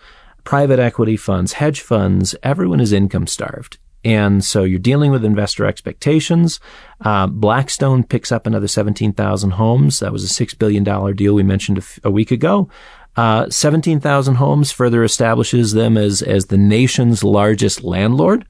private 0.49 0.79
equity 0.79 1.15
funds, 1.15 1.53
hedge 1.53 1.79
funds, 1.79 2.35
everyone 2.41 2.79
is 2.79 2.91
income 2.91 3.27
starved. 3.27 3.77
And 4.03 4.43
so 4.43 4.63
you're 4.63 4.79
dealing 4.79 5.11
with 5.11 5.23
investor 5.23 5.63
expectations. 5.63 6.59
Uh, 7.01 7.27
Blackstone 7.27 8.03
picks 8.03 8.31
up 8.31 8.47
another 8.47 8.67
17,000 8.67 9.51
homes. 9.51 9.99
That 9.99 10.11
was 10.11 10.23
a 10.23 10.45
$6 10.45 10.57
billion 10.57 10.83
deal 11.15 11.35
we 11.35 11.43
mentioned 11.43 11.77
a, 11.77 11.81
f- 11.81 11.99
a 12.03 12.09
week 12.09 12.31
ago. 12.31 12.67
Uh, 13.15 13.47
17,000 13.47 14.35
homes 14.35 14.71
further 14.71 15.03
establishes 15.03 15.73
them 15.73 15.97
as, 15.97 16.23
as 16.23 16.47
the 16.47 16.57
nation's 16.57 17.23
largest 17.23 17.83
landlord. 17.83 18.43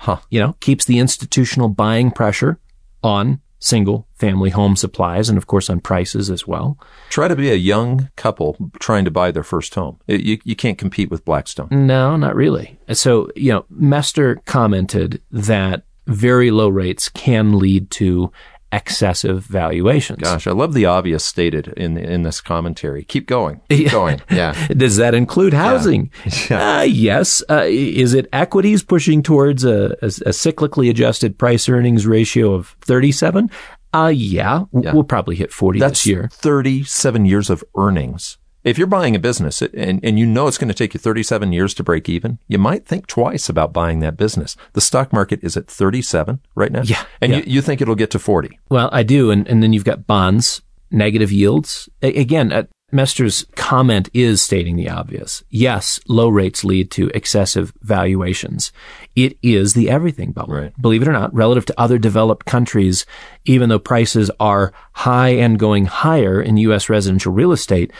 Huh. 0.00 0.18
You 0.28 0.40
know, 0.40 0.56
keeps 0.60 0.84
the 0.84 0.98
institutional 0.98 1.70
buying 1.70 2.10
pressure 2.10 2.60
on 3.02 3.40
single 3.58 4.06
family 4.14 4.50
home 4.50 4.76
supplies 4.76 5.28
and 5.28 5.38
of 5.38 5.46
course 5.46 5.70
on 5.70 5.80
prices 5.80 6.30
as 6.30 6.46
well. 6.46 6.78
Try 7.10 7.28
to 7.28 7.36
be 7.36 7.50
a 7.50 7.54
young 7.54 8.10
couple 8.16 8.56
trying 8.78 9.04
to 9.06 9.10
buy 9.10 9.30
their 9.30 9.42
first 9.42 9.74
home. 9.74 9.98
It- 10.06 10.20
you, 10.22 10.38
you 10.44 10.56
can't 10.56 10.78
compete 10.78 11.10
with 11.10 11.24
Blackstone. 11.24 11.68
No, 11.70 12.16
not 12.16 12.34
really. 12.36 12.78
So, 12.92 13.30
you 13.36 13.52
know, 13.52 13.64
Mester 13.70 14.36
commented 14.44 15.20
that 15.30 15.84
very 16.06 16.50
low 16.50 16.68
rates 16.68 17.08
can 17.08 17.58
lead 17.58 17.90
to 17.92 18.30
excessive 18.72 19.44
valuations. 19.44 20.18
Gosh, 20.20 20.46
I 20.46 20.52
love 20.52 20.74
the 20.74 20.86
obvious 20.86 21.24
stated 21.24 21.68
in 21.76 21.96
in 21.96 22.22
this 22.22 22.40
commentary. 22.40 23.04
Keep 23.04 23.26
going. 23.26 23.60
Keep 23.70 23.90
going. 23.90 24.20
Yeah. 24.30 24.52
Does 24.76 24.96
that 24.96 25.14
include 25.14 25.52
housing? 25.52 26.10
Uh, 26.50 26.86
yes. 26.88 27.42
Uh, 27.48 27.64
is 27.66 28.14
it 28.14 28.28
equities 28.32 28.82
pushing 28.82 29.22
towards 29.22 29.64
a, 29.64 29.96
a, 30.02 30.06
a 30.06 30.32
cyclically 30.32 30.90
adjusted 30.90 31.38
price 31.38 31.68
earnings 31.68 32.06
ratio 32.06 32.52
of 32.52 32.76
37? 32.82 33.50
Uh, 33.94 34.12
yeah. 34.14 34.64
Yeah. 34.72 34.92
We'll 34.92 35.04
probably 35.04 35.36
hit 35.36 35.52
40 35.52 35.78
That's 35.78 36.00
this 36.00 36.06
year. 36.06 36.28
37 36.32 37.24
years 37.24 37.50
of 37.50 37.64
earnings. 37.76 38.38
If 38.66 38.78
you're 38.78 38.88
buying 38.88 39.14
a 39.14 39.20
business 39.20 39.62
and, 39.62 40.00
and 40.04 40.18
you 40.18 40.26
know 40.26 40.48
it's 40.48 40.58
going 40.58 40.66
to 40.66 40.74
take 40.74 40.92
you 40.92 40.98
37 40.98 41.52
years 41.52 41.72
to 41.74 41.84
break 41.84 42.08
even, 42.08 42.40
you 42.48 42.58
might 42.58 42.84
think 42.84 43.06
twice 43.06 43.48
about 43.48 43.72
buying 43.72 44.00
that 44.00 44.16
business. 44.16 44.56
The 44.72 44.80
stock 44.80 45.12
market 45.12 45.38
is 45.44 45.56
at 45.56 45.68
37 45.68 46.40
right 46.56 46.72
now. 46.72 46.82
Yeah, 46.82 47.04
And 47.20 47.30
yeah. 47.30 47.38
You, 47.38 47.44
you 47.46 47.62
think 47.62 47.80
it'll 47.80 47.94
get 47.94 48.10
to 48.10 48.18
40. 48.18 48.58
Well, 48.68 48.88
I 48.92 49.04
do. 49.04 49.30
And, 49.30 49.46
and 49.46 49.62
then 49.62 49.72
you've 49.72 49.84
got 49.84 50.08
bonds, 50.08 50.62
negative 50.90 51.30
yields. 51.30 51.88
A- 52.02 52.20
again, 52.20 52.52
uh, 52.52 52.64
Mester's 52.92 53.44
comment 53.56 54.08
is 54.14 54.40
stating 54.40 54.76
the 54.76 54.88
obvious. 54.88 55.42
Yes, 55.50 55.98
low 56.08 56.28
rates 56.28 56.64
lead 56.64 56.90
to 56.92 57.10
excessive 57.14 57.72
valuations. 57.82 58.70
It 59.16 59.36
is 59.42 59.74
the 59.74 59.90
everything 59.90 60.30
bubble. 60.30 60.54
Right. 60.54 60.72
Believe 60.80 61.02
it 61.02 61.08
or 61.08 61.12
not, 61.12 61.34
relative 61.34 61.66
to 61.66 61.80
other 61.80 61.98
developed 61.98 62.46
countries, 62.46 63.04
even 63.44 63.68
though 63.68 63.80
prices 63.80 64.30
are 64.38 64.72
high 64.92 65.30
and 65.30 65.58
going 65.58 65.86
higher 65.86 66.40
in 66.40 66.56
U.S. 66.58 66.88
residential 66.88 67.32
real 67.32 67.50
estate, 67.50 67.92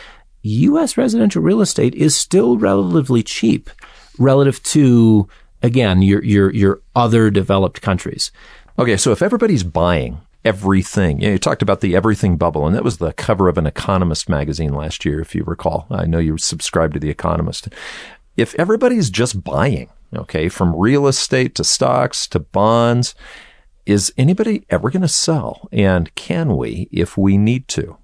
U.S. 0.47 0.97
residential 0.97 1.41
real 1.41 1.61
estate 1.61 1.95
is 1.95 2.15
still 2.15 2.57
relatively 2.57 3.23
cheap 3.23 3.69
relative 4.17 4.61
to, 4.63 5.27
again, 5.61 6.01
your, 6.01 6.23
your, 6.23 6.53
your 6.53 6.81
other 6.95 7.29
developed 7.29 7.81
countries. 7.81 8.31
Okay, 8.79 8.97
so 8.97 9.11
if 9.11 9.21
everybody's 9.21 9.63
buying 9.63 10.21
everything, 10.45 11.19
you, 11.19 11.27
know, 11.27 11.33
you 11.33 11.39
talked 11.39 11.61
about 11.61 11.81
the 11.81 11.95
everything 11.95 12.37
bubble, 12.37 12.65
and 12.65 12.75
that 12.75 12.83
was 12.83 12.97
the 12.97 13.13
cover 13.13 13.49
of 13.49 13.57
an 13.57 13.65
Economist 13.65 14.29
magazine 14.29 14.73
last 14.73 15.03
year, 15.03 15.19
if 15.19 15.35
you 15.35 15.43
recall. 15.43 15.87
I 15.89 16.05
know 16.05 16.19
you 16.19 16.37
subscribe 16.37 16.93
to 16.93 16.99
the 16.99 17.09
Economist. 17.09 17.69
If 18.35 18.55
everybody's 18.55 19.09
just 19.09 19.43
buying, 19.43 19.89
okay, 20.15 20.47
from 20.47 20.75
real 20.75 21.07
estate 21.07 21.55
to 21.55 21.63
stocks 21.63 22.27
to 22.27 22.39
bonds, 22.39 23.15
is 23.85 24.13
anybody 24.17 24.65
ever 24.69 24.89
going 24.89 25.01
to 25.01 25.07
sell? 25.07 25.67
And 25.71 26.13
can 26.15 26.55
we 26.55 26.87
if 26.91 27.17
we 27.17 27.37
need 27.37 27.67
to? 27.69 27.97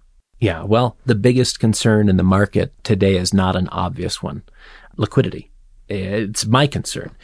Yeah, 0.44 0.64
well, 0.64 0.98
the 1.06 1.16
biggest 1.16 1.62
concern 1.62 2.10
in 2.10 2.18
the 2.18 2.24
market 2.24 2.74
today 2.84 3.16
is 3.16 3.34
not 3.34 3.56
an 3.56 3.70
obvious 3.70 4.22
one. 4.22 4.44
Liquidity. 4.98 5.52
It's 5.88 6.46
my 6.46 6.68
concern. 6.68 7.16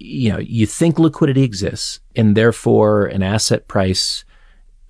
You 0.00 0.32
know, 0.32 0.38
you 0.40 0.66
think 0.66 0.98
liquidity 0.98 1.44
exists 1.44 2.00
and 2.16 2.36
therefore 2.36 3.06
an 3.06 3.22
asset 3.22 3.68
price 3.68 4.24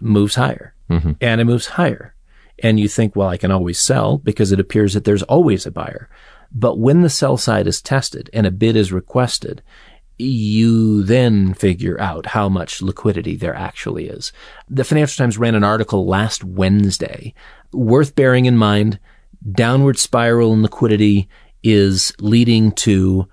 moves 0.01 0.37
higher 0.37 0.75
mm-hmm. 0.89 1.13
and 1.21 1.43
it 1.43 1.45
moves 1.45 1.67
higher. 1.67 2.15
And 2.63 2.81
you 2.81 2.89
think, 2.89 3.15
well, 3.15 3.29
I 3.29 3.37
can 3.37 3.51
always 3.51 3.79
sell 3.79 4.17
because 4.17 4.51
it 4.51 4.61
appears 4.61 4.95
that 4.95 5.05
there's 5.05 5.23
always 5.25 5.67
a 5.67 5.71
buyer. 5.71 6.09
But 6.51 6.79
when 6.79 7.03
the 7.03 7.11
sell 7.11 7.37
side 7.37 7.67
is 7.67 7.83
tested 7.83 8.31
and 8.33 8.47
a 8.47 8.51
bid 8.51 8.77
is 8.77 8.93
requested, 8.93 9.63
you 10.19 11.03
then 11.03 11.55
figure 11.55 12.01
out 12.01 12.27
how 12.27 12.49
much 12.49 12.83
liquidity 12.83 13.37
there 13.37 13.55
actually 13.55 14.09
is. 14.09 14.33
The 14.69 14.85
Financial 14.85 15.23
Times 15.23 15.39
ran 15.39 15.55
an 15.55 15.65
article 15.65 16.07
last 16.07 16.45
Wednesday, 16.45 17.35
worth 17.73 18.15
bearing 18.15 18.47
in 18.47 18.57
mind. 18.57 18.99
Downward 19.51 19.99
spiral 19.99 20.53
in 20.53 20.63
liquidity 20.63 21.29
is 21.63 22.13
leading 22.21 22.73
to 22.73 23.29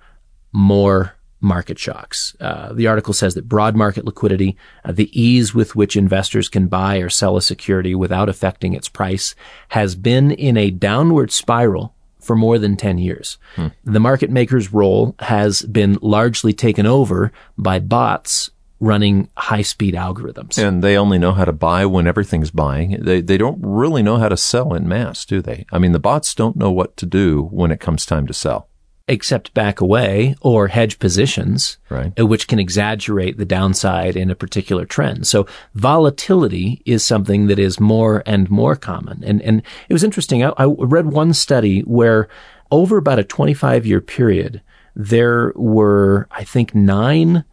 more 0.52 1.14
market 1.40 1.78
shocks. 1.78 2.36
Uh, 2.40 2.72
the 2.72 2.86
article 2.86 3.12
says 3.12 3.34
that 3.34 3.48
broad 3.48 3.74
market 3.74 4.04
liquidity, 4.04 4.56
uh, 4.84 4.92
the 4.92 5.10
ease 5.18 5.54
with 5.54 5.74
which 5.74 5.96
investors 5.96 6.48
can 6.48 6.68
buy 6.68 6.98
or 6.98 7.10
sell 7.10 7.36
a 7.36 7.42
security 7.42 7.94
without 7.94 8.28
affecting 8.28 8.74
its 8.74 8.88
price, 8.88 9.34
has 9.70 9.96
been 9.96 10.30
in 10.30 10.56
a 10.56 10.70
downward 10.70 11.32
spiral 11.32 11.94
for 12.22 12.36
more 12.36 12.58
than 12.58 12.76
10 12.76 12.98
years. 12.98 13.38
Hmm. 13.56 13.68
The 13.84 14.00
market 14.00 14.30
maker's 14.30 14.72
role 14.72 15.14
has 15.18 15.62
been 15.62 15.98
largely 16.00 16.52
taken 16.52 16.86
over 16.86 17.32
by 17.58 17.78
bots 17.78 18.50
running 18.82 19.28
high 19.36 19.62
speed 19.62 19.94
algorithms. 19.94 20.58
And 20.58 20.82
they 20.82 20.96
only 20.96 21.16
know 21.16 21.32
how 21.32 21.44
to 21.44 21.52
buy 21.52 21.86
when 21.86 22.08
everything's 22.08 22.50
buying. 22.50 23.00
They, 23.00 23.20
they 23.20 23.38
don't 23.38 23.60
really 23.62 24.02
know 24.02 24.16
how 24.16 24.28
to 24.28 24.36
sell 24.36 24.74
in 24.74 24.88
mass, 24.88 25.24
do 25.24 25.40
they? 25.40 25.66
I 25.70 25.78
mean, 25.78 25.92
the 25.92 26.00
bots 26.00 26.34
don't 26.34 26.56
know 26.56 26.72
what 26.72 26.96
to 26.96 27.06
do 27.06 27.44
when 27.52 27.70
it 27.70 27.78
comes 27.78 28.04
time 28.04 28.26
to 28.26 28.34
sell. 28.34 28.68
Except 29.08 29.52
back 29.54 29.80
away 29.80 30.34
or 30.40 30.68
hedge 30.68 30.98
positions, 30.98 31.78
Right. 31.88 32.12
uh, 32.18 32.26
which 32.26 32.46
can 32.48 32.58
exaggerate 32.58 33.36
the 33.36 33.44
downside 33.44 34.16
in 34.16 34.30
a 34.30 34.34
particular 34.36 34.84
trend. 34.84 35.26
So 35.26 35.46
volatility 35.74 36.82
is 36.86 37.04
something 37.04 37.46
that 37.48 37.58
is 37.58 37.80
more 37.80 38.22
and 38.26 38.48
more 38.50 38.76
common. 38.76 39.22
And, 39.24 39.42
and 39.42 39.62
it 39.88 39.92
was 39.92 40.04
interesting. 40.04 40.44
I, 40.44 40.52
I 40.56 40.66
read 40.66 41.06
one 41.06 41.32
study 41.34 41.80
where 41.80 42.28
over 42.70 42.96
about 42.96 43.18
a 43.18 43.24
25 43.24 43.84
year 43.86 44.00
period, 44.00 44.62
there 44.94 45.52
were, 45.56 46.28
I 46.30 46.44
think, 46.44 46.74
nine 46.74 47.44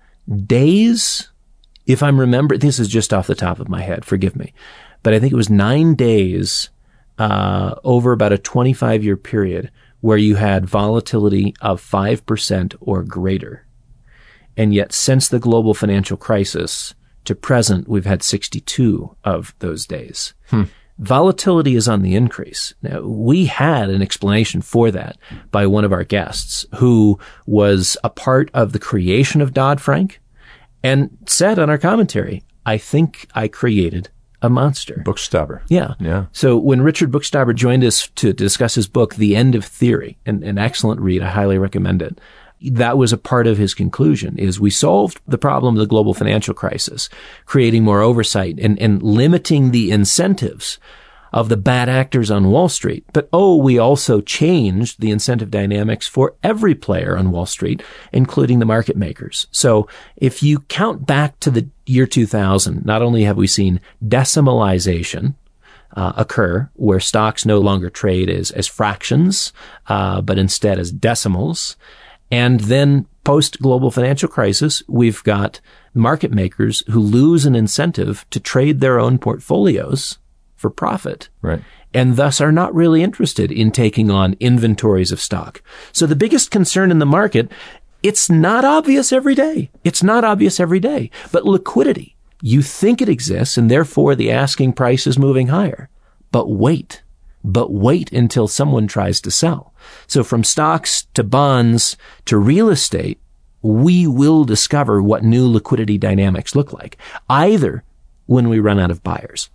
days. 0.45 1.29
If 1.85 2.03
I'm 2.03 2.19
remembering, 2.19 2.59
this 2.59 2.79
is 2.79 2.87
just 2.87 3.13
off 3.13 3.27
the 3.27 3.35
top 3.35 3.59
of 3.59 3.69
my 3.69 3.81
head. 3.81 4.05
Forgive 4.05 4.35
me. 4.35 4.53
But 5.03 5.13
I 5.13 5.19
think 5.19 5.33
it 5.33 5.37
was 5.37 5.49
nine 5.49 5.95
days 5.95 6.69
uh, 7.17 7.75
over 7.83 8.11
about 8.11 8.33
a 8.33 8.37
25 8.37 9.03
year 9.03 9.17
period 9.17 9.71
where 10.01 10.17
you 10.17 10.35
had 10.35 10.65
volatility 10.65 11.53
of 11.61 11.81
5% 11.81 12.75
or 12.79 13.03
greater. 13.03 13.65
And 14.55 14.73
yet, 14.73 14.93
since 14.93 15.27
the 15.27 15.39
global 15.39 15.73
financial 15.73 16.17
crisis, 16.17 16.93
to 17.25 17.35
present, 17.35 17.87
we've 17.87 18.05
had 18.05 18.23
62 18.23 19.15
of 19.23 19.53
those 19.59 19.85
days. 19.85 20.33
Hmm. 20.47 20.63
Volatility 20.97 21.75
is 21.75 21.87
on 21.87 22.01
the 22.01 22.15
increase. 22.15 22.73
Now, 22.81 23.01
we 23.01 23.45
had 23.45 23.89
an 23.89 24.01
explanation 24.01 24.61
for 24.61 24.91
that 24.91 25.17
by 25.51 25.65
one 25.65 25.85
of 25.85 25.93
our 25.93 26.03
guests 26.03 26.65
who 26.75 27.17
was 27.45 27.95
a 28.03 28.09
part 28.09 28.49
of 28.53 28.73
the 28.73 28.79
creation 28.79 29.41
of 29.41 29.53
Dodd-Frank 29.53 30.19
and 30.83 31.17
said 31.25 31.57
on 31.57 31.69
our 31.69 31.77
commentary, 31.77 32.43
I 32.65 32.77
think 32.77 33.27
I 33.33 33.47
created 33.47 34.09
a 34.41 34.49
monster. 34.49 35.01
Bookstaber. 35.05 35.61
Yeah. 35.67 35.95
Yeah. 35.99 36.25
So 36.31 36.57
when 36.57 36.81
Richard 36.81 37.11
Bookstaber 37.11 37.55
joined 37.55 37.83
us 37.83 38.07
to 38.15 38.33
discuss 38.33 38.75
his 38.75 38.87
book, 38.87 39.15
The 39.15 39.35
End 39.35 39.55
of 39.55 39.65
Theory, 39.65 40.17
an, 40.25 40.43
an 40.43 40.57
excellent 40.57 41.01
read, 41.01 41.21
I 41.21 41.29
highly 41.29 41.57
recommend 41.57 42.01
it. 42.01 42.19
That 42.61 42.97
was 42.97 43.13
a 43.13 43.17
part 43.17 43.47
of 43.47 43.57
his 43.57 43.73
conclusion 43.73 44.37
is 44.37 44.59
we 44.59 44.69
solved 44.69 45.21
the 45.27 45.37
problem 45.37 45.75
of 45.75 45.79
the 45.79 45.87
global 45.87 46.13
financial 46.13 46.53
crisis, 46.53 47.09
creating 47.45 47.83
more 47.83 48.01
oversight 48.01 48.59
and, 48.59 48.77
and 48.79 49.01
limiting 49.01 49.71
the 49.71 49.91
incentives 49.91 50.77
of 51.31 51.49
the 51.49 51.57
bad 51.57 51.89
actors 51.89 52.31
on 52.31 52.49
Wall 52.51 52.69
Street. 52.69 53.05
But 53.13 53.29
oh, 53.31 53.55
we 53.55 53.77
also 53.77 54.21
changed 54.21 54.99
the 54.99 55.11
incentive 55.11 55.51
dynamics 55.51 56.07
for 56.07 56.35
every 56.43 56.75
player 56.75 57.17
on 57.17 57.31
Wall 57.31 57.45
Street, 57.45 57.83
including 58.11 58.59
the 58.59 58.65
market 58.65 58.97
makers. 58.97 59.47
So 59.51 59.87
if 60.15 60.41
you 60.41 60.61
count 60.61 61.05
back 61.05 61.39
to 61.41 61.51
the 61.51 61.67
year 61.85 62.05
2000, 62.05 62.85
not 62.85 63.01
only 63.01 63.23
have 63.23 63.37
we 63.37 63.47
seen 63.47 63.81
decimalization, 64.03 65.35
uh, 65.95 66.13
occur 66.17 66.69
where 66.75 66.99
stocks 66.99 67.45
no 67.45 67.59
longer 67.59 67.89
trade 67.89 68.29
as, 68.29 68.51
as 68.51 68.67
fractions, 68.67 69.51
uh, 69.87 70.21
but 70.21 70.37
instead 70.37 70.77
as 70.77 70.91
decimals. 70.91 71.75
And 72.31 72.59
then 72.61 73.07
post 73.23 73.59
global 73.59 73.89
financial 73.89 74.29
crisis, 74.29 74.83
we've 74.87 75.23
got 75.23 75.59
market 75.93 76.31
makers 76.31 76.83
who 76.89 76.99
lose 76.99 77.45
an 77.45 77.55
incentive 77.55 78.25
to 78.29 78.39
trade 78.39 78.79
their 78.79 78.99
own 78.99 79.17
portfolios 79.17 80.19
for 80.59 80.69
profit. 80.69 81.29
Right. 81.41 81.61
And 81.93 82.17
thus 82.17 82.39
are 82.39 82.51
not 82.51 82.75
really 82.75 83.01
interested 83.01 83.51
in 83.51 83.71
taking 83.71 84.11
on 84.11 84.35
inventories 84.39 85.11
of 85.11 85.21
stock. 85.21 85.63
So 85.91 86.05
the 86.05 86.15
biggest 86.15 86.51
concern 86.51 86.91
in 86.91 86.99
the 86.99 87.05
market, 87.05 87.51
it's 88.03 88.29
not 88.29 88.65
obvious 88.65 89.11
every 89.11 89.35
day. 89.35 89.71
It's 89.83 90.03
not 90.03 90.23
obvious 90.23 90.59
every 90.59 90.79
day, 90.79 91.09
but 91.31 91.45
liquidity. 91.45 92.15
You 92.41 92.61
think 92.61 93.01
it 93.01 93.09
exists 93.09 93.57
and 93.57 93.71
therefore 93.71 94.15
the 94.15 94.31
asking 94.31 94.73
price 94.73 95.07
is 95.07 95.17
moving 95.17 95.47
higher. 95.47 95.89
But 96.31 96.49
wait, 96.49 97.01
but 97.43 97.71
wait 97.71 98.11
until 98.11 98.47
someone 98.47 98.87
tries 98.87 99.19
to 99.21 99.31
sell. 99.31 99.73
So 100.07 100.23
from 100.23 100.43
stocks 100.43 101.07
to 101.15 101.23
bonds 101.23 101.97
to 102.25 102.37
real 102.37 102.69
estate, 102.69 103.19
we 103.61 104.07
will 104.07 104.45
discover 104.45 105.01
what 105.01 105.23
new 105.23 105.49
liquidity 105.49 105.97
dynamics 105.97 106.55
look 106.55 106.71
like, 106.71 106.97
either 107.29 107.83
when 108.25 108.47
we 108.47 108.59
run 108.59 108.79
out 108.79 108.91
of 108.91 109.03
buyers 109.03 109.49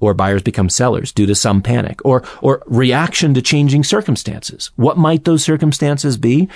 or 0.00 0.14
buyers 0.14 0.42
become 0.42 0.68
sellers 0.68 1.12
due 1.12 1.26
to 1.26 1.34
some 1.34 1.62
panic 1.62 2.04
or, 2.04 2.24
or 2.42 2.62
reaction 2.66 3.34
to 3.34 3.42
changing 3.42 3.84
circumstances. 3.84 4.70
What 4.76 4.98
might 4.98 5.24
those 5.24 5.44
circumstances 5.44 6.16
be? 6.16 6.48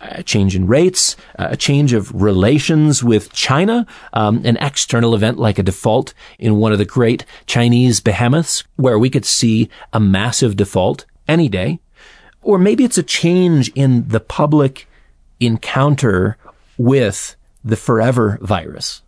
A 0.00 0.22
change 0.22 0.54
in 0.54 0.66
rates, 0.66 1.16
a 1.36 1.56
change 1.56 1.92
of 1.92 2.14
relations 2.14 3.02
with 3.02 3.32
China, 3.32 3.86
um, 4.12 4.42
an 4.44 4.58
external 4.58 5.14
event 5.14 5.38
like 5.38 5.58
a 5.58 5.62
default 5.62 6.12
in 6.38 6.56
one 6.56 6.72
of 6.72 6.78
the 6.78 6.84
great 6.84 7.24
Chinese 7.46 8.00
behemoths 8.00 8.64
where 8.76 8.98
we 8.98 9.08
could 9.08 9.24
see 9.24 9.70
a 9.92 10.00
massive 10.00 10.56
default 10.56 11.06
any 11.26 11.48
day. 11.48 11.78
Or 12.42 12.58
maybe 12.58 12.84
it's 12.84 12.98
a 12.98 13.02
change 13.02 13.70
in 13.74 14.06
the 14.08 14.20
public 14.20 14.86
encounter 15.40 16.36
with 16.76 17.36
the 17.64 17.76
forever 17.76 18.38
virus. 18.42 19.00